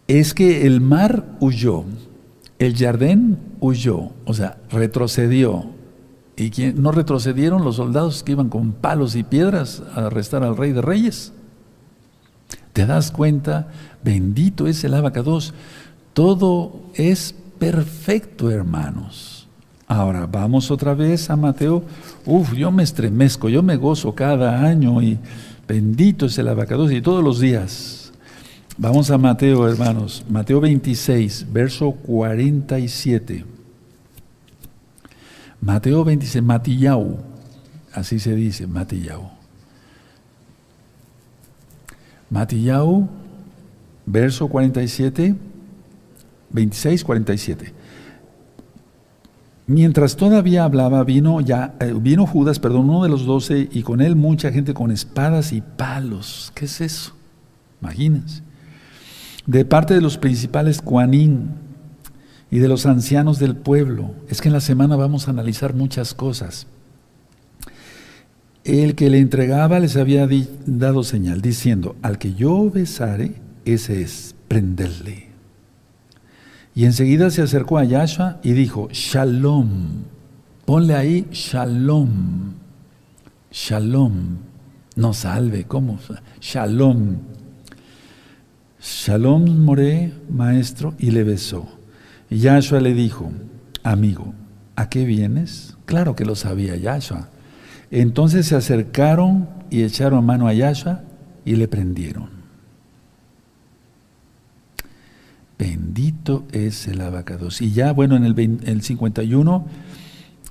es 0.07 0.33
que 0.33 0.65
el 0.65 0.81
mar 0.81 1.25
huyó, 1.39 1.83
el 2.59 2.75
jardín 2.75 3.37
huyó, 3.59 4.11
o 4.25 4.33
sea, 4.33 4.57
retrocedió. 4.69 5.75
¿Y 6.39 6.51
quién? 6.51 6.81
no 6.81 6.91
retrocedieron 6.91 7.63
los 7.63 7.77
soldados 7.77 8.23
que 8.23 8.33
iban 8.33 8.49
con 8.49 8.71
palos 8.71 9.15
y 9.15 9.23
piedras 9.23 9.81
a 9.95 10.05
arrestar 10.05 10.43
al 10.43 10.55
rey 10.55 10.71
de 10.71 10.81
reyes? 10.81 11.33
¿Te 12.73 12.85
das 12.85 13.11
cuenta? 13.11 13.69
Bendito 14.03 14.67
es 14.67 14.83
el 14.83 14.93
abacados. 14.93 15.53
Todo 16.13 16.79
es 16.93 17.33
perfecto, 17.57 18.51
hermanos. 18.51 19.36
Ahora, 19.87 20.25
vamos 20.25 20.69
otra 20.69 20.93
vez 20.93 21.29
a 21.29 21.37
Mateo. 21.37 21.81
Uf, 22.25 22.53
yo 22.53 22.71
me 22.71 22.83
estremezco, 22.83 23.47
yo 23.47 23.63
me 23.63 23.77
gozo 23.77 24.13
cada 24.13 24.61
año 24.63 25.01
y 25.01 25.17
bendito 25.65 26.25
es 26.25 26.37
el 26.37 26.49
abacados 26.49 26.91
y 26.91 27.01
todos 27.01 27.23
los 27.23 27.39
días. 27.39 28.11
Vamos 28.77 29.09
a 29.09 29.17
Mateo, 29.17 29.67
hermanos. 29.67 30.25
Mateo 30.29 30.59
26, 30.59 31.47
verso 31.51 31.91
47. 31.91 33.45
Mateo 35.61 36.03
26, 36.03 36.43
Matillau. 36.43 37.17
Así 37.93 38.19
se 38.19 38.35
dice, 38.35 38.67
Matillau. 38.67 39.31
Matillau, 42.29 43.07
verso 44.05 44.49
47, 44.49 45.33
26, 46.51 47.03
47. 47.03 47.76
Mientras 49.67 50.15
todavía 50.15 50.63
hablaba, 50.63 51.03
vino, 51.03 51.41
ya, 51.41 51.75
eh, 51.79 51.93
vino 51.95 52.25
Judas, 52.25 52.59
perdón, 52.59 52.89
uno 52.89 53.03
de 53.03 53.09
los 53.09 53.25
doce, 53.25 53.69
y 53.71 53.83
con 53.83 54.01
él 54.01 54.15
mucha 54.15 54.51
gente 54.51 54.73
con 54.73 54.91
espadas 54.91 55.53
y 55.53 55.61
palos. 55.61 56.51
¿Qué 56.55 56.65
es 56.65 56.81
eso? 56.81 57.13
Imagínense 57.81 58.47
de 59.47 59.63
parte 59.65 59.93
de 59.95 60.01
los 60.01 60.17
principales 60.17 60.81
cuanín 60.81 61.47
y 62.51 62.59
de 62.59 62.67
los 62.67 62.85
ancianos 62.85 63.39
del 63.39 63.55
pueblo. 63.55 64.11
Es 64.29 64.41
que 64.41 64.49
en 64.49 64.53
la 64.53 64.61
semana 64.61 64.95
vamos 64.95 65.27
a 65.27 65.31
analizar 65.31 65.73
muchas 65.73 66.13
cosas. 66.13 66.67
El 68.63 68.95
que 68.95 69.09
le 69.09 69.19
entregaba 69.19 69.79
les 69.79 69.95
había 69.95 70.27
dado 70.65 71.03
señal, 71.03 71.41
diciendo, 71.41 71.95
al 72.01 72.17
que 72.17 72.33
yo 72.33 72.69
besare, 72.69 73.35
ese 73.63 74.01
es, 74.01 74.35
prenderle. 74.49 75.26
Y 76.77 76.85
enseguida 76.85 77.31
se 77.31 77.41
acercó 77.41 77.79
a 77.79 77.85
Yahshua 77.85 78.39
y 78.43 78.51
dijo, 78.51 78.87
Shalom. 78.91 80.03
Ponle 80.63 80.93
ahí 80.93 81.25
Shalom. 81.31 82.53
Shalom. 83.51 84.37
No 84.95 85.11
salve, 85.11 85.63
¿cómo? 85.63 85.97
Shalom. 86.39 87.17
Shalom 88.79 89.65
moré, 89.65 90.13
maestro, 90.29 90.93
y 90.99 91.09
le 91.09 91.23
besó. 91.23 91.67
Y 92.29 92.37
Yahshua 92.37 92.79
le 92.79 92.93
dijo, 92.93 93.31
amigo, 93.81 94.35
¿a 94.75 94.87
qué 94.87 95.03
vienes? 95.03 95.75
Claro 95.85 96.15
que 96.15 96.25
lo 96.25 96.35
sabía 96.35 96.75
Yahshua. 96.75 97.29
Entonces 97.89 98.45
se 98.45 98.55
acercaron 98.55 99.49
y 99.71 99.81
echaron 99.81 100.23
mano 100.23 100.47
a 100.47 100.53
Yahshua 100.53 101.01
y 101.43 101.55
le 101.55 101.67
prendieron. 101.67 102.36
Bendito 105.57 106.45
es 106.51 106.87
el 106.87 107.01
abacados. 107.01 107.61
Y 107.61 107.71
ya, 107.71 107.91
bueno, 107.91 108.15
en 108.15 108.25
el, 108.25 108.59
el 108.65 108.81
51 108.81 109.65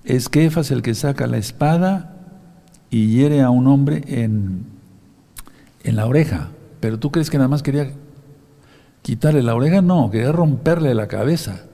es 0.05 0.29
Kefas 0.29 0.71
el 0.71 0.83
que 0.83 0.95
saca 0.95 1.27
la 1.27 1.37
espada 1.37 2.17
y 2.91 3.09
hiere 3.09 3.43
a 3.43 3.51
un 3.51 3.67
hombre 3.67 4.03
en, 4.07 4.65
en 5.85 5.97
la 5.97 6.07
oreja. 6.07 6.51
Pero 6.81 6.99
tú 6.99 7.11
crees 7.11 7.31
que 7.31 7.39
nada 7.39 7.49
más 7.49 7.63
quería 7.63 7.91
quitarle 9.03 9.43
la 9.43 9.55
oreja, 9.55 9.83
no, 9.83 10.11
quería 10.11 10.33
romperle 10.33 10.95
la 10.95 11.09
cabeza. 11.09 11.67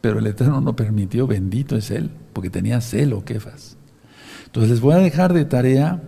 Pero 0.00 0.18
el 0.18 0.26
Eterno 0.26 0.60
no 0.60 0.74
permitió, 0.74 1.26
bendito 1.26 1.76
es 1.76 1.90
Él, 1.90 2.10
porque 2.32 2.50
tenía 2.50 2.80
celo, 2.80 3.24
Kefas. 3.24 3.76
Entonces 4.46 4.70
les 4.70 4.80
voy 4.80 4.94
a 4.94 4.98
dejar 4.98 5.32
de 5.32 5.44
tarea 5.44 6.02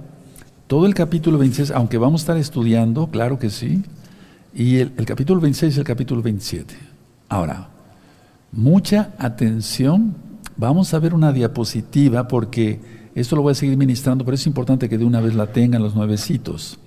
todo 0.66 0.86
el 0.86 0.94
capítulo 0.94 1.38
26, 1.38 1.70
aunque 1.70 1.98
vamos 1.98 2.20
a 2.20 2.24
estar 2.24 2.36
estudiando, 2.36 3.08
claro 3.08 3.38
que 3.38 3.50
sí, 3.50 3.84
y 4.54 4.78
el, 4.78 4.92
capítulo 5.04 5.40
26 5.40 5.76
y 5.76 5.78
el 5.80 5.84
capítulo 5.84 6.22
27. 6.22 6.74
Ahora, 7.28 7.68
mucha 8.52 9.12
atención, 9.18 10.14
vamos 10.56 10.94
a 10.94 10.98
ver 11.00 11.14
una 11.14 11.32
diapositiva 11.32 12.28
porque 12.28 12.80
esto 13.14 13.36
lo 13.36 13.42
voy 13.42 13.52
a 13.52 13.56
seguir 13.56 13.76
ministrando, 13.76 14.24
pero 14.24 14.36
es 14.36 14.46
importante 14.46 14.88
que 14.88 14.98
de 14.98 15.04
una 15.04 15.20
vez 15.20 15.34
la 15.34 15.48
tengan 15.48 15.82
los 15.82 15.94
nuevecitos. 15.94 16.78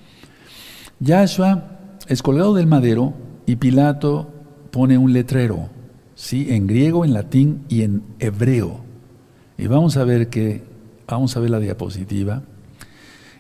Yahshua 1.00 1.64
es 2.08 2.22
colgado 2.22 2.54
del 2.54 2.68
madero 2.68 3.14
y 3.46 3.58
Pilato 3.58 4.32
pone 4.72 4.98
un 4.98 5.14
letrero, 5.14 5.70
¿sí? 6.16 6.48
en 6.50 6.68
griego, 6.68 7.04
en 7.04 7.14
latín 7.14 7.66
y 7.68 7.82
en 7.82 8.04
hebreo. 8.20 8.82
Y 9.58 9.68
vamos 9.68 9.98
a 9.98 10.06
ver 10.06 10.30
que, 10.30 10.64
vamos 11.08 11.36
a 11.36 11.40
ver 11.40 11.50
la 11.50 11.60
diapositiva. 11.60 12.44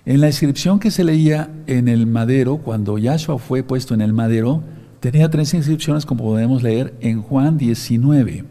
En 0.07 0.21
la 0.21 0.27
inscripción 0.27 0.79
que 0.79 0.89
se 0.89 1.03
leía 1.03 1.51
en 1.67 1.89
el 1.89 2.07
madero, 2.07 2.59
cuando 2.59 2.97
Yahshua 2.97 3.39
fue 3.39 3.61
puesto 3.61 3.93
en 3.93 3.99
el 3.99 4.13
madero, 4.13 4.63
tenía 5.01 5.29
tres 5.29 5.53
inscripciones 5.53 6.05
como 6.05 6.23
podemos 6.23 6.63
leer 6.63 6.95
en 7.01 7.21
Juan 7.21 7.57
19. 7.57 8.45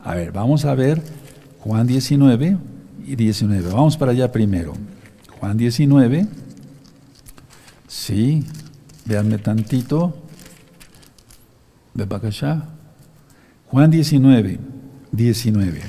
A 0.00 0.14
ver, 0.14 0.32
vamos 0.32 0.64
a 0.64 0.74
ver 0.74 1.02
Juan 1.60 1.86
19, 1.86 2.56
y 3.06 3.16
19. 3.16 3.70
Vamos 3.70 3.98
para 3.98 4.12
allá 4.12 4.32
primero. 4.32 4.72
Juan 5.38 5.58
19. 5.58 6.26
Sí, 7.86 8.42
véanme 9.04 9.36
tantito. 9.36 10.16
Para 12.08 12.28
allá. 12.28 12.64
Juan 13.66 13.90
19, 13.90 14.58
19. 15.12 15.82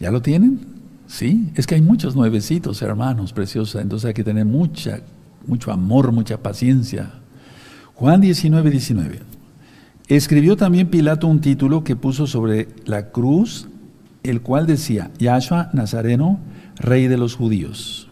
¿Ya 0.00 0.10
lo 0.10 0.22
tienen? 0.22 0.71
Sí, 1.12 1.50
es 1.56 1.66
que 1.66 1.74
hay 1.74 1.82
muchos 1.82 2.16
nuevecitos, 2.16 2.80
hermanos, 2.80 3.34
preciosos. 3.34 3.82
Entonces 3.82 4.06
hay 4.06 4.14
que 4.14 4.24
tener 4.24 4.46
mucha, 4.46 5.00
mucho 5.46 5.70
amor, 5.70 6.10
mucha 6.10 6.38
paciencia. 6.38 7.10
Juan 7.92 8.22
19, 8.22 8.70
19. 8.70 9.18
Escribió 10.08 10.56
también 10.56 10.88
Pilato 10.88 11.26
un 11.26 11.42
título 11.42 11.84
que 11.84 11.96
puso 11.96 12.26
sobre 12.26 12.68
la 12.86 13.10
cruz 13.10 13.68
el 14.22 14.40
cual 14.40 14.66
decía, 14.66 15.10
Yahshua 15.18 15.68
Nazareno, 15.74 16.38
rey 16.76 17.08
de 17.08 17.18
los 17.18 17.34
judíos. 17.34 18.08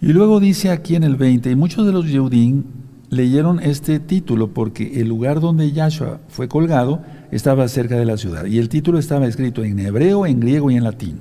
Y 0.00 0.12
luego 0.12 0.38
dice 0.38 0.70
aquí 0.70 0.94
en 0.94 1.02
el 1.02 1.16
20, 1.16 1.50
y 1.50 1.56
muchos 1.56 1.84
de 1.84 1.92
los 1.92 2.06
Yehudim 2.06 2.62
leyeron 3.08 3.58
este 3.58 3.98
título 3.98 4.54
porque 4.54 5.00
el 5.00 5.08
lugar 5.08 5.40
donde 5.40 5.72
Yahshua 5.72 6.20
fue 6.28 6.46
colgado 6.46 7.02
estaba 7.30 7.68
cerca 7.68 7.96
de 7.96 8.04
la 8.04 8.16
ciudad. 8.16 8.44
Y 8.46 8.58
el 8.58 8.68
título 8.68 8.98
estaba 8.98 9.26
escrito 9.26 9.64
en 9.64 9.78
hebreo, 9.78 10.26
en 10.26 10.40
griego 10.40 10.70
y 10.70 10.76
en 10.76 10.84
latín. 10.84 11.20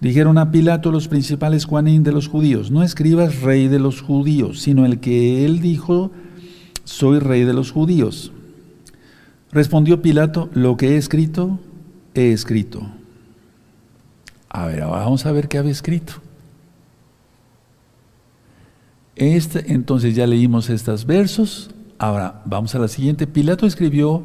Dijeron 0.00 0.36
a 0.38 0.50
Pilato 0.50 0.90
los 0.90 1.06
principales 1.06 1.64
Juanín 1.64 2.02
de 2.02 2.10
los 2.10 2.26
judíos, 2.26 2.72
no 2.72 2.82
escribas 2.82 3.40
rey 3.40 3.68
de 3.68 3.78
los 3.78 4.00
judíos, 4.00 4.60
sino 4.60 4.84
el 4.84 4.98
que 4.98 5.44
él 5.44 5.60
dijo, 5.60 6.10
soy 6.82 7.20
rey 7.20 7.44
de 7.44 7.52
los 7.52 7.70
judíos. 7.70 8.32
Respondió 9.52 10.02
Pilato, 10.02 10.50
lo 10.54 10.76
que 10.76 10.94
he 10.94 10.96
escrito, 10.96 11.60
he 12.14 12.32
escrito. 12.32 12.90
A 14.48 14.66
ver, 14.66 14.80
vamos 14.80 15.24
a 15.24 15.30
ver 15.30 15.48
qué 15.48 15.58
había 15.58 15.70
escrito. 15.70 16.14
Este, 19.14 19.72
entonces 19.72 20.16
ya 20.16 20.26
leímos 20.26 20.68
estos 20.68 21.06
versos. 21.06 21.70
Ahora 21.98 22.42
vamos 22.44 22.74
a 22.74 22.78
la 22.78 22.88
siguiente. 22.88 23.26
Pilato 23.26 23.66
escribió 23.66 24.24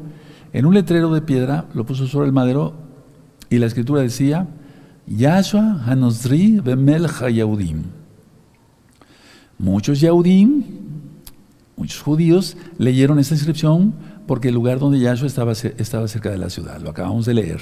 en 0.52 0.66
un 0.66 0.74
letrero 0.74 1.12
de 1.12 1.22
piedra, 1.22 1.66
lo 1.74 1.84
puso 1.84 2.06
sobre 2.06 2.26
el 2.26 2.32
madero 2.32 2.74
y 3.50 3.58
la 3.58 3.66
escritura 3.66 4.02
decía, 4.02 4.46
Yahshua 5.06 5.84
Hanosri 5.86 6.60
Bemel 6.60 7.06
Hayaudim. 7.06 7.84
Muchos 9.58 10.00
Yahudim, 10.00 10.62
muchos 11.76 12.00
judíos 12.00 12.56
leyeron 12.78 13.18
esta 13.18 13.34
inscripción 13.34 13.94
porque 14.26 14.48
el 14.48 14.54
lugar 14.54 14.78
donde 14.78 15.00
Yahshua 15.00 15.26
estaba, 15.26 15.52
estaba 15.52 16.06
cerca 16.06 16.30
de 16.30 16.38
la 16.38 16.50
ciudad. 16.50 16.80
Lo 16.80 16.90
acabamos 16.90 17.26
de 17.26 17.34
leer. 17.34 17.60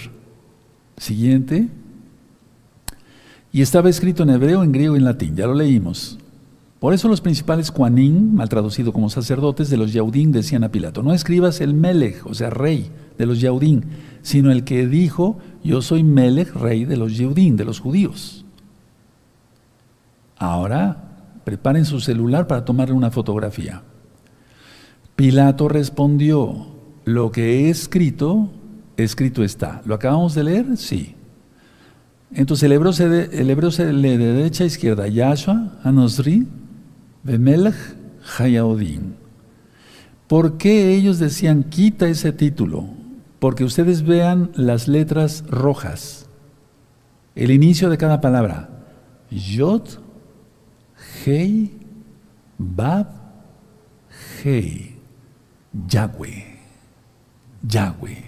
Siguiente. 0.96 1.68
Y 3.52 3.62
estaba 3.62 3.88
escrito 3.88 4.24
en 4.24 4.30
hebreo, 4.30 4.62
en 4.62 4.72
griego 4.72 4.96
y 4.96 4.98
en 4.98 5.04
latín. 5.04 5.36
Ya 5.36 5.46
lo 5.46 5.54
leímos. 5.54 6.18
Por 6.80 6.92
eso 6.92 7.08
los 7.08 7.22
principales 7.22 7.70
Juanín, 7.70 8.34
mal 8.34 8.48
traducido 8.48 8.92
como 8.92 9.08
sacerdotes 9.08 9.70
de 9.70 9.78
los 9.78 9.92
Yaudín, 9.92 10.30
decían 10.30 10.62
a 10.62 10.70
Pilato, 10.70 11.02
no 11.02 11.14
escribas 11.14 11.60
el 11.60 11.72
Melech, 11.72 12.24
o 12.26 12.34
sea, 12.34 12.50
rey 12.50 12.90
de 13.16 13.26
los 13.26 13.40
Yaudín, 13.40 13.84
sino 14.22 14.52
el 14.52 14.64
que 14.64 14.86
dijo, 14.86 15.38
yo 15.64 15.80
soy 15.80 16.04
Melech, 16.04 16.52
rey 16.54 16.84
de 16.84 16.96
los 16.96 17.16
Yaudín, 17.16 17.56
de 17.56 17.64
los 17.64 17.80
judíos. 17.80 18.44
Ahora, 20.36 21.38
preparen 21.44 21.86
su 21.86 22.00
celular 22.00 22.46
para 22.46 22.64
tomarle 22.64 22.94
una 22.94 23.10
fotografía. 23.10 23.82
Pilato 25.16 25.68
respondió, 25.68 26.66
lo 27.06 27.30
que 27.30 27.60
he 27.60 27.70
escrito, 27.70 28.50
escrito 28.98 29.42
está. 29.42 29.80
¿Lo 29.86 29.94
acabamos 29.94 30.34
de 30.34 30.44
leer? 30.44 30.76
Sí. 30.76 31.14
Entonces 32.32 32.64
el 32.64 32.72
hebreo 32.72 32.92
se, 32.92 33.04
el 33.04 33.48
hebreo 33.48 33.70
se 33.70 33.92
lee 33.92 34.16
de 34.16 34.34
derecha 34.34 34.64
a 34.64 34.66
izquierda, 34.66 35.06
Yahshua, 35.06 35.78
Anosri, 35.84 36.46
Bemelech, 37.26 37.74
Hayaodin. 38.38 39.16
¿Por 40.28 40.58
qué 40.58 40.94
ellos 40.94 41.18
decían 41.18 41.64
quita 41.64 42.08
ese 42.08 42.32
título? 42.32 42.88
Porque 43.38 43.64
ustedes 43.64 44.02
vean 44.02 44.50
las 44.54 44.88
letras 44.88 45.44
rojas. 45.48 46.28
El 47.34 47.50
inicio 47.50 47.90
de 47.90 47.98
cada 47.98 48.20
palabra. 48.20 48.70
Yod, 49.30 49.82
Hei, 51.24 51.72
Bab, 52.58 53.08
Hei. 54.42 54.96
Yahweh, 55.88 56.58
Yahweh, 57.62 58.24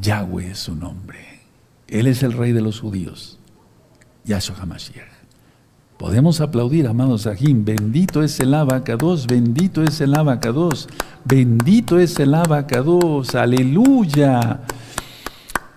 Yahweh 0.00 0.50
es 0.50 0.58
su 0.58 0.74
nombre. 0.74 1.40
Él 1.86 2.06
es 2.06 2.22
el 2.22 2.32
rey 2.32 2.52
de 2.52 2.62
los 2.62 2.80
judíos, 2.80 3.38
Yahshua 4.24 4.56
HaMashiach. 4.56 5.17
Podemos 5.98 6.40
aplaudir, 6.40 6.86
amados 6.86 7.22
Sahim, 7.22 7.64
bendito 7.64 8.22
es 8.22 8.38
el 8.40 8.54
abacados, 8.54 9.26
bendito 9.26 9.82
es 9.82 10.00
el 10.00 10.14
abacados, 10.14 10.88
bendito 11.24 11.98
es 11.98 12.18
el 12.20 12.34
abacados, 12.34 13.34
aleluya. 13.34 14.60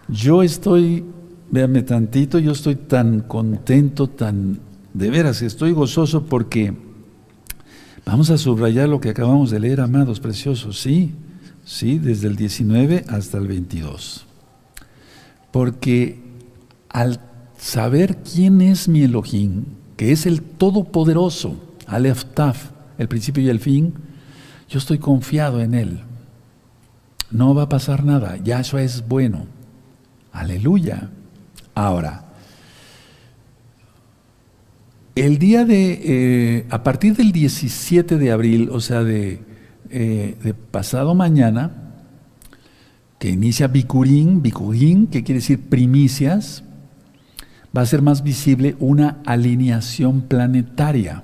Yo 0.08 0.44
estoy, 0.44 1.04
véanme 1.50 1.82
tantito, 1.82 2.38
yo 2.38 2.52
estoy 2.52 2.76
tan 2.76 3.22
contento, 3.22 4.08
tan, 4.08 4.60
de 4.94 5.10
veras, 5.10 5.42
estoy 5.42 5.72
gozoso 5.72 6.24
porque 6.26 6.74
Vamos 8.06 8.30
a 8.32 8.38
subrayar 8.38 8.90
lo 8.90 9.00
que 9.00 9.10
acabamos 9.10 9.52
de 9.52 9.60
leer, 9.60 9.80
amados 9.80 10.20
preciosos, 10.20 10.80
sí, 10.80 11.14
sí, 11.64 12.00
desde 12.00 12.28
el 12.28 12.36
19 12.36 13.06
hasta 13.08 13.38
el 13.38 13.48
22. 13.48 14.26
Porque 15.52 16.20
al 16.90 17.20
saber 17.58 18.18
quién 18.18 18.62
es 18.62 18.88
mi 18.88 19.04
Elohim, 19.04 19.66
que 20.02 20.12
es 20.12 20.26
el 20.26 20.41
Todopoderoso, 20.41 21.62
Aleph 21.86 22.24
Taf, 22.34 22.72
el 22.97 23.08
principio 23.08 23.43
y 23.43 23.49
el 23.49 23.60
fin, 23.60 23.93
yo 24.68 24.80
estoy 24.80 24.97
confiado 24.97 25.62
en 25.62 25.76
Él. 25.76 25.99
No 27.30 27.54
va 27.54 27.62
a 27.62 27.70
pasar 27.70 28.04
nada, 28.04 28.36
Yahshua 28.38 28.82
es 28.82 29.08
bueno. 29.08 29.45
Aleluya. 30.32 31.12
Ahora, 31.76 32.26
el 35.14 35.38
día 35.38 35.66
de, 35.66 36.02
eh, 36.04 36.66
a 36.72 36.82
partir 36.82 37.16
del 37.16 37.32
17 37.32 38.18
de 38.18 38.32
abril, 38.32 38.70
o 38.72 38.80
sea, 38.80 39.04
de, 39.04 39.43
eh, 39.91 40.36
de 40.43 40.54
pasado 40.56 41.14
mañana, 41.14 41.93
que 43.20 43.30
inicia 43.30 43.68
Bikurín, 43.68 44.41
Bikurín, 44.41 45.06
que 45.06 45.24
quiere 45.24 45.41
decir 45.41 45.70
primicias, 45.70 46.64
va 47.76 47.82
a 47.82 47.86
ser 47.86 48.02
más 48.02 48.24
visible 48.24 48.76
una 48.80 49.18
alineación 49.26 50.22
planetaria. 50.22 51.24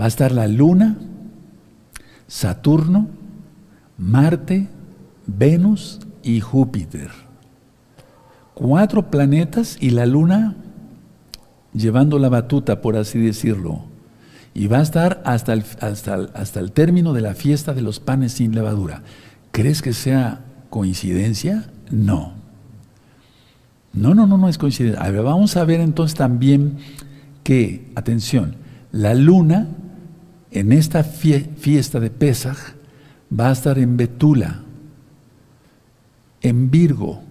Va 0.00 0.06
a 0.06 0.08
estar 0.08 0.32
la 0.32 0.48
Luna, 0.48 0.96
Saturno, 2.26 3.08
Marte, 3.98 4.68
Venus 5.26 6.00
y 6.22 6.40
Júpiter. 6.40 7.10
Cuatro 8.54 9.10
planetas 9.10 9.76
y 9.80 9.90
la 9.90 10.06
Luna 10.06 10.56
llevando 11.74 12.18
la 12.18 12.28
batuta, 12.28 12.80
por 12.80 12.96
así 12.96 13.18
decirlo. 13.18 13.84
Y 14.54 14.66
va 14.66 14.78
a 14.78 14.82
estar 14.82 15.22
hasta 15.24 15.52
el, 15.52 15.64
hasta, 15.80 16.14
hasta 16.34 16.60
el 16.60 16.72
término 16.72 17.12
de 17.12 17.20
la 17.20 17.34
fiesta 17.34 17.74
de 17.74 17.82
los 17.82 18.00
panes 18.00 18.32
sin 18.32 18.54
levadura. 18.54 19.02
¿Crees 19.52 19.82
que 19.82 19.92
sea 19.92 20.40
coincidencia? 20.70 21.70
No. 21.90 22.39
No, 23.92 24.14
no, 24.14 24.26
no, 24.26 24.38
no 24.38 24.48
es 24.48 24.58
coincidencia. 24.58 25.02
A 25.02 25.10
ver, 25.10 25.22
vamos 25.22 25.56
a 25.56 25.64
ver 25.64 25.80
entonces 25.80 26.16
también 26.16 26.78
que, 27.42 27.90
atención, 27.94 28.56
la 28.92 29.14
luna 29.14 29.68
en 30.50 30.72
esta 30.72 31.04
fiesta 31.04 32.00
de 32.00 32.10
Pesaj 32.10 32.56
va 33.38 33.48
a 33.48 33.52
estar 33.52 33.78
en 33.78 33.96
Betula, 33.96 34.62
en 36.42 36.70
Virgo. 36.70 37.22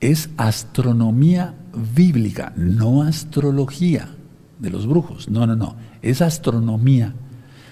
Es 0.00 0.30
astronomía 0.36 1.54
bíblica, 1.94 2.52
no 2.56 3.02
astrología 3.02 4.10
de 4.58 4.70
los 4.70 4.86
brujos. 4.86 5.28
No, 5.28 5.46
no, 5.46 5.56
no. 5.56 5.76
Es 6.02 6.22
astronomía. 6.22 7.14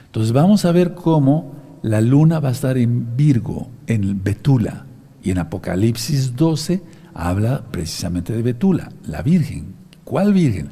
Entonces 0.07 0.33
vamos 0.33 0.65
a 0.65 0.73
ver 0.73 0.95
cómo 0.95 1.55
la 1.83 2.01
luna 2.01 2.41
va 2.41 2.49
a 2.49 2.53
estar 2.53 2.79
en 2.79 3.17
Virgo, 3.17 3.69
en 3.87 4.23
Betula. 4.23 4.87
Y 5.23 5.31
en 5.31 5.39
Apocalipsis 5.39 6.37
12 6.37 6.83
habla 7.17 7.65
precisamente 7.71 8.35
de 8.35 8.43
Betula, 8.43 8.93
la 9.07 9.23
Virgen. 9.23 9.75
¿Cuál 10.05 10.33
Virgen? 10.35 10.69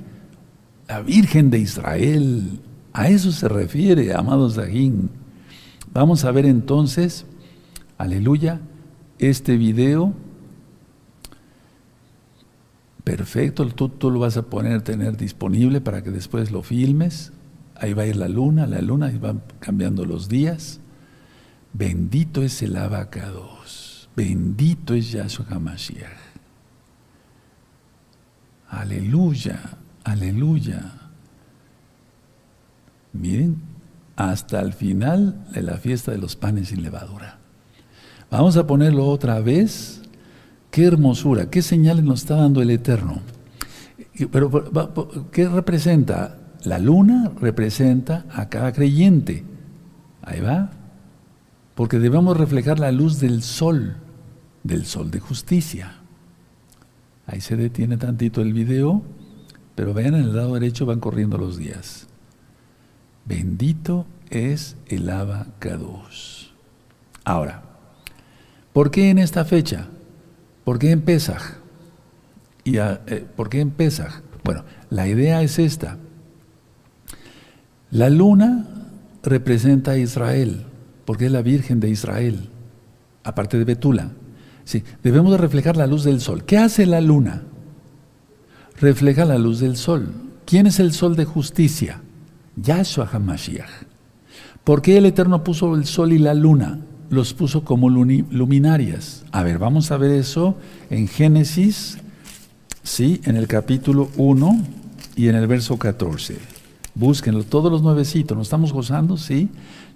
La 0.86 1.01
Virgen 1.01 1.51
de 1.51 1.59
Israel. 1.59 2.61
A 2.92 3.09
eso 3.09 3.32
se 3.32 3.49
refiere, 3.49 4.14
amados 4.14 4.55
Dajín. 4.55 5.11
Vamos 5.92 6.24
a 6.24 6.30
ver 6.32 6.45
entonces, 6.47 7.24
aleluya, 7.99 8.61
este 9.18 9.57
video. 9.57 10.12
Perfecto, 13.03 13.66
tú, 13.68 13.88
tú, 13.88 14.11
lo 14.11 14.20
vas 14.20 14.36
a 14.36 14.42
poner, 14.42 14.82
tener 14.82 15.16
disponible 15.16 15.80
para 15.80 16.03
que 16.03 16.11
después 16.11 16.51
lo 16.51 16.62
filmes. 16.62 17.32
Ahí 17.74 17.92
va 17.92 18.03
a 18.03 18.07
ir 18.07 18.16
la 18.16 18.28
luna, 18.28 18.66
la 18.66 18.80
luna, 18.80 19.11
y 19.11 19.18
van 19.18 19.42
cambiando 19.61 20.05
los 20.05 20.28
días. 20.28 20.80
Bendito 21.72 22.42
es 22.42 22.62
el 22.62 22.76
abacados. 22.76 24.09
Bendito 24.14 24.95
es 24.95 25.11
Yahshua 25.11 25.47
HaMashiach. 25.51 26.24
Aleluya, 28.75 29.61
aleluya. 30.03 30.93
Miren, 33.12 33.62
hasta 34.16 34.61
el 34.61 34.72
final 34.72 35.47
de 35.53 35.62
la 35.62 35.77
fiesta 35.77 36.11
de 36.11 36.18
los 36.18 36.35
panes 36.35 36.68
sin 36.68 36.83
levadura. 36.83 37.39
Vamos 38.31 38.57
a 38.57 38.66
ponerlo 38.66 39.07
otra 39.07 39.39
vez. 39.41 40.03
Qué 40.72 40.87
hermosura, 40.87 41.51
qué 41.51 41.62
señales 41.62 42.05
nos 42.05 42.22
está 42.22 42.35
dando 42.35 42.61
el 42.62 42.70
Eterno. 42.70 43.20
Pero, 44.33 44.51
¿qué 45.31 45.49
representa? 45.49 46.39
La 46.64 46.81
luna 46.81 47.31
representa 47.41 48.27
a 48.33 48.49
cada 48.49 48.72
creyente. 48.72 49.45
Ahí 50.22 50.41
va, 50.41 50.70
porque 51.77 52.01
debemos 52.01 52.37
reflejar 52.37 52.81
la 52.81 52.91
luz 52.91 53.20
del 53.20 53.43
sol, 53.43 53.97
del 54.64 54.85
sol 54.85 55.12
de 55.12 55.20
justicia. 55.20 56.04
Ahí 57.27 57.41
se 57.41 57.57
detiene 57.57 57.97
tantito 57.97 58.41
el 58.43 58.53
video, 58.53 59.03
pero 59.75 59.95
vean 59.95 60.14
en 60.14 60.25
el 60.25 60.37
lado 60.37 60.55
derecho 60.55 60.87
van 60.87 61.01
corriendo 61.01 61.39
los 61.39 61.57
días. 61.57 62.07
Bendito 63.25 64.07
es 64.31 64.77
el 64.87 65.09
abacados. 65.09 66.53
Ahora, 67.25 67.62
¿por 68.72 68.91
qué 68.91 69.11
en 69.11 69.18
esta 69.18 69.45
fecha? 69.45 69.89
¿Por 70.64 70.79
qué 70.79 70.91
en 70.91 71.03
Pesaj? 71.03 71.43
¿Y 72.64 72.77
eh, 72.79 73.27
¿Por 73.37 73.49
qué 73.49 73.61
en 73.61 73.70
Pesaj? 73.70 74.20
Bueno, 74.45 74.64
la 74.91 75.09
idea 75.09 75.43
es 75.43 75.59
esta. 75.59 75.99
La 77.91 78.11
luna 78.11 78.66
representa 79.22 79.93
a 79.93 79.99
Israel 79.99 80.66
porque 81.05 81.27
es 81.27 81.33
la 81.33 81.43
Virgen 81.43 81.81
de 81.81 81.91
Israel, 81.91 82.49
aparte 83.22 83.59
de 83.59 83.64
Betula. 83.64 84.11
Sí, 84.65 84.83
debemos 85.03 85.33
de 85.33 85.39
reflejar 85.39 85.77
la 85.77 85.87
luz 85.87 86.05
del 86.05 86.21
sol. 86.21 86.45
¿Qué 86.45 86.57
hace 86.59 86.87
la 86.87 87.01
luna? 87.01 87.43
Refleja 88.81 89.25
la 89.25 89.39
luz 89.39 89.61
del 89.61 89.77
sol. 89.77 90.09
¿Quién 90.47 90.67
es 90.67 90.81
el 90.81 90.93
sol 90.93 91.17
de 91.17 91.25
justicia? 91.25 92.01
Yahshua 92.57 93.09
HaMashiach. 93.12 93.71
¿Por 94.65 94.81
qué 94.83 94.97
el 94.99 95.07
Eterno 95.07 95.45
puso 95.45 95.75
el 95.75 95.85
sol 95.85 96.12
y 96.12 96.19
la 96.19 96.35
luna? 96.35 96.81
Los 97.11 97.35
puso 97.35 97.65
como 97.65 97.91
luminarias. 97.91 99.25
A 99.31 99.43
ver, 99.43 99.59
vamos 99.59 99.91
a 99.91 99.99
ver 99.99 100.11
eso 100.12 100.57
en 100.89 101.07
Génesis, 101.07 101.99
sí, 102.83 103.21
en 103.25 103.37
el 103.37 103.47
capítulo 103.47 104.11
1 104.17 104.62
y 105.17 105.29
en 105.29 105.37
el 105.37 105.47
verso 105.47 105.79
14. 105.79 106.39
Búsquenlo, 106.95 107.45
todos 107.45 107.71
los 107.71 107.83
nuevecitos, 107.83 108.37
¿nos 108.37 108.47
estamos 108.47 108.73
gozando? 108.73 109.17
Sí. 109.17 109.51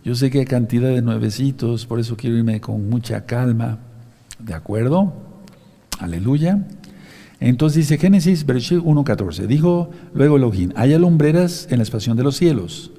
Yo 0.05 0.15
sé 0.15 0.31
que 0.31 0.41
hay 0.41 0.45
cantidad 0.45 0.89
de 0.89 1.03
nuevecitos, 1.03 1.87
por 1.87 1.99
eso 1.99 2.17
quiero 2.17 2.37
irme 2.37 2.61
con 2.61 2.89
mucha 2.89 3.25
calma. 3.25 3.79
¿De 4.39 4.55
acuerdo? 4.55 5.13
Aleluya. 5.99 6.67
Entonces 7.41 7.89
dice 7.89 7.99
Génesis 7.99 8.47
1.14. 8.47 9.47
Dijo 9.47 9.91
luego 10.15 10.37
Elohim, 10.37 10.73
haya 10.77 10.99
lumbreras 10.99 11.69
en 11.71 11.79
la 11.79 11.85
expansión 11.85 12.17
de 12.17 12.25
los 12.25 12.37
cielos, 12.37 12.93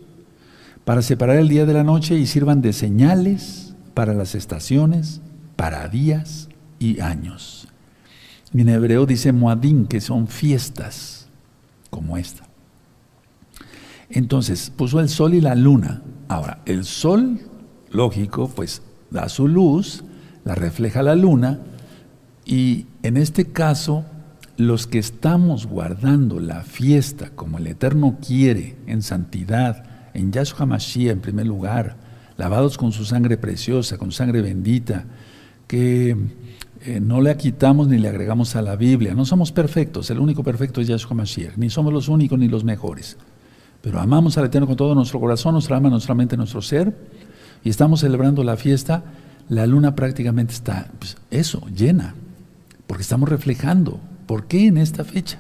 para 0.85 1.01
separar 1.01 1.37
el 1.37 1.49
día 1.49 1.65
de 1.65 1.73
la 1.73 1.83
noche 1.83 2.15
y 2.15 2.25
sirvan 2.25 2.61
de 2.61 2.73
señales 2.73 3.75
para 3.93 4.13
las 4.13 4.35
estaciones, 4.35 5.21
para 5.55 5.87
días 5.89 6.49
y 6.79 7.01
años. 7.01 7.67
en 8.53 8.69
hebreo 8.69 9.05
dice 9.05 9.31
Moadim, 9.33 9.85
que 9.85 10.01
son 10.01 10.27
fiestas 10.27 11.27
como 11.89 12.17
esta. 12.17 12.43
Entonces 14.09 14.71
puso 14.75 14.99
el 14.99 15.09
sol 15.09 15.33
y 15.33 15.41
la 15.41 15.55
luna 15.55 16.01
Ahora, 16.29 16.61
el 16.65 16.85
sol, 16.85 17.39
lógico, 17.89 18.47
pues 18.55 18.83
da 19.09 19.27
su 19.29 19.47
luz, 19.47 20.03
la 20.49 20.55
refleja 20.55 21.03
la 21.03 21.13
luna, 21.13 21.59
y 22.43 22.87
en 23.03 23.17
este 23.17 23.51
caso, 23.51 24.03
los 24.57 24.87
que 24.87 24.97
estamos 24.97 25.67
guardando 25.67 26.39
la 26.39 26.63
fiesta 26.63 27.29
como 27.35 27.59
el 27.59 27.67
Eterno 27.67 28.17
quiere, 28.19 28.75
en 28.87 29.03
santidad, 29.03 30.09
en 30.15 30.31
Yahshua 30.31 30.65
Mashiach 30.65 31.11
en 31.11 31.19
primer 31.19 31.45
lugar, 31.45 31.97
lavados 32.35 32.79
con 32.79 32.91
su 32.91 33.05
sangre 33.05 33.37
preciosa, 33.37 33.99
con 33.99 34.11
sangre 34.11 34.41
bendita, 34.41 35.05
que 35.67 36.17
eh, 36.81 36.99
no 36.99 37.21
le 37.21 37.37
quitamos 37.37 37.87
ni 37.87 37.99
le 37.99 38.09
agregamos 38.09 38.55
a 38.55 38.63
la 38.63 38.75
Biblia. 38.75 39.13
No 39.13 39.25
somos 39.25 39.51
perfectos, 39.51 40.09
el 40.09 40.17
único 40.17 40.43
perfecto 40.43 40.81
es 40.81 40.87
Yahshua 40.87 41.13
Mashiach, 41.13 41.57
ni 41.57 41.69
somos 41.69 41.93
los 41.93 42.07
únicos 42.07 42.39
ni 42.39 42.47
los 42.47 42.63
mejores. 42.63 43.17
Pero 43.83 43.99
amamos 43.99 44.35
al 44.39 44.45
Eterno 44.45 44.65
con 44.65 44.77
todo 44.77 44.95
nuestro 44.95 45.19
corazón, 45.19 45.53
nuestra 45.53 45.75
alma, 45.75 45.91
nuestra 45.91 46.15
mente, 46.15 46.35
nuestro 46.35 46.63
ser, 46.63 46.97
y 47.63 47.69
estamos 47.69 47.99
celebrando 47.99 48.43
la 48.43 48.57
fiesta, 48.57 49.03
la 49.49 49.65
luna 49.65 49.95
prácticamente 49.95 50.53
está, 50.53 50.87
pues, 50.99 51.17
eso, 51.31 51.65
llena, 51.75 52.15
porque 52.87 53.01
estamos 53.01 53.27
reflejando. 53.27 53.99
¿Por 54.27 54.45
qué 54.45 54.67
en 54.67 54.77
esta 54.77 55.03
fecha? 55.03 55.39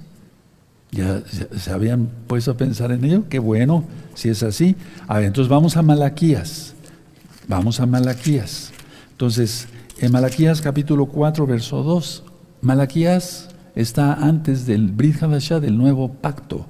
¿Ya 0.91 1.21
se 1.55 1.71
habían 1.71 2.09
puesto 2.25 2.51
a 2.51 2.57
pensar 2.57 2.91
en 2.91 3.05
ello? 3.05 3.25
Qué 3.29 3.37
bueno, 3.37 3.83
si 4.15 4.29
es 4.29 4.41
así. 4.41 4.75
A 5.07 5.17
ver, 5.17 5.25
entonces 5.25 5.49
vamos 5.49 5.77
a 5.77 5.83
Malaquías. 5.83 6.73
Vamos 7.47 7.79
a 7.79 7.85
Malaquías. 7.85 8.71
Entonces, 9.11 9.67
en 9.99 10.11
Malaquías 10.11 10.61
capítulo 10.61 11.05
4, 11.05 11.45
verso 11.45 11.83
2, 11.83 12.23
Malaquías 12.61 13.49
está 13.75 14.13
antes 14.13 14.65
del 14.65 14.87
Brit 14.87 15.21
Hadashah, 15.21 15.59
del 15.59 15.77
nuevo 15.77 16.11
pacto. 16.13 16.65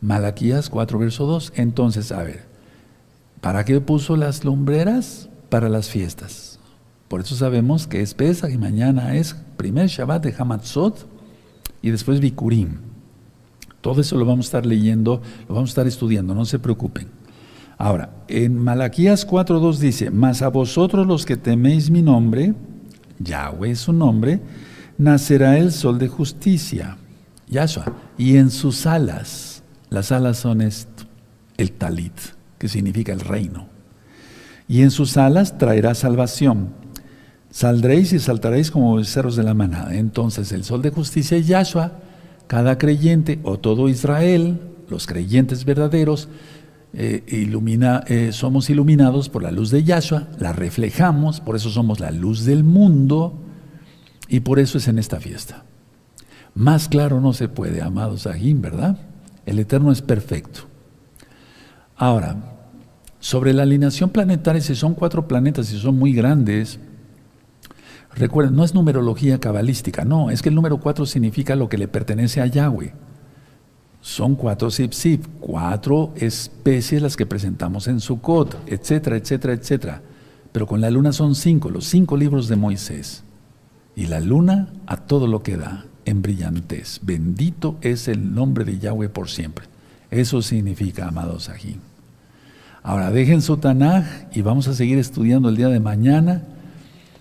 Malaquías 0.00 0.70
4, 0.70 0.98
verso 0.98 1.26
2. 1.26 1.54
Entonces, 1.56 2.12
a 2.12 2.22
ver, 2.22 2.44
¿para 3.40 3.64
qué 3.64 3.80
puso 3.80 4.16
las 4.16 4.44
lumbreras? 4.44 5.29
Para 5.50 5.68
las 5.68 5.88
fiestas. 5.88 6.58
Por 7.08 7.20
eso 7.20 7.34
sabemos 7.34 7.86
que 7.86 8.00
es 8.00 8.14
Pesach 8.14 8.50
y 8.50 8.56
mañana 8.56 9.16
es 9.16 9.34
primer 9.56 9.88
Shabbat 9.88 10.24
de 10.24 10.34
Hamatzot 10.38 11.06
y 11.82 11.90
después 11.90 12.20
Bikurim. 12.20 12.78
Todo 13.80 14.00
eso 14.00 14.16
lo 14.16 14.24
vamos 14.24 14.46
a 14.46 14.48
estar 14.48 14.66
leyendo, 14.66 15.20
lo 15.48 15.54
vamos 15.54 15.70
a 15.70 15.72
estar 15.72 15.86
estudiando, 15.86 16.34
no 16.34 16.44
se 16.44 16.58
preocupen. 16.58 17.08
Ahora, 17.76 18.10
en 18.28 18.56
Malaquías 18.58 19.26
4.2 19.26 19.78
dice, 19.78 20.10
mas 20.10 20.42
a 20.42 20.48
vosotros 20.48 21.06
los 21.06 21.26
que 21.26 21.36
teméis 21.36 21.90
mi 21.90 22.02
nombre, 22.02 22.54
Yahweh 23.18 23.72
es 23.72 23.80
su 23.80 23.92
nombre, 23.92 24.40
nacerá 24.98 25.58
el 25.58 25.72
sol 25.72 25.98
de 25.98 26.08
justicia 26.08 26.96
Yahshua. 27.50 27.92
Y 28.16 28.36
en 28.36 28.50
sus 28.50 28.86
alas, 28.86 29.62
las 29.90 30.12
alas 30.12 30.38
son 30.38 30.62
esto, 30.62 31.04
el 31.56 31.72
talit, 31.72 32.12
que 32.58 32.68
significa 32.68 33.12
el 33.12 33.20
reino. 33.20 33.69
Y 34.70 34.82
en 34.82 34.92
sus 34.92 35.16
alas 35.16 35.58
traerá 35.58 35.96
salvación. 35.96 36.68
Saldréis 37.50 38.12
y 38.12 38.20
saltaréis 38.20 38.70
como 38.70 39.02
cerros 39.02 39.34
de 39.34 39.42
la 39.42 39.52
manada. 39.52 39.96
Entonces 39.96 40.52
el 40.52 40.62
sol 40.62 40.80
de 40.80 40.90
justicia 40.90 41.36
es 41.36 41.48
Yahshua, 41.48 41.94
cada 42.46 42.78
creyente 42.78 43.40
o 43.42 43.58
todo 43.58 43.88
Israel, 43.88 44.60
los 44.88 45.08
creyentes 45.08 45.64
verdaderos, 45.64 46.28
eh, 46.92 47.24
ilumina, 47.26 48.04
eh, 48.06 48.30
somos 48.30 48.70
iluminados 48.70 49.28
por 49.28 49.42
la 49.42 49.50
luz 49.50 49.72
de 49.72 49.82
Yahshua, 49.82 50.28
la 50.38 50.52
reflejamos, 50.52 51.40
por 51.40 51.56
eso 51.56 51.68
somos 51.68 51.98
la 51.98 52.12
luz 52.12 52.44
del 52.44 52.62
mundo 52.62 53.34
y 54.28 54.38
por 54.38 54.60
eso 54.60 54.78
es 54.78 54.86
en 54.86 55.00
esta 55.00 55.18
fiesta. 55.18 55.64
Más 56.54 56.88
claro 56.88 57.20
no 57.20 57.32
se 57.32 57.48
puede, 57.48 57.82
amados 57.82 58.28
Agim, 58.28 58.62
¿verdad? 58.62 59.00
El 59.46 59.58
Eterno 59.58 59.90
es 59.90 60.00
perfecto. 60.00 60.60
Ahora, 61.96 62.59
sobre 63.20 63.52
la 63.52 63.62
alineación 63.62 64.10
planetaria, 64.10 64.60
si 64.60 64.74
son 64.74 64.94
cuatro 64.94 65.28
planetas 65.28 65.72
y 65.72 65.78
son 65.78 65.98
muy 65.98 66.12
grandes, 66.12 66.80
recuerden, 68.14 68.56
no 68.56 68.64
es 68.64 68.74
numerología 68.74 69.38
cabalística, 69.38 70.04
no, 70.04 70.30
es 70.30 70.42
que 70.42 70.48
el 70.48 70.54
número 70.54 70.80
cuatro 70.80 71.06
significa 71.06 71.54
lo 71.54 71.68
que 71.68 71.78
le 71.78 71.86
pertenece 71.86 72.40
a 72.40 72.46
Yahweh. 72.46 72.92
Son 74.00 74.34
cuatro 74.34 74.70
sip 74.70 75.26
cuatro 75.40 76.12
especies 76.16 77.02
las 77.02 77.16
que 77.18 77.26
presentamos 77.26 77.86
en 77.86 78.00
Sukkot, 78.00 78.56
etcétera, 78.66 79.16
etcétera, 79.16 79.52
etcétera. 79.52 80.02
Pero 80.52 80.66
con 80.66 80.80
la 80.80 80.90
luna 80.90 81.12
son 81.12 81.34
cinco, 81.34 81.68
los 81.68 81.84
cinco 81.84 82.16
libros 82.16 82.48
de 82.48 82.56
Moisés. 82.56 83.24
Y 83.94 84.06
la 84.06 84.20
luna 84.20 84.70
a 84.86 84.96
todo 84.96 85.26
lo 85.26 85.42
que 85.42 85.58
da, 85.58 85.84
en 86.06 86.22
brillantez. 86.22 87.00
Bendito 87.02 87.76
es 87.82 88.08
el 88.08 88.34
nombre 88.34 88.64
de 88.64 88.78
Yahweh 88.78 89.10
por 89.10 89.28
siempre. 89.28 89.66
Eso 90.10 90.40
significa, 90.40 91.06
amados 91.06 91.50
aquí. 91.50 91.76
Ahora 92.82 93.10
dejen 93.10 93.42
su 93.42 93.58
Tanaj 93.58 94.04
y 94.32 94.42
vamos 94.42 94.66
a 94.68 94.74
seguir 94.74 94.98
estudiando 94.98 95.50
el 95.50 95.56
día 95.56 95.68
de 95.68 95.80
mañana. 95.80 96.44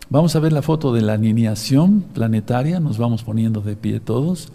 Vamos 0.10 0.36
a 0.36 0.40
ver 0.40 0.54
la 0.54 0.62
foto 0.62 0.94
de 0.94 1.02
la 1.02 1.14
alineación 1.14 2.02
planetaria, 2.02 2.80
nos 2.80 2.98
vamos 2.98 3.24
poniendo 3.24 3.62
de 3.62 3.76
pie 3.76 4.00
todos. 4.00 4.52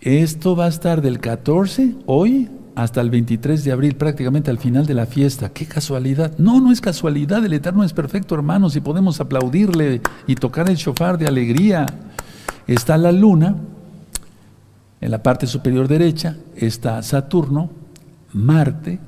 Esto 0.00 0.56
va 0.56 0.66
a 0.66 0.68
estar 0.68 1.02
del 1.02 1.20
14, 1.20 1.94
hoy, 2.06 2.48
hasta 2.74 3.00
el 3.00 3.10
23 3.10 3.62
de 3.62 3.72
abril, 3.72 3.94
prácticamente 3.94 4.50
al 4.50 4.58
final 4.58 4.86
de 4.86 4.94
la 4.94 5.06
fiesta. 5.06 5.50
¡Qué 5.50 5.66
casualidad! 5.66 6.36
No, 6.38 6.60
no 6.60 6.72
es 6.72 6.80
casualidad, 6.80 7.44
el 7.44 7.52
Eterno 7.52 7.84
es 7.84 7.92
perfecto, 7.92 8.34
hermanos, 8.34 8.74
y 8.76 8.80
podemos 8.80 9.20
aplaudirle 9.20 10.00
y 10.26 10.34
tocar 10.34 10.68
el 10.68 10.76
shofar 10.76 11.16
de 11.16 11.26
alegría. 11.26 11.86
Está 12.66 12.96
la 12.96 13.12
luna, 13.12 13.54
en 15.00 15.10
la 15.10 15.22
parte 15.22 15.46
superior 15.46 15.86
derecha, 15.86 16.36
está 16.56 17.02
Saturno, 17.02 17.70
Marte, 18.32 18.98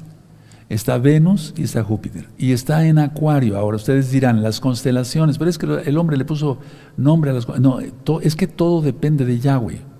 está 0.69 0.99
Venus 0.99 1.55
y 1.57 1.65
está 1.65 1.85
Júpiter. 1.85 2.29
Y 2.39 2.53
está 2.53 2.87
en 2.87 2.99
Acuario. 2.99 3.57
Ahora 3.57 3.77
ustedes 3.77 4.11
dirán, 4.11 4.43
las 4.43 4.61
constelaciones, 4.61 5.39
pero 5.39 5.51
es 5.51 5.59
que 5.59 5.67
el 5.85 5.99
hombre 5.99 6.17
le 6.17 6.25
puso 6.25 6.59
nombre 6.97 7.31
a 7.31 7.35
las... 7.35 7.49
No, 7.61 7.79
es 8.21 8.37
que 8.37 8.47
todo 8.47 8.83
depende 8.83 9.25
de 9.25 9.39
Yahweh 9.39 9.97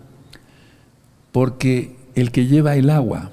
porque 1.37 1.99
el 2.15 2.33
que 2.33 2.47
lleva 2.47 2.77
el 2.77 2.89
agua, 2.89 3.31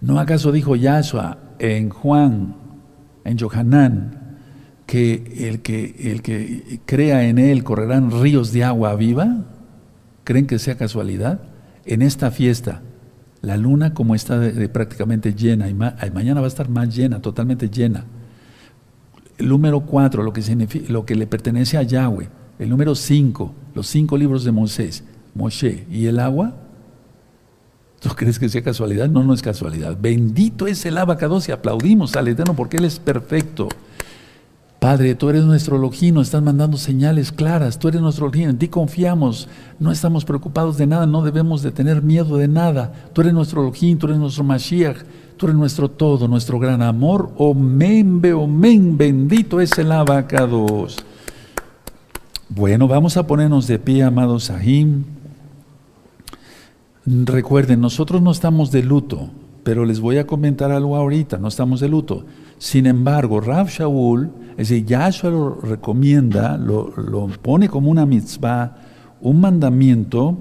¿no 0.00 0.18
acaso 0.18 0.50
dijo 0.50 0.76
Yahshua 0.76 1.36
en 1.58 1.90
Juan, 1.90 2.56
en 3.26 3.38
Johanán, 3.38 4.38
que 4.86 5.46
el, 5.46 5.60
que 5.60 5.94
el 6.10 6.22
que 6.22 6.80
crea 6.86 7.28
en 7.28 7.36
él 7.36 7.64
correrán 7.64 8.10
ríos 8.22 8.50
de 8.54 8.64
agua 8.64 8.96
viva? 8.96 9.44
¿Creen 10.24 10.46
que 10.46 10.58
sea 10.58 10.78
casualidad? 10.78 11.42
En 11.84 12.00
esta 12.00 12.30
fiesta, 12.30 12.80
la 13.42 13.56
luna 13.56 13.94
como 13.94 14.14
está 14.14 14.40
prácticamente 14.72 15.34
llena, 15.34 15.68
y 15.68 15.74
mañana 15.74 16.40
va 16.40 16.46
a 16.46 16.48
estar 16.48 16.68
más 16.68 16.94
llena, 16.94 17.20
totalmente 17.20 17.68
llena. 17.68 18.04
El 19.38 19.48
número 19.48 19.80
cuatro, 19.80 20.22
lo 20.24 20.32
que, 20.32 21.14
le 21.14 21.26
pertenece 21.26 21.78
a 21.78 21.82
Yahweh. 21.82 22.28
El 22.58 22.68
número 22.68 22.96
cinco, 22.96 23.54
los 23.74 23.86
cinco 23.86 24.16
libros 24.16 24.42
de 24.42 24.50
Moisés. 24.50 25.04
Moshe. 25.34 25.86
¿Y 25.88 26.06
el 26.06 26.18
agua? 26.18 26.56
¿Tú 28.00 28.08
crees 28.10 28.40
que 28.40 28.48
sea 28.48 28.62
casualidad? 28.62 29.08
No, 29.08 29.22
no 29.22 29.32
es 29.32 29.42
casualidad. 29.42 29.96
Bendito 30.00 30.66
es 30.66 30.84
el 30.86 30.98
abacados 30.98 31.48
y 31.48 31.52
aplaudimos 31.52 32.16
al 32.16 32.26
Eterno 32.26 32.54
porque 32.54 32.78
Él 32.78 32.84
es 32.84 32.98
perfecto. 32.98 33.68
Padre, 34.78 35.16
tú 35.16 35.28
eres 35.28 35.44
nuestro 35.44 35.76
Elohim, 35.76 36.18
estás 36.18 36.40
mandando 36.40 36.76
señales 36.76 37.32
claras, 37.32 37.80
tú 37.80 37.88
eres 37.88 38.00
nuestro 38.00 38.28
Elohim, 38.28 38.50
en 38.50 38.58
ti 38.58 38.68
confiamos, 38.68 39.48
no 39.80 39.90
estamos 39.90 40.24
preocupados 40.24 40.78
de 40.78 40.86
nada, 40.86 41.04
no 41.04 41.22
debemos 41.22 41.62
de 41.62 41.72
tener 41.72 42.00
miedo 42.00 42.36
de 42.36 42.46
nada. 42.46 42.92
Tú 43.12 43.22
eres 43.22 43.32
nuestro 43.32 43.62
Elohim, 43.62 43.98
tú 43.98 44.06
eres 44.06 44.18
nuestro 44.18 44.44
Mashiach, 44.44 44.98
tú 45.36 45.46
eres 45.46 45.56
nuestro 45.56 45.90
todo, 45.90 46.28
nuestro 46.28 46.60
gran 46.60 46.80
amor. 46.80 47.32
Omen, 47.38 48.22
omen, 48.32 48.96
bendito 48.96 49.60
es 49.60 49.76
el 49.78 49.90
abacados. 49.90 50.96
Bueno, 52.48 52.86
vamos 52.86 53.16
a 53.16 53.26
ponernos 53.26 53.66
de 53.66 53.80
pie, 53.80 54.04
amados 54.04 54.44
Sahim. 54.44 55.04
Recuerden, 57.04 57.80
nosotros 57.80 58.22
no 58.22 58.30
estamos 58.30 58.70
de 58.70 58.84
luto, 58.84 59.28
pero 59.64 59.84
les 59.84 59.98
voy 59.98 60.18
a 60.18 60.26
comentar 60.26 60.70
algo 60.70 60.94
ahorita, 60.94 61.38
no 61.38 61.48
estamos 61.48 61.80
de 61.80 61.88
luto. 61.88 62.24
Sin 62.58 62.86
embargo, 62.86 63.40
Rav 63.40 63.68
Shaul, 63.68 64.30
es 64.56 64.68
decir, 64.68 64.84
Yahshua 64.84 65.30
lo 65.30 65.54
recomienda, 65.60 66.56
lo, 66.56 67.28
pone 67.40 67.68
como 67.68 67.90
una 67.90 68.06
mitzvah, 68.06 68.76
un 69.20 69.40
mandamiento 69.40 70.36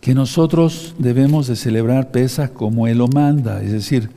que 0.00 0.14
nosotros 0.14 0.94
debemos 0.98 1.46
de 1.46 1.56
celebrar 1.56 2.10
pesa 2.10 2.48
como 2.48 2.86
Él 2.86 2.98
lo 2.98 3.08
manda, 3.08 3.62
es 3.62 3.72
decir, 3.72 4.10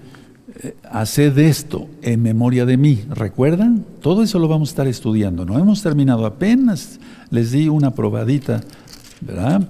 eh, 0.62 0.76
haced 0.89 1.38
esto 1.38 1.88
en 2.02 2.22
memoria 2.22 2.66
de 2.66 2.78
mí. 2.78 3.04
¿Recuerdan? 3.10 3.86
Todo 4.02 4.24
eso 4.24 4.39
lo 4.39 4.48
vamos 4.48 4.70
a 4.70 4.72
estar 4.72 4.88
estudiando. 4.88 5.46
No 5.46 5.60
hemos 5.60 5.84
terminado, 5.84 6.26
apenas 6.26 7.00
les 7.30 7.52
di 7.52 7.68
una 7.68 7.91
probadita 7.91 8.62
¿verdad? 9.22 9.68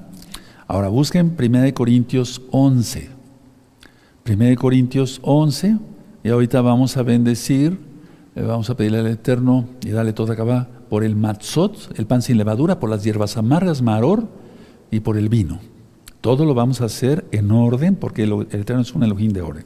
Ahora 0.68 0.88
busquen 0.88 1.36
1 1.38 1.74
Corintios 1.74 2.42
11. 2.52 3.15
1 4.28 4.56
Corintios 4.56 5.20
11, 5.22 5.78
y 6.24 6.30
ahorita 6.30 6.62
vamos 6.62 6.98
a 6.98 7.04
bendecir, 7.04 7.78
le 8.34 8.42
vamos 8.42 8.70
a 8.72 8.76
pedirle 8.76 9.00
al 9.00 9.08
Eterno 9.08 9.66
y 9.86 9.92
darle 9.92 10.14
toda 10.14 10.34
acaba 10.34 10.68
por 10.90 11.04
el 11.04 11.16
matzot, 11.16 11.98
el 12.00 12.08
pan 12.08 12.24
sin 12.24 12.38
levadura, 12.38 12.80
por 12.80 12.90
las 12.90 13.04
hierbas 13.04 13.38
amargas, 13.38 13.84
maror, 13.84 14.28
y 14.90 15.02
por 15.02 15.18
el 15.18 15.30
vino. 15.30 15.60
Todo 16.22 16.46
lo 16.46 16.56
vamos 16.56 16.82
a 16.82 16.86
hacer 16.86 17.26
en 17.32 17.52
orden, 17.52 17.96
porque 17.96 18.24
el, 18.24 18.48
Eterno 18.52 18.82
es 18.82 18.94
un 18.96 19.04
Elohim 19.04 19.32
de 19.32 19.42
orden. 19.42 19.66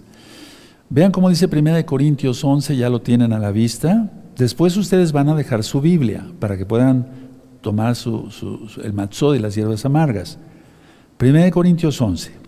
Vean 0.89 1.12
cómo 1.12 1.30
dice 1.30 1.45
1 1.45 1.86
Corintios 1.86 2.43
11, 2.43 2.76
ya 2.76 2.89
lo 2.89 3.01
tienen 3.01 3.32
a 3.32 3.39
la 3.39 3.51
vista. 3.51 4.12
Después 4.36 4.76
ustedes 4.76 5.14
van 5.14 5.30
a 5.30 5.36
dejar 5.36 5.64
su 5.64 5.80
Biblia 5.80 6.26
para 6.39 6.57
que 6.57 6.66
puedan 6.66 7.07
tomar 7.62 7.95
su, 7.95 8.30
el 8.84 8.91
matzó 8.91 9.32
de 9.32 9.39
las 9.39 9.55
hierbas 9.55 9.86
amargas. 9.86 10.38
1 11.22 11.51
Corintios 11.51 12.01
11, 12.01 12.38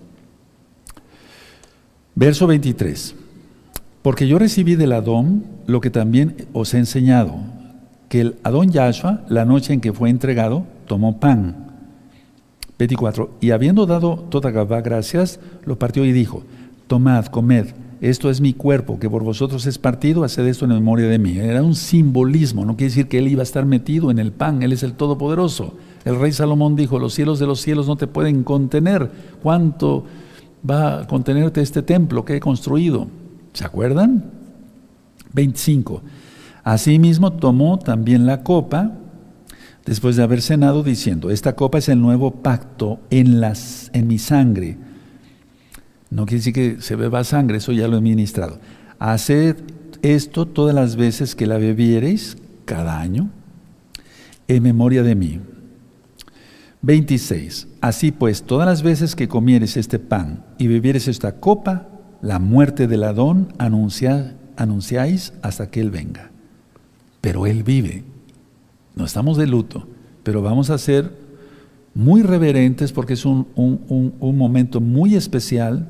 verso 2.16 2.47
23. 2.47 3.16
Porque 4.01 4.28
yo 4.28 4.39
recibí 4.39 4.76
del 4.76 4.93
Adón 4.93 5.45
lo 5.68 5.82
que 5.82 5.89
también 5.89 6.47
os 6.53 6.74
he 6.74 6.80
enseñado, 6.80 7.36
que 8.09 8.22
el 8.22 8.36
Adón 8.43 8.72
Yahshua, 8.72 9.24
la 9.30 9.45
noche 9.45 9.74
en 9.74 9.82
que 9.82 9.93
fue 9.93 10.09
entregado, 10.09 10.66
tomó 10.88 11.20
pan. 11.20 11.68
24. 12.80 13.38
Y 13.41 13.51
habiendo 13.51 13.86
dado 13.86 14.26
toda 14.30 14.49
Gabá 14.49 14.82
gracias, 14.82 15.39
lo 15.66 15.78
partió 15.78 16.03
y 16.03 16.12
dijo, 16.12 16.43
tomad, 16.88 17.28
comed, 17.28 17.68
esto 18.01 18.32
es 18.32 18.41
mi 18.41 18.53
cuerpo, 18.53 18.97
que 18.97 19.07
por 19.07 19.24
vosotros 19.24 19.68
es 19.68 19.78
partido, 19.78 20.24
haced 20.24 20.47
esto 20.47 20.66
en 20.66 20.72
memoria 20.72 21.05
de 21.05 21.20
mí. 21.20 21.38
Era 21.38 21.62
un 21.62 21.76
simbolismo, 21.76 22.66
no 22.66 22.76
quiere 22.76 22.89
decir 22.89 23.07
que 23.07 23.20
él 23.20 23.28
iba 23.28 23.41
a 23.41 23.43
estar 23.43 23.68
metido 23.68 24.09
en 24.09 24.18
el 24.18 24.32
pan, 24.32 24.64
él 24.64 24.74
es 24.74 24.82
el 24.82 24.93
Todopoderoso. 24.93 25.76
El 26.03 26.20
rey 26.20 26.32
Salomón 26.32 26.76
dijo, 26.76 26.97
los 26.97 27.14
cielos 27.14 27.38
de 27.38 27.45
los 27.45 27.62
cielos 27.62 27.86
no 27.86 27.97
te 27.97 28.07
pueden 28.07 28.43
contener. 28.43 29.12
¿Cuánto 29.43 30.05
va 30.68 31.01
a 31.01 31.07
contenerte 31.07 31.62
este 31.62 31.82
templo 31.82 32.26
que 32.26 32.36
he 32.36 32.39
construido? 32.39 33.07
¿Se 33.53 33.66
acuerdan? 33.66 34.26
25. 35.34 36.01
Asimismo 36.64 37.34
tomó 37.34 37.80
también 37.80 38.26
la 38.26 38.43
copa, 38.43 38.91
después 39.86 40.16
de 40.16 40.24
haber 40.24 40.41
cenado, 40.41 40.84
diciendo, 40.84 41.30
esta 41.30 41.55
copa 41.55 41.80
es 41.80 41.89
el 41.89 41.99
nuevo 41.99 42.32
pacto 42.32 42.99
en, 43.09 43.41
las, 43.41 43.89
en 43.93 44.07
mi 44.07 44.20
sangre 44.20 44.78
no 46.12 46.26
quiere 46.26 46.39
decir 46.39 46.53
que 46.53 46.82
se 46.82 46.95
beba 46.97 47.24
sangre, 47.24 47.57
eso 47.57 47.72
ya 47.72 47.88
lo 47.88 47.97
he 47.97 48.01
ministrado. 48.01 48.59
Haced 48.99 49.55
esto 50.01 50.45
todas 50.45 50.76
las 50.76 50.97
veces 50.97 51.36
que 51.36 51.47
la 51.47 51.57
bebiereis, 51.57 52.38
cada 52.66 52.99
año, 52.99 53.30
en 54.49 54.62
memoria 54.62 55.03
de 55.03 55.16
mí. 55.16 55.39
26. 56.82 57.67
Así 57.82 58.11
pues, 58.11 58.43
todas 58.43 58.67
las 58.67 58.84
veces 58.84 59.15
que 59.15 59.27
comieres 59.27 59.77
este 59.77 59.99
pan 59.99 60.43
y 60.57 60.67
bebieres 60.67 61.07
esta 61.07 61.39
copa, 61.39 61.88
la 62.21 62.39
muerte 62.39 62.88
del 62.88 63.03
Adón 63.03 63.53
anunciáis 63.57 65.34
hasta 65.41 65.69
que 65.69 65.82
Él 65.82 65.91
venga. 65.91 66.32
Pero 67.21 67.45
Él 67.45 67.63
vive. 67.63 68.03
No 68.95 69.05
estamos 69.05 69.38
de 69.38 69.47
luto. 69.47 69.88
pero 70.23 70.43
vamos 70.43 70.69
a 70.69 70.77
ser 70.77 71.11
muy 71.93 72.21
reverentes 72.21 72.91
porque 72.91 73.13
es 73.13 73.25
un, 73.25 73.47
momento 74.19 74.79
muy 74.79 75.15
especial 75.15 75.88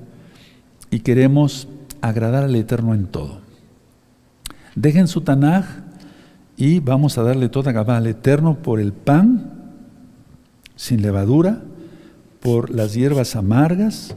y 0.90 1.00
queremos 1.00 1.68
agradar 2.02 2.46
al 2.46 2.56
Eterno 2.56 2.94
en 2.94 3.08
todo. 3.08 3.40
Dejen 4.76 5.08
su 5.08 5.22
Tanaj 5.22 5.66
y 6.56 6.80
vamos 6.80 7.18
a 7.18 7.24
darle 7.24 7.50
toda 7.50 7.72
Gabá 7.72 7.98
al 7.98 8.08
Eterno 8.08 8.56
por 8.56 8.80
el 8.80 8.94
pan 8.94 9.61
sin 10.76 11.02
levadura, 11.02 11.62
por 12.42 12.70
las 12.70 12.94
hierbas 12.94 13.36
amargas 13.36 14.16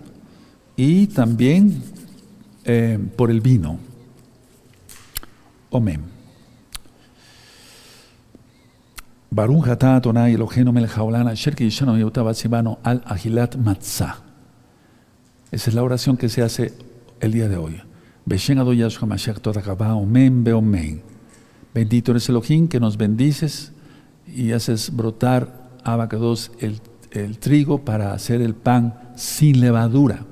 y 0.77 1.07
también 1.09 1.83
eh, 2.65 2.99
por 3.17 3.31
el 3.31 3.41
vino. 3.41 3.79
Omen. 5.71 6.15
Baruch 9.31 9.69
atah 9.69 9.97
Adonai 9.97 10.35
Eloheinu 10.35 10.73
melech 10.73 10.97
haolam 10.97 11.27
asher 11.27 11.55
kidishanu 11.55 11.99
yotah 11.99 12.79
al 12.85 13.03
agilat 13.05 13.57
matzah. 13.57 14.23
Esa 15.51 15.71
es 15.71 15.75
la 15.75 15.83
oración 15.83 16.17
que 16.17 16.29
se 16.29 16.43
hace 16.43 16.73
el 17.21 17.33
día 17.33 17.49
de 17.49 17.57
hoy. 17.57 17.81
Bendito 21.75 22.11
eres 22.13 22.29
Elohim 22.29 22.69
que 22.69 22.81
nos 22.81 22.97
bendices 22.97 23.73
y 24.27 24.53
haces 24.53 24.95
brotar 24.95 25.64
abacados 25.85 26.51
el, 26.59 26.81
el 27.13 27.39
trigo 27.39 27.85
para 27.85 28.13
hacer 28.13 28.41
el 28.41 28.55
pan 28.55 29.13
sin 29.17 29.61
levadura, 29.61 30.25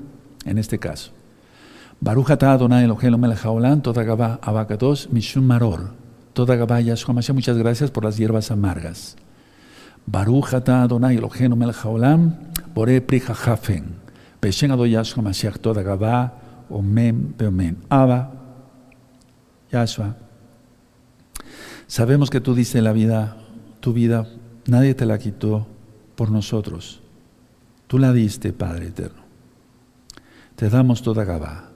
en 0.44 0.58
este 0.58 0.78
caso. 0.78 1.12
Baruch 2.00 2.30
atah 2.30 2.54
Adonai 2.54 2.84
Eloheinu 2.84 3.16
melech 3.16 3.44
haolam 3.44 3.80
Todakabah 3.80 4.40
abacados 4.42 5.08
mishum 5.12 5.44
maror. 5.44 5.90
Toda 6.32 6.56
Gabaya, 6.56 6.94
muchas 7.32 7.58
gracias 7.58 7.90
por 7.90 8.04
las 8.04 8.16
hierbas 8.16 8.50
amargas. 8.50 9.16
Baruch 10.06 10.54
ata 10.54 10.82
Adonai 10.82 11.16
Eloheinu 11.16 11.54
melech 11.54 11.76
bore 12.74 13.00
pri 13.00 13.20
hafen. 13.20 14.02
Beshen 14.40 14.72
Ado 14.72 14.84
Yahshua 14.84 15.22
Mashiach 15.22 15.58
toda 15.58 15.82
Gabá, 15.82 16.32
omen 16.68 17.34
beomen. 17.38 17.76
Abba, 17.88 18.32
Yahshua, 19.70 20.16
sabemos 21.86 22.28
que 22.28 22.40
tú 22.40 22.52
diste 22.52 22.82
la 22.82 22.92
vida, 22.92 23.36
tu 23.78 23.92
vida, 23.92 24.26
nadie 24.66 24.94
te 24.94 25.06
la 25.06 25.18
quitó 25.18 25.66
por 26.14 26.30
nosotros. 26.30 27.00
Tú 27.86 27.98
la 27.98 28.12
diste, 28.12 28.52
Padre 28.52 28.88
eterno. 28.88 29.22
Te 30.56 30.68
damos 30.68 31.02
toda 31.02 31.24
Gabá. 31.24 31.70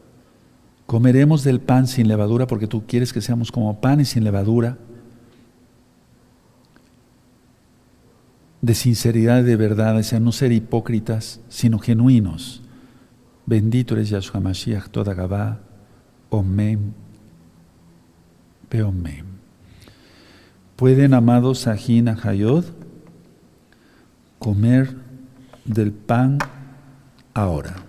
Comeremos 0.87 1.43
del 1.43 1.61
pan 1.61 1.89
sin 1.89 2.09
levadura 2.09 2.47
porque 2.47 2.69
tú 2.69 2.85
quieres 2.87 3.13
que 3.13 3.21
seamos 3.21 3.51
como 3.51 3.81
panes 3.81 4.11
sin 4.11 4.23
levadura, 4.23 4.79
de 8.63 8.75
sinceridad 8.75 9.41
y 9.41 9.45
de 9.45 9.57
verdad, 9.57 10.01
sea, 10.03 10.21
no 10.21 10.33
ser 10.33 10.53
hipócritas, 10.53 11.41
sino 11.49 11.79
genuinos. 11.79 12.63
Bendito 13.45 13.95
eres 13.95 14.09
Yahshua 14.09 14.41
Mashiach, 14.41 14.89
toda 14.89 15.15
Gabá, 15.15 15.61
Omen, 16.31 16.95
Beomen. 18.71 19.25
¿Pueden, 20.77 21.15
amados 21.15 21.61
Sahin 21.61 22.09
Hayod, 22.09 22.65
comer 24.39 24.97
del 25.65 25.93
pan 25.93 26.39
ahora? 27.35 27.87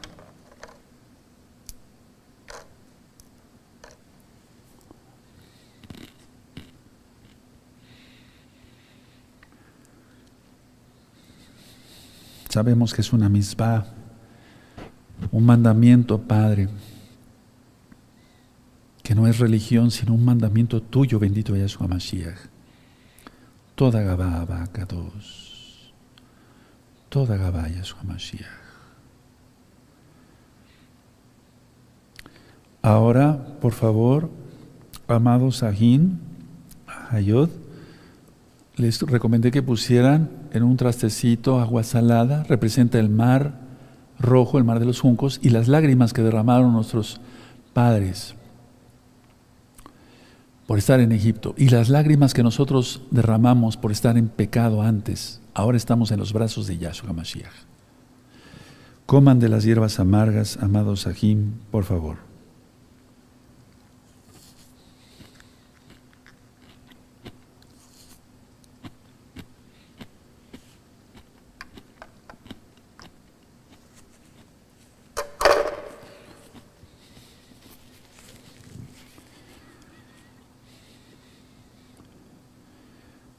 Sabemos 12.50 12.94
que 12.94 13.02
es 13.02 13.14
una 13.14 13.30
misma, 13.30 13.86
un 15.32 15.46
mandamiento, 15.46 16.20
Padre, 16.20 16.70
que 19.04 19.14
no 19.14 19.28
es 19.28 19.38
religión, 19.38 19.92
sino 19.92 20.14
un 20.14 20.26
mandamiento 20.26 20.82
tuyo, 20.82 21.20
bendito 21.20 21.56
Yahshua 21.56 21.88
Mashiach. 21.88 22.40
Toda 23.76 24.02
Gabá 24.02 24.68
dos, 24.90 25.57
toda 27.10 27.38
Gabá 27.38 27.68
Yahshua 27.68 28.04
Mashiach. 28.04 28.68
Ahora, 32.82 33.58
por 33.60 33.74
favor, 33.74 34.30
amados 35.08 35.58
Sahin, 35.58 36.20
Hayod, 37.10 37.50
les 38.78 39.02
recomendé 39.02 39.52
que 39.52 39.64
pusieran 39.64 40.30
en 40.54 40.64
un 40.64 40.78
trastecito 40.78 41.60
agua 41.60 41.84
salada, 41.84 42.44
representa 42.44 43.00
el 43.00 43.10
mar 43.10 43.60
rojo, 44.20 44.58
el 44.58 44.64
mar 44.64 44.80
de 44.80 44.86
los 44.86 45.02
juncos, 45.02 45.40
y 45.42 45.50
las 45.50 45.68
lágrimas 45.68 46.14
que 46.14 46.22
derramaron 46.22 46.74
nuestros 46.74 47.20
padres 47.74 48.36
por 50.68 50.78
estar 50.78 51.00
en 51.00 51.12
Egipto, 51.12 51.56
y 51.58 51.70
las 51.70 51.90
lágrimas 51.90 52.34
que 52.34 52.44
nosotros 52.44 53.02
derramamos 53.10 53.78
por 53.78 53.92
estar 53.92 54.18
en 54.18 54.28
pecado 54.28 54.82
antes, 54.82 55.42
ahora 55.58 55.76
estamos 55.76 56.12
en 56.12 56.20
los 56.20 56.34
brazos 56.34 56.68
de 56.68 56.78
Yahshua 56.78 57.14
Mashiach. 57.14 57.52
Coman 59.08 59.40
de 59.40 59.50
las 59.50 59.64
hierbas 59.64 60.00
amargas, 60.00 60.58
amados 60.62 61.02
Sahim, 61.02 61.54
por 61.72 61.84
favor. 61.84 62.27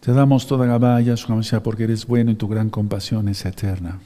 Te 0.09 0.15
damos 0.15 0.47
toda 0.47 0.65
Gabá, 0.65 0.99
Yahshua 1.03 1.63
porque 1.63 1.85
eres 1.85 2.07
bueno 2.07 2.31
y 2.31 2.35
tu 2.35 2.49
gran 2.49 2.71
compasión 2.71 3.29
es 3.29 3.45
eterna. 3.45 3.99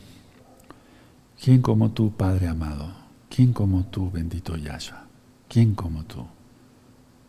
¿Quién 1.40 1.62
como 1.62 1.92
tú, 1.92 2.10
Padre 2.10 2.48
amado? 2.48 2.88
¿Quién 3.30 3.52
como 3.52 3.84
tú, 3.84 4.10
bendito 4.10 4.56
Yahshua? 4.56 5.04
¿Quién 5.46 5.76
como 5.76 6.02
tú? 6.02 6.26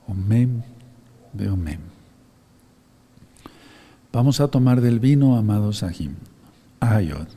Omen 0.08 0.64
de 1.34 1.52
Omen. 1.52 1.82
Vamos 4.12 4.40
a 4.42 4.48
tomar 4.48 4.82
del 4.82 5.00
vino, 5.00 5.38
amado 5.38 5.72
Sahim. 5.72 6.16
Ayod. 6.80 7.28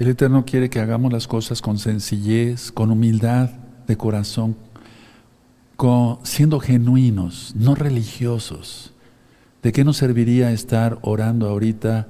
El 0.00 0.08
Eterno 0.08 0.46
quiere 0.46 0.70
que 0.70 0.80
hagamos 0.80 1.12
las 1.12 1.28
cosas 1.28 1.60
con 1.60 1.78
sencillez, 1.78 2.72
con 2.72 2.90
humildad 2.90 3.50
de 3.86 3.98
corazón, 3.98 4.56
siendo 6.22 6.58
genuinos, 6.58 7.52
no 7.54 7.74
religiosos. 7.74 8.94
¿De 9.62 9.72
qué 9.72 9.84
nos 9.84 9.98
serviría 9.98 10.52
estar 10.52 10.98
orando 11.02 11.50
ahorita 11.50 12.08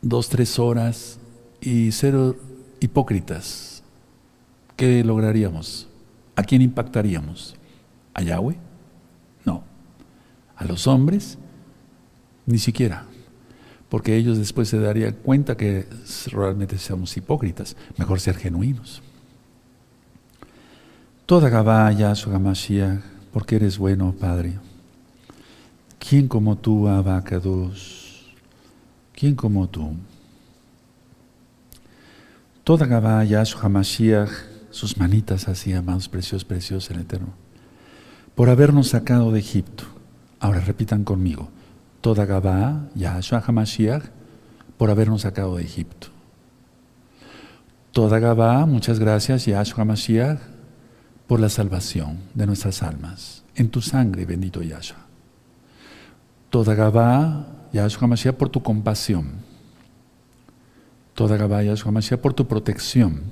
dos, 0.00 0.30
tres 0.30 0.58
horas 0.58 1.18
y 1.60 1.92
ser 1.92 2.14
hipócritas? 2.80 3.82
¿Qué 4.74 5.04
lograríamos? 5.04 5.88
¿A 6.36 6.42
quién 6.42 6.62
impactaríamos? 6.62 7.54
¿A 8.14 8.22
Yahweh? 8.22 8.56
No. 9.44 9.62
¿A 10.56 10.64
los 10.64 10.86
hombres? 10.86 11.36
Ni 12.46 12.58
siquiera 12.58 13.11
porque 13.92 14.16
ellos 14.16 14.38
después 14.38 14.70
se 14.70 14.78
darían 14.78 15.12
cuenta 15.22 15.54
que 15.54 15.86
realmente 16.28 16.78
somos 16.78 17.14
hipócritas. 17.14 17.76
Mejor 17.98 18.20
ser 18.20 18.38
genuinos. 18.38 19.02
Toda 21.26 21.50
Gabá, 21.50 21.92
Yahshua 21.92 22.38
Mashiach, 22.38 23.02
porque 23.34 23.56
eres 23.56 23.76
bueno, 23.76 24.14
Padre. 24.18 24.54
¿Quién 25.98 26.26
como 26.26 26.56
tú, 26.56 26.88
Abacados? 26.88 28.32
¿Quién 29.14 29.34
como 29.34 29.68
tú? 29.68 29.90
Toda 32.64 32.86
Gabá, 32.86 33.22
Yahshua 33.24 33.68
Mashiach, 33.68 34.30
sus 34.70 34.96
manitas 34.96 35.48
así, 35.48 35.74
amados, 35.74 36.08
preciosos, 36.08 36.46
preciosos 36.46 36.90
el 36.92 37.02
Eterno, 37.02 37.34
por 38.34 38.48
habernos 38.48 38.88
sacado 38.88 39.32
de 39.32 39.40
Egipto. 39.40 39.84
Ahora 40.40 40.60
repitan 40.60 41.04
conmigo 41.04 41.50
toda 42.02 42.26
Gabá, 42.26 42.88
Yahshua 42.94 43.42
HaMashiach, 43.46 44.02
por 44.76 44.90
habernos 44.90 45.22
sacado 45.22 45.56
de 45.56 45.62
Egipto. 45.62 46.08
Toda 47.92 48.18
Gabá, 48.18 48.66
muchas 48.66 48.98
gracias, 48.98 49.46
Yahshua 49.46 49.82
HaMashiach, 49.82 50.38
por 51.26 51.40
la 51.40 51.48
salvación 51.48 52.18
de 52.34 52.46
nuestras 52.46 52.82
almas, 52.82 53.44
en 53.54 53.70
tu 53.70 53.80
sangre, 53.80 54.26
bendito 54.26 54.62
Yahshua. 54.62 54.98
Toda 56.50 56.74
Gabá, 56.74 57.46
Yahshua 57.72 58.08
Mashiach, 58.08 58.34
por 58.34 58.50
tu 58.50 58.62
compasión. 58.62 59.40
Toda 61.14 61.36
Gabá, 61.36 61.62
Yahshua 61.62 61.92
Mashiach, 61.92 62.20
por 62.20 62.34
tu 62.34 62.46
protección. 62.46 63.22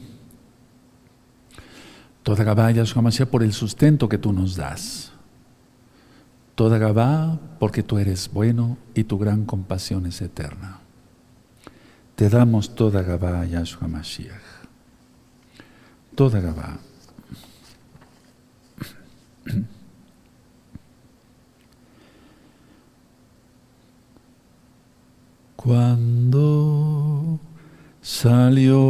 Toda 2.22 2.44
Gabá, 2.44 2.70
Yahshua 2.70 3.02
Mashiach, 3.02 3.28
por 3.28 3.42
el 3.42 3.52
sustento 3.52 4.08
que 4.08 4.16
tú 4.16 4.32
nos 4.32 4.56
das. 4.56 5.12
Toda 6.60 6.76
Gabá, 6.76 7.40
porque 7.58 7.82
tú 7.82 7.96
eres 7.96 8.30
bueno 8.30 8.76
y 8.92 9.04
tu 9.04 9.16
gran 9.16 9.46
compasión 9.46 10.04
es 10.04 10.20
eterna. 10.20 10.80
Te 12.16 12.28
damos 12.28 12.74
toda 12.74 13.00
Gabá, 13.00 13.46
Yahshua 13.46 13.88
Mashiach. 13.88 14.66
Toda 16.14 16.38
Gabá. 16.38 16.76
Cuando 25.56 27.40
salió 28.02 28.82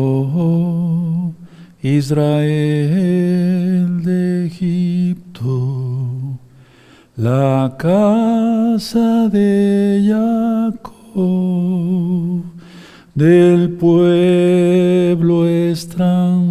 Israel 1.80 2.42
de 4.02 4.46
Egipto, 4.46 6.09
la 7.16 7.74
casa 7.78 9.28
de 9.28 10.02
Jacob, 10.06 10.92
del 13.14 13.70
pueblo 13.70 15.48
extranjero, 15.48 16.50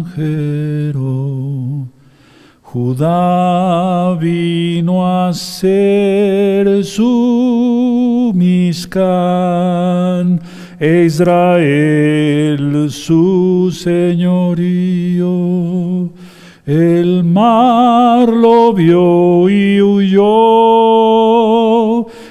Judá 2.62 4.16
vino 4.20 5.04
a 5.04 5.32
ser 5.32 6.84
su 6.84 8.32
miscán, 8.34 10.40
Israel 10.78 12.88
su 12.90 13.70
señorío. 13.72 15.30
El 16.70 17.24
mar 17.24 18.28
lo 18.28 18.72
vio 18.72 19.48
y 19.50 19.82
huyó, 19.82 21.26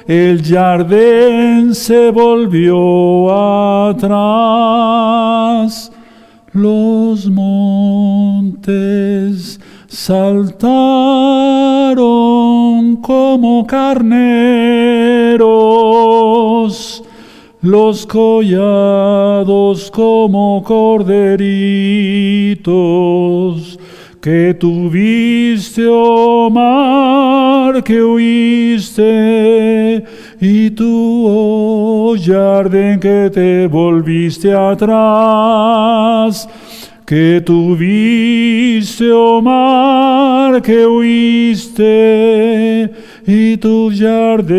el 0.08 0.42
jardín 0.42 1.76
se 1.76 2.10
volvió 2.10 3.34
atrás, 3.90 4.32
los 6.54 7.30
montes 7.30 8.40
saltaron 9.90 10.46
como 13.02 13.68
carneros, 13.68 14.14
los 17.62 18.06
collados 18.06 19.92
como 19.92 20.64
corderitos, 20.64 21.40
que 24.22 24.54
tuviste, 24.54 25.86
oh 25.88 26.50
mar, 26.50 27.82
que 27.84 28.04
huiste, 28.04 30.04
y 30.42 30.70
tú, 30.72 31.26
oh 31.28 32.16
jardín, 32.18 33.00
que 33.00 33.30
te 33.34 33.68
volviste 33.68 34.54
atrás 34.54 36.48
que 37.10 37.42
tuviste, 37.44 39.12
oh 39.12 39.42
mar, 39.42 40.62
que 40.62 40.86
huiste, 40.86 42.92
y 43.26 43.58
tu 43.58 43.90
jardín 43.92 44.54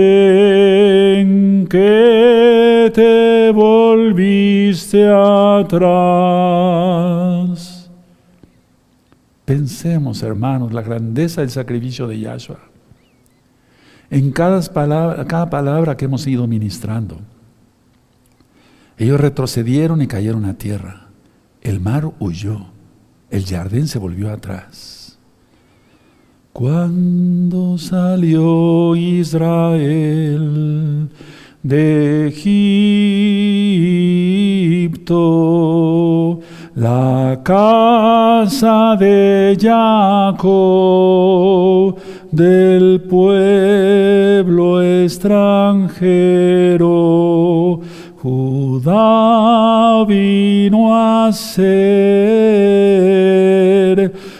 que 1.71 2.91
te 2.93 3.53
volviste 3.53 5.07
atrás. 5.07 7.20
Hermanos, 9.85 10.73
la 10.73 10.83
grandeza 10.83 11.41
del 11.41 11.51
sacrificio 11.51 12.07
de 12.07 12.21
Yahshua. 12.21 12.59
En 14.11 14.31
cada 14.33 14.61
palabra, 14.73 15.25
cada 15.27 15.49
palabra 15.49 15.97
que 15.97 16.05
hemos 16.05 16.27
ido 16.27 16.47
ministrando, 16.47 17.19
ellos 18.99 19.19
retrocedieron 19.21 20.03
y 20.03 20.07
cayeron 20.07 20.45
a 20.45 20.55
tierra. 20.55 21.09
El 21.63 21.81
mar 21.81 22.13
huyó, 22.19 22.67
el 23.31 23.47
jardín 23.47 23.89
se 23.89 23.99
volvió 23.99 24.31
atrás. 24.31 25.19
Cuando 26.53 27.79
salió 27.79 28.95
Israel 28.97 30.29
de 31.63 32.29
Egipto, 34.89 35.19
la 36.75 37.41
casa 37.43 38.97
de 38.99 39.57
Jacob, 39.61 40.49
del 42.31 43.01
pueblo 43.09 44.83
extranjero, 44.83 45.91
Judá 48.23 50.05
vino 50.07 50.95
a 50.95 51.33
ser 51.33 51.71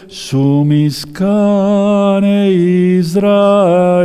su 0.07 0.63
miscane 0.63 2.51
Israel, 2.99 3.97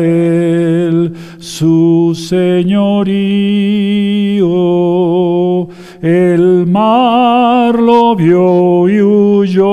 su 1.39 2.15
señorío. 2.15 3.67
Vio 8.15 8.89
y 8.89 9.03
huyó, 9.03 9.67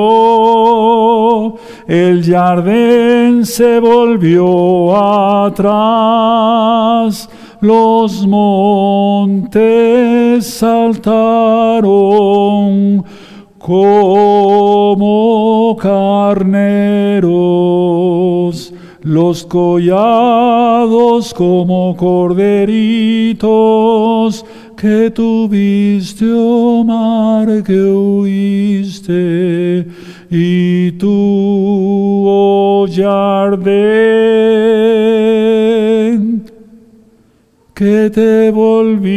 el 1.88 2.24
jardín 2.24 3.46
se 3.46 3.80
volvió 3.80 4.98
atrás. 5.46 7.30
Los 7.62 8.28
montes 8.28 10.46
saltaron 10.46 11.84
como 13.58 15.78
carneros, 15.80 17.24
los 19.02 19.46
collados 19.46 21.34
como 21.34 21.96
corderitos, 21.96 24.46
que 24.84 25.10
tuviste, 25.10 26.26
oh 26.36 26.84
mar, 26.84 27.48
que 27.64 27.82
huiste, 27.82 29.88
y 30.30 30.92
tú, 31.00 32.26
oh 32.28 32.86
jardín, 32.92 33.64
que 37.74 38.10
te 38.10 38.52
volviste 38.52 39.14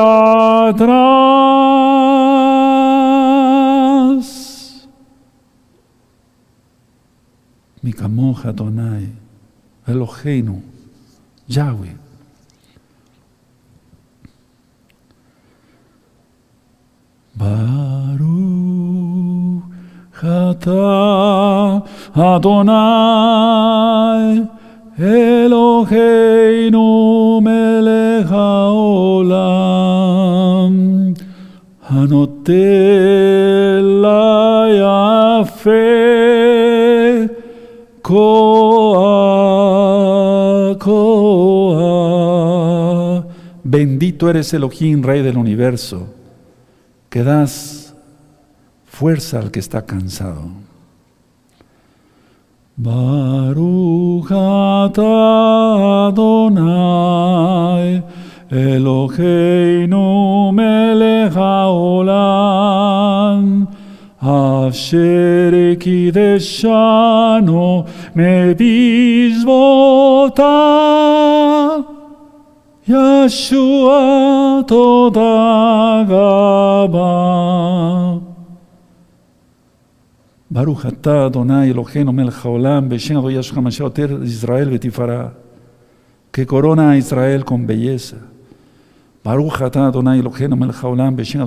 atrás. 0.00 0.88
Mi 7.82 7.92
camoja 7.92 8.50
Donai, 8.50 9.10
Eloheinu, 9.86 10.62
Yahweh. 11.46 12.00
Baruch 17.40 18.20
Ata 20.30 21.82
Adonai 22.14 23.46
Eloheinu 24.98 26.86
melech 27.42 28.28
haolam 28.30 29.54
Hanotel 31.88 33.40
yafe 34.80 35.88
koa 38.02 39.30
koa. 40.78 41.90
Bendito 43.64 44.28
eres 44.28 44.52
Elohim, 44.54 45.02
Rey 45.02 45.22
del 45.22 45.36
universo, 45.36 46.06
que 47.08 47.22
das 47.22 47.79
fuerza 49.00 49.38
al 49.38 49.50
que 49.50 49.60
está 49.60 49.86
cansado. 49.86 50.42
Barujata 52.76 53.68
Adonai, 56.08 58.02
Eloheinu 58.50 60.52
melech 60.52 61.34
haolam, 61.34 63.42
Asher 64.20 65.78
kideshanu 65.82 67.86
medizvotav, 68.14 69.46
Yeshua 72.86 74.62
toda 74.66 75.40
Baruch 80.52 80.84
atah 80.84 81.26
Adonai 81.26 81.70
Eloheinu 81.70 82.12
mel 82.12 82.32
haolam 82.32 82.88
beshen 82.88 83.16
Israel 84.24 84.68
betifará. 84.68 85.32
Que 86.32 86.44
corona 86.44 86.90
a 86.90 86.96
Israel 86.96 87.44
con 87.44 87.64
belleza. 87.64 88.16
Baruch 89.22 89.62
atah 89.62 89.86
Adonai 89.86 90.18
Eloheinu 90.18 90.56
mel 90.56 90.72
haolam 90.72 91.14
beshen 91.14 91.46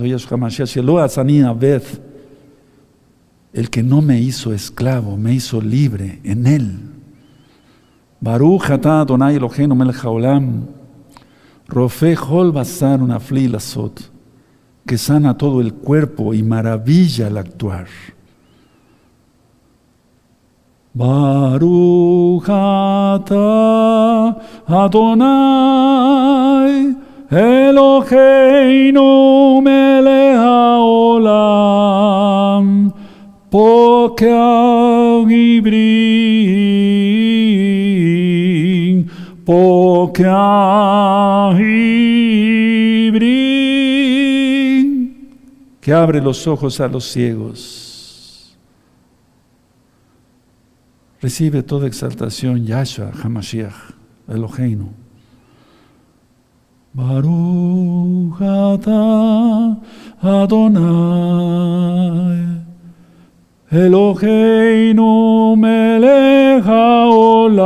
El 3.53 3.69
que 3.69 3.83
no 3.83 4.01
me 4.01 4.21
hizo 4.21 4.53
esclavo, 4.53 5.17
me 5.17 5.33
hizo 5.33 5.59
libre 5.59 6.21
en 6.23 6.47
él. 6.47 6.79
Baruch 8.21 8.71
atah 8.71 9.01
Adonai 9.01 9.35
Eloheinu 9.35 9.75
mel 9.75 9.91
haolam. 9.91 10.65
Rofe 11.67 12.15
hol 12.15 12.53
basar 12.53 13.01
una 13.01 13.19
flila 13.19 13.59
sot. 13.59 13.99
Que 14.87 14.97
sana 14.97 15.37
todo 15.37 15.59
el 15.59 15.73
cuerpo 15.73 16.33
y 16.33 16.41
maravilla 16.41 17.27
el 17.27 17.37
actuar. 17.37 17.87
Baruch 20.95 22.45
atah 22.45 24.37
Adonai 24.69 26.13
Eloheinu 27.31 29.09
melech 29.63 30.37
haolam 30.37 31.33
Pokeach 33.49 35.33
ibrim 35.33 35.89
Pokeach 39.43 40.37
ibrim 43.09 43.49
Que 45.81 45.91
abre 45.91 46.21
los 46.21 46.45
ojos 46.45 46.79
a 46.79 46.87
los 46.87 47.05
ciegos 47.05 47.92
Recibe 51.23 51.63
toda 51.63 51.87
exaltación 51.87 52.67
Yahshua 52.67 53.11
HaMashiach, 53.13 53.93
Eloheinu. 54.27 54.89
Baruch 56.93 58.41
atah 58.41 59.77
Adonai 60.21 60.83
Eloheinu 63.71 65.55
melech 65.55 66.65
haolam 66.65 67.63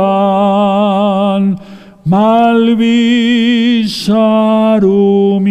malvish 2.06 4.08
arumin 4.08 5.48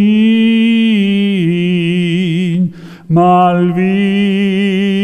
malvish 3.10 4.97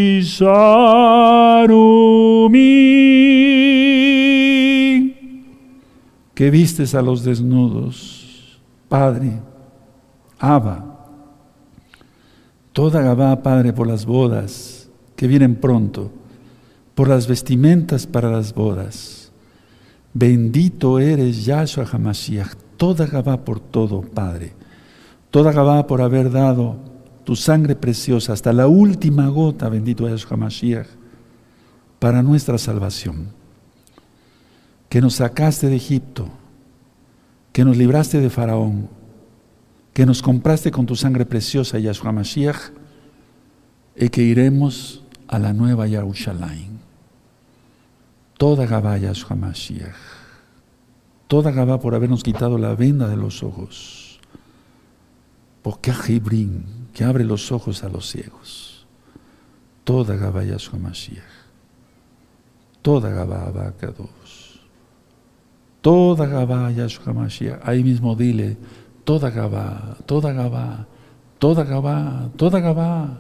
que 6.34 6.50
vistes 6.50 6.96
a 6.96 7.02
los 7.02 7.24
desnudos, 7.24 8.60
Padre, 8.90 9.40
Abba, 10.40 11.08
toda 12.72 13.02
Gabá, 13.02 13.42
Padre, 13.42 13.74
por 13.74 13.88
las 13.88 14.06
bodas 14.06 14.90
que 15.16 15.28
vienen 15.28 15.56
pronto, 15.56 16.12
por 16.96 17.08
las 17.08 17.28
vestimentas 17.28 18.06
para 18.08 18.30
las 18.30 18.54
bodas. 18.54 19.32
Bendito 20.14 21.00
eres 21.00 21.46
Yahshua 21.46 21.86
HaMashiach, 21.86 22.56
toda 22.78 23.06
Gabá 23.08 23.44
por 23.46 23.60
todo, 23.60 24.02
Padre, 24.02 24.54
toda 25.32 25.52
Gabá 25.52 25.88
por 25.88 26.02
haber 26.02 26.32
dado 26.32 26.93
tu 27.24 27.36
sangre 27.36 27.76
preciosa 27.76 28.34
hasta 28.34 28.54
la 28.54 28.68
última 28.68 29.28
gota, 29.30 29.70
bendito 29.70 30.08
Yahshua 30.08 30.36
HaMashiach, 30.36 30.88
para 32.00 32.22
nuestra 32.22 32.58
salvación 32.58 33.30
que 34.94 35.02
nos 35.02 35.16
sacaste 35.16 35.70
de 35.70 35.76
Egipto, 35.76 36.30
que 37.52 37.66
nos 37.66 37.78
libraste 37.78 38.20
de 38.20 38.30
Faraón, 38.30 38.90
que 39.92 40.06
nos 40.06 40.22
compraste 40.22 40.70
con 40.70 40.86
tu 40.86 40.96
sangre 40.96 41.26
preciosa, 41.26 41.80
Yahshua 41.80 42.12
Mashiach, 42.12 42.72
y 43.96 44.10
que 44.10 44.22
iremos 44.22 45.04
a 45.28 45.40
la 45.40 45.52
nueva 45.52 45.88
Yerushalayim. 45.88 46.78
Toda 48.38 48.68
Gabá, 48.68 49.00
Yahshua 49.00 49.36
Mashiach. 49.36 49.96
Toda 51.28 51.50
Gabá 51.50 51.80
por 51.80 51.96
habernos 51.96 52.22
quitado 52.22 52.60
la 52.60 52.76
venda 52.76 53.08
de 53.08 53.18
los 53.18 53.42
ojos. 53.42 54.20
Porque 55.64 55.92
Jibrín, 55.92 56.66
que 56.94 57.04
abre 57.04 57.24
los 57.24 57.52
ojos 57.52 57.84
a 57.84 57.90
los 57.90 58.10
ciegos. 58.10 58.86
Toda 59.84 60.16
Gabá, 60.16 60.44
Yahshua 60.44 60.80
Mashiach. 60.80 61.24
Toda 62.82 63.10
Gabá, 63.10 63.48
Abacados. 63.48 64.62
Toda 65.82 66.26
Gabá, 66.26 66.72
Yahshua 66.72 67.14
Mashiach. 67.14 67.60
Ahí 67.64 67.84
mismo 67.84 68.16
dile, 68.16 68.58
toda 69.04 69.30
Gabá, 69.30 69.98
toda 70.06 70.32
Gabá, 70.32 70.86
toda 71.40 71.64
Gabá, 71.64 72.30
toda 72.38 72.60
Gabá, 72.60 73.18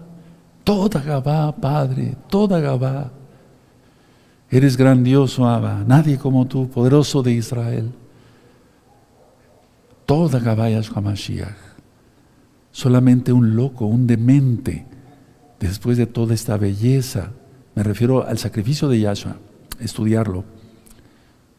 toda 0.63 1.01
Gabá, 1.01 1.51
Padre, 1.51 2.15
toda 2.29 2.59
Gabá. 2.59 3.11
Eres 4.49 4.77
grandioso, 4.77 5.47
Abba, 5.47 5.83
nadie 5.85 6.17
como 6.17 6.45
tú, 6.45 6.69
poderoso 6.69 7.23
de 7.23 7.33
Israel. 7.33 7.91
Toda 10.05 10.39
Gabá, 10.39 10.69
Yahshua 10.69 11.01
Mashiach. 11.01 11.72
Solamente 12.73 13.31
un 13.31 13.55
loco, 13.55 13.85
un 13.85 14.07
demente, 14.07 14.85
después 15.59 15.95
de 15.95 16.07
toda 16.07 16.33
esta 16.33 16.57
belleza, 16.57 17.31
me 17.75 17.83
refiero 17.83 18.27
al 18.27 18.39
sacrificio 18.39 18.89
de 18.89 18.99
Yahshua, 18.99 19.37
estudiarlo 19.79 20.43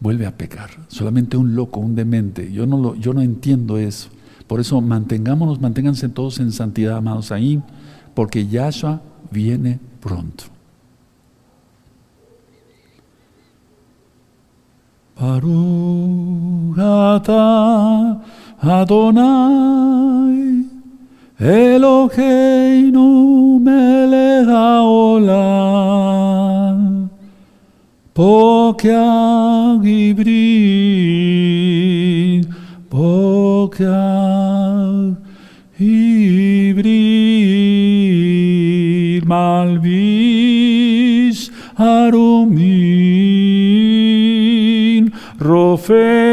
vuelve 0.01 0.27
a 0.27 0.37
pecar. 0.37 0.71
Solamente 0.89 1.37
un 1.37 1.55
loco, 1.55 1.81
un 1.81 1.95
demente. 1.95 2.53
Yo 2.53 2.67
no, 2.67 2.77
lo, 2.79 2.95
yo 2.97 3.15
no 3.15 3.23
entiendo 3.23 3.79
eso. 3.79 4.11
Por 4.49 4.61
eso 4.61 4.81
mantengámonos, 4.81 5.61
manténganse 5.61 6.09
todos 6.09 6.41
en 6.41 6.53
santidad, 6.53 6.97
amados 6.97 7.33
ahí, 7.33 7.63
porque 8.13 8.47
Yahshua 8.47 9.01
viene 9.31 9.79
pronto. 10.01 10.45
Adonai 18.61 19.95
Eloheinu 21.45 23.07
melech 23.61 24.49
haolam 24.49 26.01
Pokea 28.15 29.77
hibrid, 29.85 30.25
pokea 32.89 34.07
hibrid, 35.79 36.85
malvis 39.27 40.21
arumin, 41.77 42.65
rofe 45.39 46.24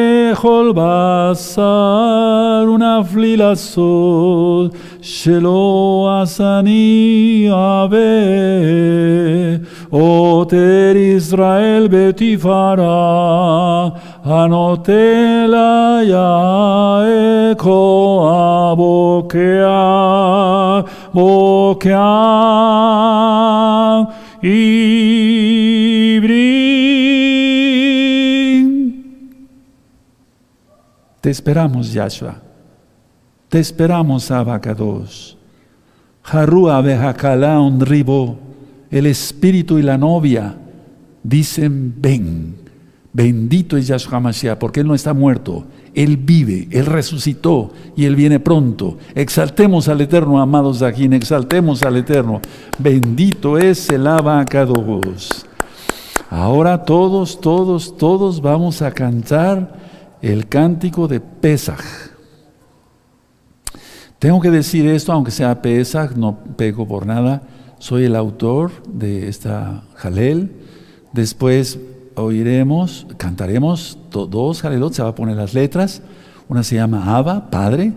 לכל 0.42 0.74
בשר 0.76 2.66
ונפלי 2.74 3.38
לעשות, 3.38 4.72
שלא 5.02 6.10
עשני 6.22 7.50
עבה. 7.52 7.98
עותר 9.90 10.94
ישראל 10.96 11.88
בתפארה, 11.92 13.90
הנוטה 14.26 14.92
ליעקו 15.48 17.12
הבוקע, 18.34 19.42
בוקע. 21.14 22.32
Te 31.22 31.30
esperamos, 31.30 31.94
Yahshua. 31.94 32.42
Te 33.48 33.60
esperamos, 33.60 34.32
Abacados. 34.32 35.38
Bejakala 36.84 37.60
un 37.60 37.80
ribo 37.80 38.38
el 38.90 39.06
espíritu 39.06 39.80
y 39.80 39.84
la 39.84 39.98
novia 39.98 40.58
dicen, 41.24 41.94
ven, 41.98 42.56
Bendito 43.14 43.76
es 43.76 43.88
Yahshua 43.88 44.22
Mashiach, 44.22 44.58
porque 44.58 44.80
Él 44.80 44.88
no 44.88 44.96
está 44.96 45.14
muerto, 45.14 45.66
Él 45.94 46.16
vive, 46.16 46.70
Él 46.72 46.86
resucitó 46.86 47.74
y 47.96 48.06
Él 48.06 48.16
viene 48.16 48.40
pronto. 48.40 48.98
Exaltemos 49.14 49.90
al 49.90 50.00
Eterno, 50.00 50.42
amados 50.42 50.80
de 50.80 50.88
aquí, 50.88 51.06
exaltemos 51.12 51.84
al 51.84 51.98
Eterno. 51.98 52.40
Bendito 52.80 53.58
es 53.58 53.90
el 53.90 54.08
abacados. 54.08 55.46
Ahora 56.30 56.86
todos, 56.86 57.42
todos, 57.42 57.98
todos 57.98 58.42
vamos 58.42 58.82
a 58.82 58.92
cantar 58.92 59.91
el 60.22 60.48
cántico 60.48 61.08
de 61.08 61.20
Pesaj. 61.20 61.82
Tengo 64.20 64.40
que 64.40 64.52
decir 64.52 64.88
esto, 64.88 65.12
aunque 65.12 65.32
sea 65.32 65.62
Pesaj, 65.62 66.16
no 66.16 66.38
pego 66.56 66.88
por 66.88 67.06
nada. 67.06 67.42
Soy 67.80 68.04
el 68.04 68.16
autor 68.16 68.72
de 68.88 69.28
esta 69.28 69.84
Jalel. 69.96 70.52
Después 71.12 71.80
oiremos, 72.16 73.08
cantaremos 73.18 73.98
dos 74.12 74.62
Jalelot, 74.62 74.94
se 74.94 75.02
va 75.02 75.10
a 75.10 75.16
poner 75.16 75.38
las 75.38 75.54
letras. 75.54 76.04
Una 76.48 76.64
se 76.64 76.76
llama 76.76 77.18
Abba, 77.18 77.50
Padre, 77.50 77.94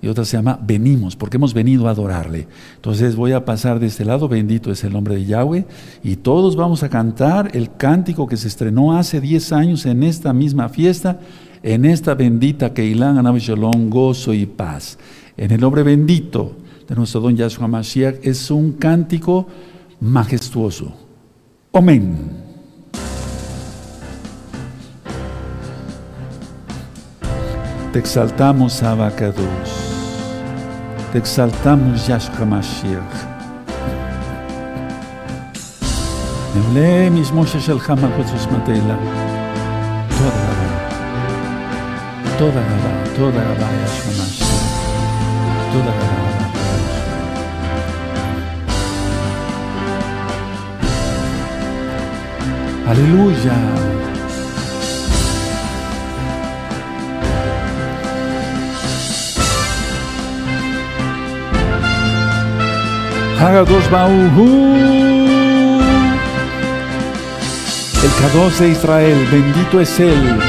y 0.00 0.08
otra 0.08 0.24
se 0.24 0.36
llama 0.36 0.60
Venimos, 0.62 1.16
porque 1.16 1.38
hemos 1.38 1.54
venido 1.54 1.88
a 1.88 1.92
adorarle. 1.92 2.46
Entonces 2.76 3.16
voy 3.16 3.32
a 3.32 3.44
pasar 3.44 3.80
de 3.80 3.86
este 3.86 4.04
lado, 4.04 4.28
bendito 4.28 4.70
es 4.70 4.84
el 4.84 4.92
nombre 4.92 5.14
de 5.14 5.24
Yahweh, 5.24 5.66
y 6.02 6.16
todos 6.16 6.54
vamos 6.54 6.82
a 6.82 6.90
cantar 6.90 7.50
el 7.54 7.74
cántico 7.74 8.26
que 8.26 8.36
se 8.36 8.48
estrenó 8.48 8.96
hace 8.96 9.20
10 9.20 9.52
años 9.52 9.86
en 9.86 10.02
esta 10.02 10.34
misma 10.34 10.68
fiesta, 10.68 11.18
en 11.63 11.85
esta 11.85 12.13
bendita 12.13 12.73
Keilan 12.73 13.17
Anab 13.17 13.37
Shalom, 13.37 13.89
gozo 13.89 14.33
y 14.33 14.45
paz. 14.45 14.97
En 15.37 15.51
el 15.51 15.59
nombre 15.59 15.83
bendito 15.83 16.55
de 16.87 16.95
nuestro 16.95 17.21
don 17.21 17.35
Yahshua 17.35 17.67
Mashiach 17.67 18.15
es 18.23 18.49
un 18.51 18.73
cántico 18.73 19.47
majestuoso. 19.99 20.93
Amén. 21.73 22.17
Te 27.93 27.99
exaltamos, 27.99 28.83
Abacados. 28.83 29.45
Te 31.11 31.17
exaltamos, 31.17 32.07
Yahshua 32.07 32.45
Mashiach. 32.45 33.29
נמלא 36.55 37.09
משמושה 37.09 37.59
שלך 37.59 37.89
מלכות 37.89 38.25
ושמתלה. 38.35 39.22
toda 42.38 42.60
Gabá, 42.60 43.04
toda 43.16 43.40
Gabá 43.42 43.70
es 43.84 43.94
toda 45.72 45.92
Gabá. 45.92 46.24
Aleluya. 52.90 53.52
Hagados 63.40 63.90
Bauhu, 63.90 65.80
el 68.02 68.12
Kadosh 68.20 68.58
de 68.58 68.68
Israel, 68.70 69.28
bendito 69.30 69.80
es 69.80 70.00
él, 70.00 70.40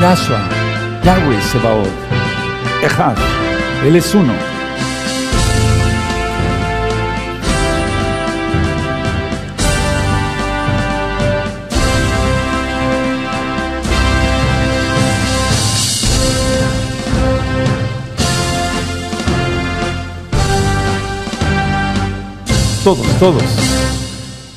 Yahshua. 0.00 0.53
Yahweh 1.04 1.40
Sebaot. 1.40 1.88
Ejad, 2.82 3.16
Él 3.86 3.96
es 3.96 4.14
uno. 4.14 4.54
todos, 22.84 23.06
todos. 23.18 23.42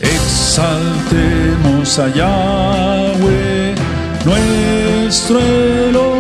Exaltemos 0.02 1.98
a 1.98 2.10
Yahweh, 2.10 3.74
nuestro 4.26 5.40
Elohim, 5.40 6.17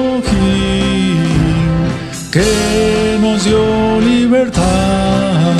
que 2.37 3.17
nos 3.19 3.43
dio 3.45 3.99
libertad 3.99 5.55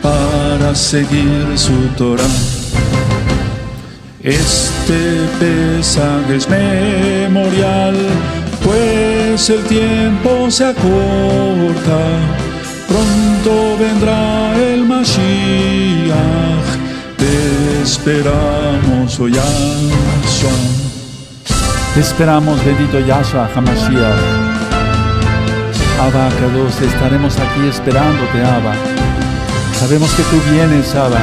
para 0.00 0.72
seguir 0.74 1.46
su 1.56 1.76
Torah. 1.96 2.22
Este 4.22 5.00
pesaje 5.40 6.36
es 6.36 6.48
memorial, 6.48 7.96
pues 8.62 9.50
el 9.50 9.64
tiempo 9.64 10.48
se 10.48 10.64
acorta 10.66 11.98
pronto 12.86 13.76
vendrá 13.78 14.54
el 14.56 14.84
Mashiach, 14.84 16.14
te 17.18 17.82
esperamos, 17.82 19.18
oh 19.18 19.28
Yahshua. 19.28 20.54
Te 21.94 22.00
esperamos, 22.00 22.64
bendito 22.64 23.00
Yahshua, 23.00 23.48
Hamashiach. 23.54 24.53
Abba, 26.00 26.28
Kadosh, 26.40 26.82
estaremos 26.82 27.38
aquí 27.38 27.68
esperándote, 27.68 28.42
Abba. 28.44 28.74
Sabemos 29.78 30.12
que 30.14 30.22
tú 30.24 30.40
vienes, 30.50 30.94
Abba, 30.94 31.20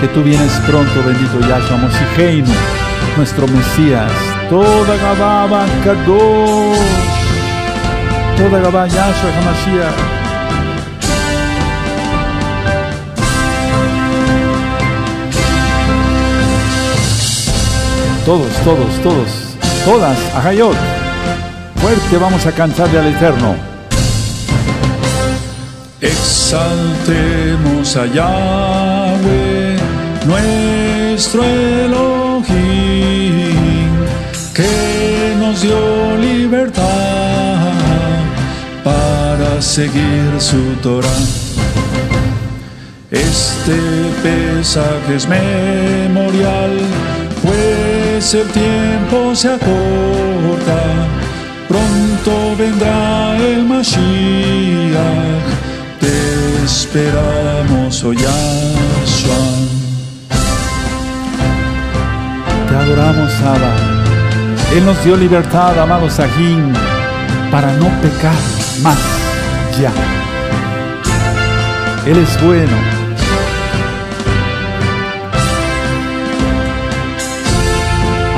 que 0.00 0.08
tú 0.08 0.22
vienes 0.22 0.52
pronto, 0.66 1.02
bendito 1.04 1.40
Yahshua, 1.40 1.76
Mosiheinu, 1.76 2.52
nuestro 3.16 3.46
Mesías. 3.48 4.10
Toda 4.48 4.96
Gababa, 4.96 5.66
Kadosh. 5.84 6.78
Toda 8.36 8.60
Gabá, 8.60 8.86
Yahshua, 8.86 9.30
Hamashiach. 9.38 10.16
Todos, 18.24 18.52
todos, 18.64 19.02
todos, 19.02 19.56
todas, 19.84 20.18
Ajayot. 20.34 20.76
Fuerte 21.76 22.18
vamos 22.18 22.44
a 22.46 22.52
cantarle 22.52 22.98
al 22.98 23.06
Eterno. 23.06 23.75
Exaltemos 26.00 27.96
a 27.96 28.04
Yahweh, 28.06 29.78
nuestro 30.26 31.42
Elohim, 31.42 32.54
que 34.52 35.34
nos 35.40 35.62
dio 35.62 36.16
libertad 36.18 36.84
para 38.84 39.62
seguir 39.62 40.38
su 40.38 40.74
Torah. 40.82 41.08
Este 43.10 43.78
pesaje 44.22 45.16
es 45.16 45.26
memorial, 45.26 46.78
pues 47.42 48.34
el 48.34 48.48
tiempo 48.48 49.34
se 49.34 49.48
acorta, 49.48 50.82
pronto 51.68 52.54
vendrá 52.58 53.38
el 53.38 53.64
Mashiach, 53.64 53.96
esperamos, 56.66 58.02
oh 58.02 58.12
Yahshua. 58.12 59.40
Te 62.68 62.74
adoramos, 62.74 63.32
Abba. 63.40 63.72
Él 64.74 64.84
nos 64.84 65.02
dio 65.04 65.16
libertad, 65.16 65.78
amado 65.78 66.10
Sahim, 66.10 66.72
para 67.52 67.72
no 67.74 67.88
pecar 68.02 68.34
más 68.82 68.98
ya. 69.80 69.92
Él 72.04 72.18
es 72.18 72.42
bueno 72.42 72.96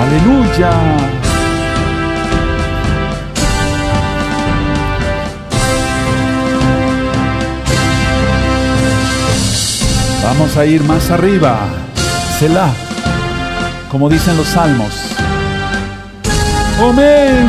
Aleluya. 0.09 1.28
Vamos 10.29 10.57
a 10.59 10.67
ir 10.67 10.85
más 10.85 11.11
arriba. 11.11 11.67
Selah, 12.39 12.75
como 13.91 14.11
dicen 14.11 14.37
los 14.37 14.49
salmos. 14.49 14.93
Amén. 16.79 17.49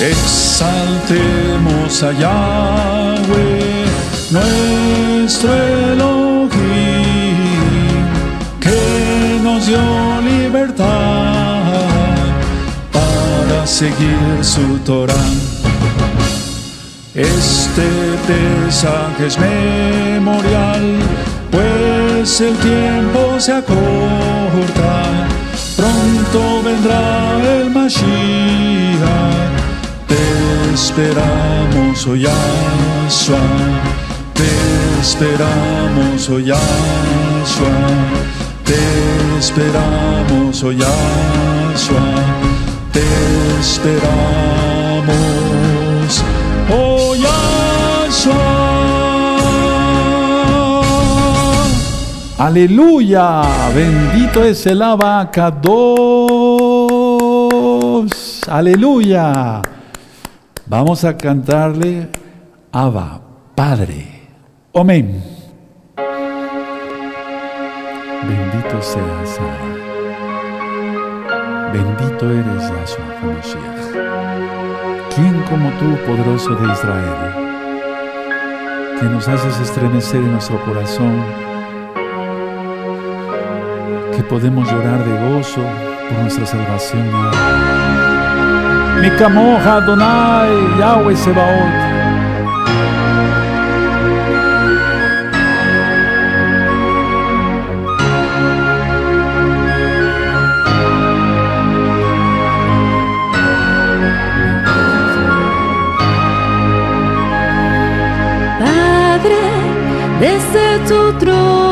Exaltemos 0.00 2.02
a 2.02 2.12
Yahweh, 2.12 3.84
nuestro 4.30 5.54
Elohim, 5.54 7.36
que 8.60 9.38
nos 9.42 9.66
dio 9.66 9.78
libertad 10.22 11.50
seguir 13.66 14.38
su 14.42 14.78
Torah. 14.84 15.14
Este 17.14 17.88
pesaje 18.26 19.26
es 19.26 19.38
memorial, 19.38 20.98
pues 21.50 22.40
el 22.40 22.56
tiempo 22.56 23.38
se 23.38 23.52
acorta, 23.52 25.26
pronto 25.76 26.62
vendrá 26.62 27.20
Mashiach. 27.70 28.10
Te 30.06 30.74
esperamos, 30.74 32.06
oh. 32.06 32.14
Te 34.34 34.48
esperamos, 35.00 36.28
oh. 36.28 36.36
Te 38.64 38.80
esperamos, 39.38 40.62
oh. 40.62 40.70
Te 42.92 43.04
esperamos, 43.60 44.69
Aleluya, 52.40 53.42
bendito 53.74 54.42
es 54.42 54.66
el 54.66 54.80
abacados. 54.80 55.68
Aleluya. 58.48 59.60
Vamos 60.64 61.04
a 61.04 61.14
cantarle 61.18 62.08
Abba, 62.72 63.20
Padre. 63.54 64.22
Amén. 64.74 65.22
Bendito 68.22 68.80
seas. 68.80 69.38
Bendito 71.74 72.24
eres, 72.24 72.62
Yahshua 72.70 73.04
HaMashiach. 73.20 73.84
¿Quién 75.14 75.42
como 75.42 75.68
tú, 75.72 75.94
poderoso 76.06 76.54
de 76.54 76.72
Israel, 76.72 77.20
que 78.98 79.04
nos 79.04 79.28
haces 79.28 79.60
estremecer 79.60 80.22
en 80.22 80.32
nuestro 80.32 80.58
corazón, 80.64 81.49
que 84.20 84.28
podemos 84.28 84.70
llorar 84.70 85.02
de 85.02 85.34
gozo 85.34 85.62
por 86.08 86.18
nuestra 86.18 86.44
salvación? 86.44 87.08
Mi 89.00 89.10
camoja, 89.16 89.76
Adonai, 89.76 90.50
Yahweh 90.78 91.16
Sebaot. 91.16 91.90
Desde 110.20 110.78
tu 110.86 111.18
trono 111.18 111.69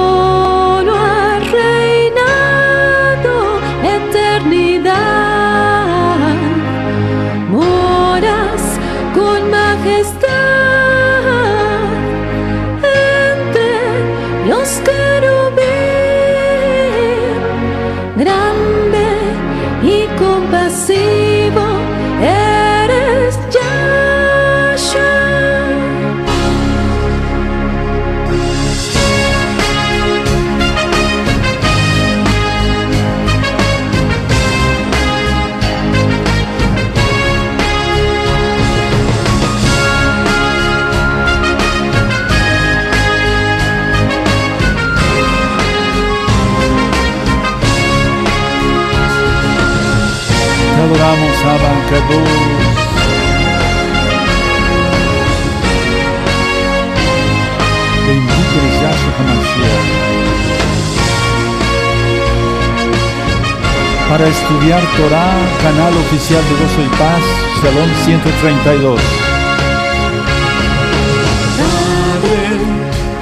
Para 64.18 64.30
estudiar 64.30 64.82
Torah, 64.96 65.38
canal 65.62 65.96
oficial 65.96 66.42
de 66.42 66.54
Gozo 66.56 66.82
y 66.82 66.88
Paz, 66.98 67.22
Salón 67.62 67.88
132. 68.04 69.00
Padre, 71.60 72.42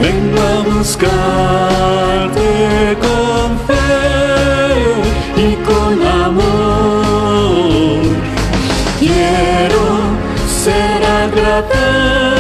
vengo 0.00 0.40
a 0.40 0.62
buscarte 0.74 2.48
con 2.98 3.58
fe 3.66 3.92
y 5.36 5.50
con 5.66 5.92
amor. 6.24 8.00
Quiero 8.98 9.84
ser 10.64 11.04
agradable 11.04 12.35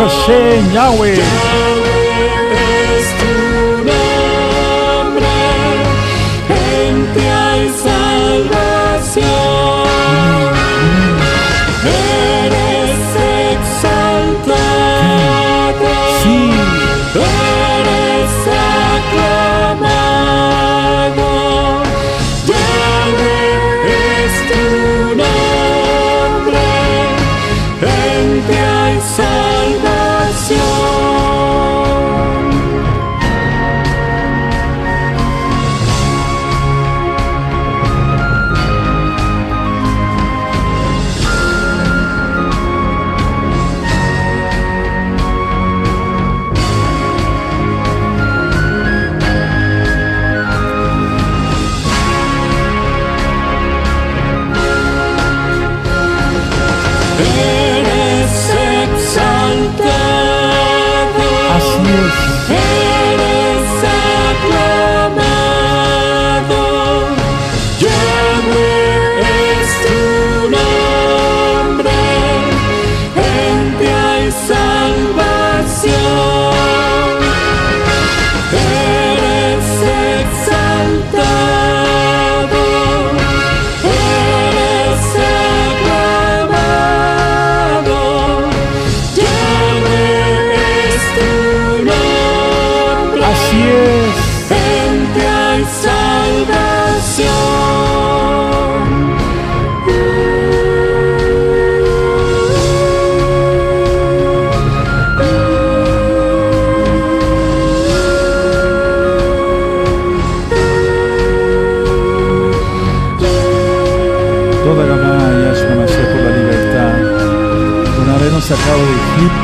Hashem, 0.00 0.72
Yahweh. 0.72 1.12
Es 1.12 3.06
tu 3.20 3.32
nombre. 3.88 5.32
En 6.48 6.94
ti 7.12 7.20
hay 7.20 7.62
salvación. 7.84 9.39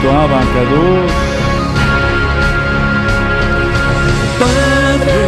Abacados. 0.09 1.11
Padre, 4.39 5.21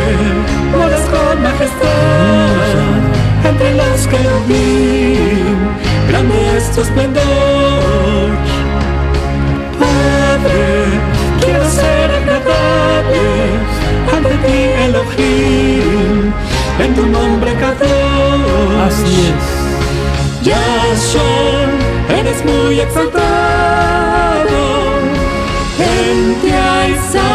moras 0.77 1.05
con 1.13 1.43
majestad 1.43 2.99
entre 3.45 3.75
los 3.75 4.07
querubín, 4.07 5.57
grande 6.09 6.57
es 6.57 6.71
tu 6.73 6.81
esplendor. 6.83 8.31
Padre, 9.79 10.65
quiero 11.41 11.65
ser 11.71 12.11
agradable 12.11 13.23
ante 14.15 14.35
ti, 14.47 14.59
Elohim, 14.85 16.33
en 16.79 16.95
tu 16.95 17.07
nombre 17.07 17.53
Kadosh. 17.55 18.87
Así 18.87 19.35
es. 19.35 19.59
Yahshua, 20.47 21.23
eres 22.19 22.45
muy 22.45 22.81
exaltado, 22.81 23.18
en 26.11 26.41
ti 26.41 27.28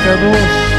K2. 0.00 0.70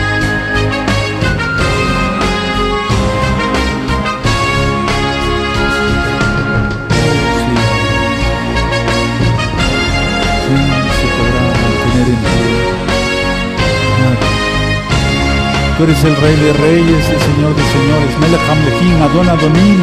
Tú 15.77 15.83
eres 15.85 16.03
el 16.03 16.15
Rey 16.15 16.35
de 16.35 16.53
Reyes, 16.53 17.09
el 17.09 17.19
Señor 17.19 17.55
de 17.55 17.63
Señores, 17.63 18.19
Melech 18.19 18.41
Hamlechim, 18.49 19.01
Adon 19.01 19.29
Adonim. 19.29 19.81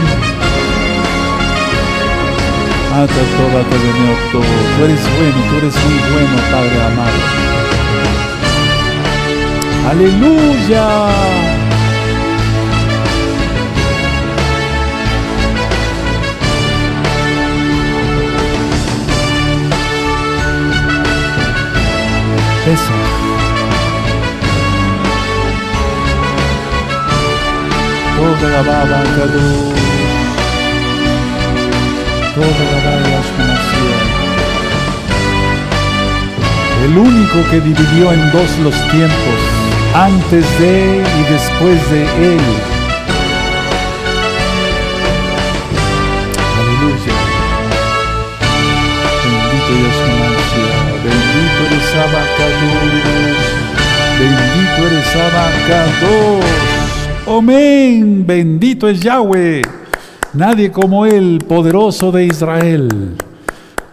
Ata 2.95 3.23
toda, 3.37 3.63
Tú 4.33 4.85
eres 4.85 5.01
bueno, 5.01 5.39
tú 5.51 5.57
eres 5.59 5.75
muy 5.85 5.99
bueno, 6.13 6.37
Padre 6.51 6.85
amado. 6.87 7.48
Aleluya. 9.91 10.87
Eso. 22.67 22.97
Toda 28.17 28.51
la 28.51 28.63
baba 28.63 29.03
Kadosh. 29.17 29.79
Toda 32.35 32.65
la 32.73 32.79
baba 32.85 33.39
El 36.85 36.97
único 36.97 37.51
que 37.51 37.61
dividió 37.61 38.13
en 38.13 38.31
dos 38.33 38.59
los 38.63 38.75
tiempos, 38.91 39.58
antes 39.95 40.45
de 40.59 41.03
y 41.03 41.33
después 41.33 41.91
de 41.91 42.03
él. 42.03 42.41
Aleluya. 46.59 47.17
Bendito 49.25 49.73
Yahshua 49.85 50.29
Mashiach, 50.37 50.97
bendito 51.05 51.61
eres 51.67 51.91
Abacados, 52.05 52.83
bendito 54.19 54.81
eres 54.87 55.11
Abacados. 55.17 56.69
Amén, 57.39 58.25
bendito 58.27 58.89
es 58.89 59.01
Yahweh, 59.01 59.63
nadie 60.33 60.71
como 60.73 61.05
él, 61.05 61.39
poderoso 61.47 62.11
de 62.11 62.25
Israel. 62.25 63.17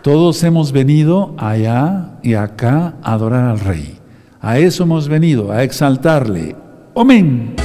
Todos 0.02 0.44
hemos 0.44 0.72
venido 0.72 1.34
allá 1.38 2.12
y 2.22 2.36
acá 2.36 2.94
a 3.02 3.14
adorar 3.14 3.50
al 3.50 3.60
Rey. 3.60 3.95
A 4.46 4.60
eso 4.60 4.84
hemos 4.84 5.08
venido, 5.08 5.52
a 5.52 5.64
exaltarle. 5.64 6.56
Amén. 6.96 7.56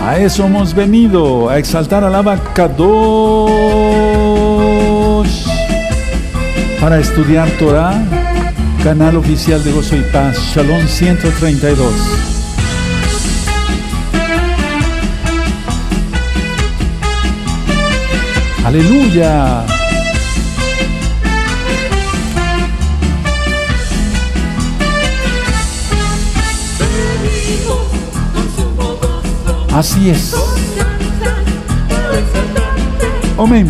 A 0.00 0.20
eso 0.20 0.46
hemos 0.46 0.72
venido, 0.72 1.48
a 1.48 1.58
exaltar 1.58 2.04
al 2.04 2.14
Abacadosh 2.14 2.84
para 6.80 7.00
estudiar 7.00 7.48
Torah, 7.58 8.00
canal 8.84 9.16
oficial 9.16 9.64
de 9.64 9.72
Gozo 9.72 9.96
y 9.96 10.02
Paz, 10.12 10.38
Shalom 10.54 10.86
132. 10.86 11.92
Aleluya. 18.64 19.73
Así 29.74 30.08
es. 30.08 30.32
Amén. 33.36 33.68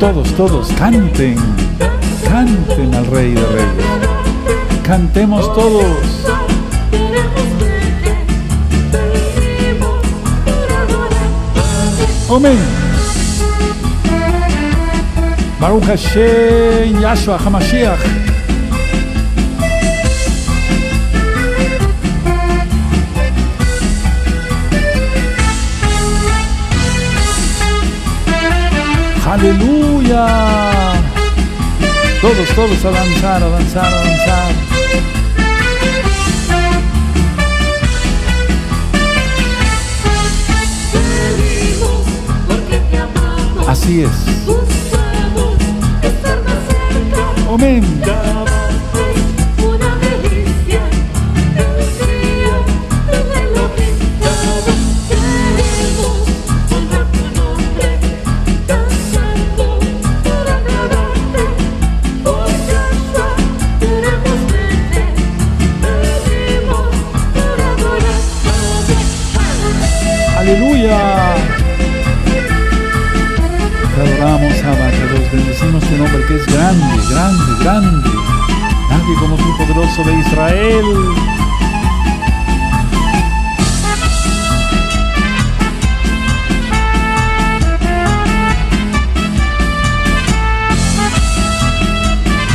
Todos, 0.00 0.28
todos, 0.34 0.68
canten. 0.72 1.36
Canten 2.24 2.92
al 2.92 3.06
Rey 3.06 3.32
de 3.32 3.46
Reyes. 3.46 4.82
Cantemos 4.82 5.54
todos. 5.54 5.84
Amén. 12.28 12.87
Baruch 15.60 15.82
Hashem, 15.84 17.02
Yahshua 17.02 17.36
HaMashiach. 17.36 18.28
Aleluya. 29.26 30.26
Todos, 32.20 32.48
todos 32.54 32.84
a 32.84 32.90
danzar, 32.90 33.42
a 33.42 33.48
danzar, 33.48 33.84
a 33.84 34.04
danzar. 34.04 34.52
Así 43.66 44.02
es. 44.02 44.77
Amén. 47.48 47.82
Que 75.70 76.34
es 76.34 76.46
grande, 76.46 76.96
grande, 77.10 77.64
grande. 77.64 78.08
Nadie 78.90 79.14
como 79.20 79.36
tú, 79.36 79.56
poderoso 79.58 80.02
de 80.04 80.18
Israel. 80.18 80.84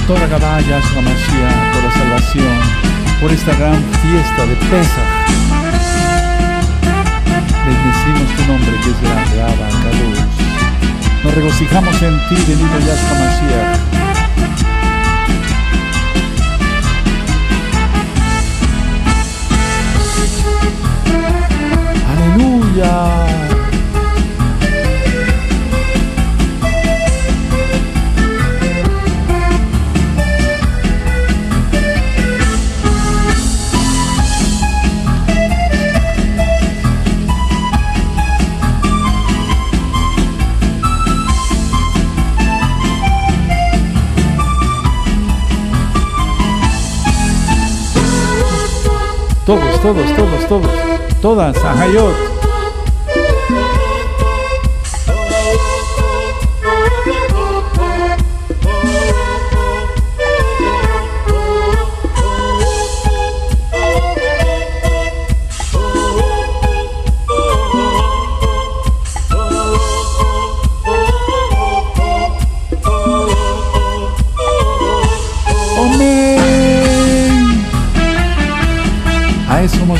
Toda 0.07 0.27
caballa, 0.27 0.81
su 0.81 1.01
Mashiach, 1.01 1.71
toda 1.73 1.91
salvación, 1.93 2.59
por 3.21 3.31
esta 3.31 3.53
gran 3.55 3.83
fiesta 4.01 4.45
de 4.47 4.55
Pesach. 4.55 5.23
Bendecimos 7.65 8.35
tu 8.35 8.51
nombre 8.51 8.71
que 8.83 8.89
es 8.89 9.01
grande, 9.01 9.41
Abba, 9.41 9.69
Kadosh. 9.69 10.52
Nos 11.23 11.33
regocijamos 11.33 12.01
en 12.01 12.19
ti, 12.27 12.35
bendito 12.35 12.79
Yahshua 12.85 13.17
Mashiach. 13.19 13.79
Aleluya. 22.11 23.32
Todos, 49.83 50.15
todos, 50.15 50.47
todos. 50.47 50.71
Todas, 51.21 51.57
Ahayot. 51.57 52.42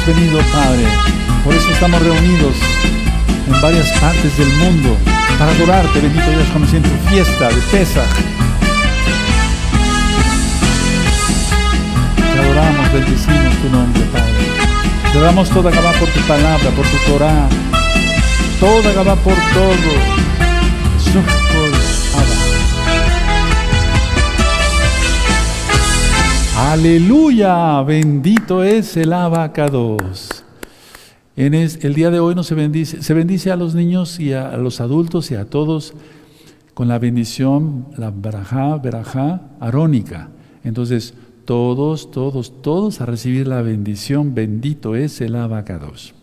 Hemos 0.06 0.16
venido, 0.18 0.40
Padre. 0.52 0.84
Por 1.46 1.56
eso 1.56 1.70
estamos 1.72 2.02
reunidos 2.02 2.56
en 3.48 3.62
varias 3.62 3.90
partes 4.00 4.38
del 4.38 4.50
mundo 4.56 4.98
para 5.40 5.52
adorarte, 5.52 6.00
bendito 6.02 6.30
Dios, 6.30 6.48
como 6.52 6.66
en 6.66 6.84
tu 6.84 7.10
fiesta 7.10 7.48
de 7.48 7.62
Pesach. 7.72 8.04
Te 12.34 12.40
adoramos, 12.40 12.92
bendecimos 12.92 13.56
tu 13.62 13.70
nombre, 13.70 14.04
Padre. 14.12 15.14
Te 15.14 15.20
damos 15.20 15.50
toda 15.50 15.72
Gabá 15.72 15.94
por 15.94 16.10
tu 16.10 16.20
palabra, 16.22 16.70
por 16.72 16.86
tu 16.86 16.98
Torah. 17.10 17.48
Toda 18.60 18.92
Gabá 18.92 19.16
por 19.16 19.36
todo. 19.54 20.14
Aleluya, 26.74 27.84
bendito 27.84 28.64
es 28.64 28.98
el 28.98 29.14
abacados. 29.14 30.44
En 31.36 31.54
es- 31.54 31.86
el 31.86 31.94
día 31.94 32.10
de 32.10 32.20
hoy 32.20 32.34
no 32.34 32.42
se 32.42 32.56
bendice, 32.56 33.04
se 33.04 33.14
bendice 33.14 33.52
a 33.52 33.56
los 33.56 33.76
niños 33.76 34.20
y 34.20 34.34
a, 34.34 34.58
los 34.58 34.82
adultos 34.82 35.30
y 35.30 35.36
a 35.36 35.46
todos 35.46 35.94
con 36.74 36.88
la 36.88 36.98
bendición, 36.98 37.86
la 37.96 38.10
barajá, 38.10 38.76
verajá 38.78 39.42
arónica. 39.60 40.30
Entonces, 40.64 41.14
todos, 41.46 42.10
todos, 42.10 42.64
todos 42.64 43.02
a 43.02 43.06
recibir 43.06 43.48
la 43.48 43.62
bendición, 43.62 44.34
bendito 44.34 44.96
es 44.96 45.22
el 45.22 45.36
abacados. 45.36 46.16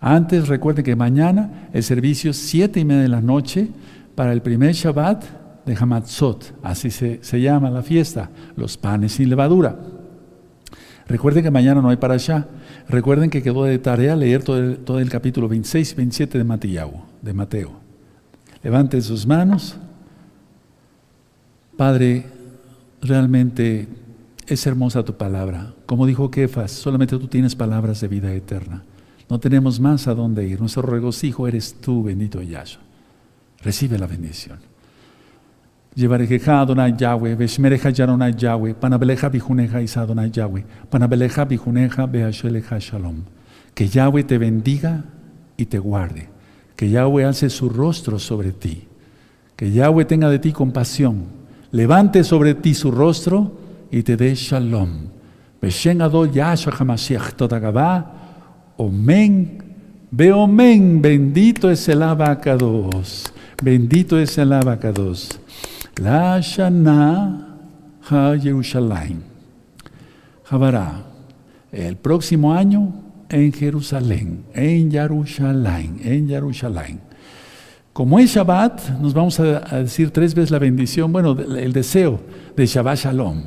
Antes 0.00 0.48
recuerden 0.48 0.84
que 0.84 0.96
mañana 0.96 1.70
el 1.72 1.82
servicio 1.82 2.34
siete 2.34 2.80
y 2.80 2.84
media 2.84 3.00
de 3.00 3.08
la 3.08 3.22
noche 3.22 3.68
para 4.16 4.34
el 4.34 4.42
primer 4.42 4.74
Shabbat 4.74 5.45
de 5.66 5.76
Hamatzot, 5.78 6.54
así 6.62 6.90
se, 6.90 7.18
se 7.22 7.40
llama 7.40 7.70
la 7.70 7.82
fiesta, 7.82 8.30
los 8.56 8.76
panes 8.76 9.12
sin 9.12 9.28
levadura. 9.28 9.76
Recuerden 11.08 11.44
que 11.44 11.50
mañana 11.50 11.80
no 11.80 11.88
hay 11.88 11.96
para 11.96 12.14
allá. 12.14 12.48
Recuerden 12.88 13.30
que 13.30 13.42
quedó 13.42 13.64
de 13.64 13.78
tarea 13.78 14.16
leer 14.16 14.42
todo 14.42 14.58
el, 14.58 14.78
todo 14.78 14.98
el 14.98 15.08
capítulo 15.08 15.48
26 15.48 15.92
y 15.92 15.94
27 15.94 16.38
de 16.38 16.44
Mateo, 16.44 17.04
de 17.22 17.32
Mateo. 17.32 17.72
Levanten 18.62 19.02
sus 19.02 19.26
manos. 19.26 19.76
Padre, 21.76 22.26
realmente 23.02 23.88
es 24.46 24.66
hermosa 24.66 25.04
tu 25.04 25.16
palabra. 25.16 25.74
Como 25.84 26.06
dijo 26.06 26.30
Kefas, 26.30 26.72
solamente 26.72 27.18
tú 27.18 27.28
tienes 27.28 27.54
palabras 27.54 28.00
de 28.00 28.08
vida 28.08 28.32
eterna. 28.32 28.82
No 29.28 29.38
tenemos 29.38 29.78
más 29.78 30.08
a 30.08 30.14
dónde 30.14 30.46
ir. 30.46 30.60
Nuestro 30.60 30.82
regocijo 30.82 31.46
eres 31.46 31.74
tú, 31.80 32.02
bendito 32.02 32.42
Yahshua. 32.42 32.82
Recibe 33.62 33.98
la 33.98 34.06
bendición. 34.06 34.58
Llevarejeja 35.96 36.60
Adonai 36.60 36.94
Yahweh, 36.94 37.34
Veshmereja 37.36 37.88
Yaronai 37.88 38.34
Yahweh, 38.36 38.74
Panabeleja 38.74 39.30
Bijuneja 39.30 39.80
Isa 39.80 40.02
Adonai 40.02 40.30
Yahweh, 40.30 40.62
Panabeleja 40.90 41.46
Bijuneja 41.46 42.04
Beasheleja 42.04 42.78
Shalom. 42.78 43.22
Que 43.72 43.88
Yahweh 43.88 44.24
te 44.24 44.36
bendiga 44.36 45.04
y 45.56 45.64
te 45.64 45.78
guarde. 45.78 46.28
Que 46.76 46.90
Yahweh 46.90 47.24
alce 47.24 47.48
su 47.48 47.70
rostro 47.70 48.18
sobre 48.18 48.52
ti. 48.52 48.86
Que 49.56 49.72
Yahweh 49.72 50.04
tenga 50.04 50.28
de 50.28 50.38
ti 50.38 50.52
compasión. 50.52 51.28
Levante 51.72 52.24
sobre 52.24 52.54
ti 52.54 52.74
su 52.74 52.90
rostro 52.90 53.56
y 53.90 54.02
te 54.02 54.18
dé 54.18 54.34
Shalom. 54.34 55.08
Beshen 55.62 56.02
Ado 56.02 56.26
Yahshua 56.26 56.74
Hamashiach 56.78 57.32
Todagabá. 57.32 58.74
Omen. 58.76 59.62
Ve. 60.10 60.30
Bendito 61.00 61.70
es 61.70 61.88
el 61.88 62.02
abacados. 62.02 63.32
Bendito 63.62 64.18
es 64.18 64.36
el 64.36 64.52
abacados. 64.52 65.40
La 65.96 66.40
Shana 66.40 67.58
Ha 68.10 68.36
Yerushalayim. 68.36 69.20
Jabará. 70.44 71.02
El 71.72 71.96
próximo 71.96 72.52
año 72.52 72.92
en 73.28 73.52
Jerusalén, 73.52 74.44
en 74.54 74.90
Jerusalén, 74.90 76.00
en 76.02 76.28
Jerusalén. 76.28 77.00
Como 77.92 78.18
es 78.18 78.34
Shabbat, 78.34 78.90
nos 79.00 79.14
vamos 79.14 79.40
a 79.40 79.78
decir 79.78 80.10
tres 80.10 80.34
veces 80.34 80.50
la 80.50 80.58
bendición, 80.58 81.12
bueno, 81.12 81.32
el 81.32 81.72
deseo 81.72 82.20
de 82.54 82.66
Shabbat 82.66 82.98
Shalom. 82.98 83.42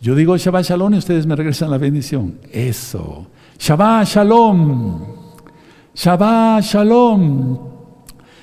Yo 0.00 0.14
digo 0.14 0.36
Shabbat 0.36 0.64
Shalom 0.64 0.94
y 0.94 0.98
ustedes 0.98 1.26
me 1.26 1.36
regresan 1.36 1.70
la 1.70 1.78
bendición. 1.78 2.38
Eso. 2.52 3.28
Shabbat 3.58 4.08
Shalom. 4.08 5.06
Shabbat 5.94 6.64
Shalom. 6.64 7.58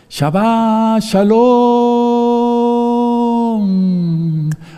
Shabbat 0.10 1.04
Shalom. 1.04 1.83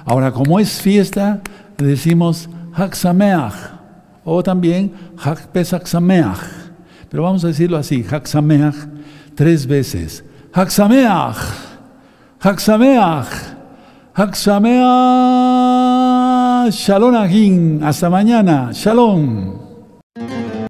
Ahora, 0.06 0.32
como 0.32 0.60
es 0.60 0.82
fiesta, 0.82 1.41
decimos 1.77 2.48
Hak 2.73 2.94
Sameach 2.94 3.53
o 4.23 4.44
también 4.44 4.94
Hak 5.18 5.48
Pesach 5.48 5.88
Sameach. 5.88 6.40
Pero 7.10 7.23
vamos 7.23 7.44
a 7.44 7.48
decirlo 7.48 7.77
así, 7.77 8.03
Hak 8.03 8.27
Sameach 8.27 8.76
tres 9.34 9.65
veces. 9.65 10.23
Hak 10.53 10.69
Sameach, 10.69 11.38
Hak 12.40 12.60
Sameach. 12.60 13.56
Shalom. 16.72 17.84
Hasta 17.84 18.10
mañana. 18.10 18.72
Shalom. 18.73 19.65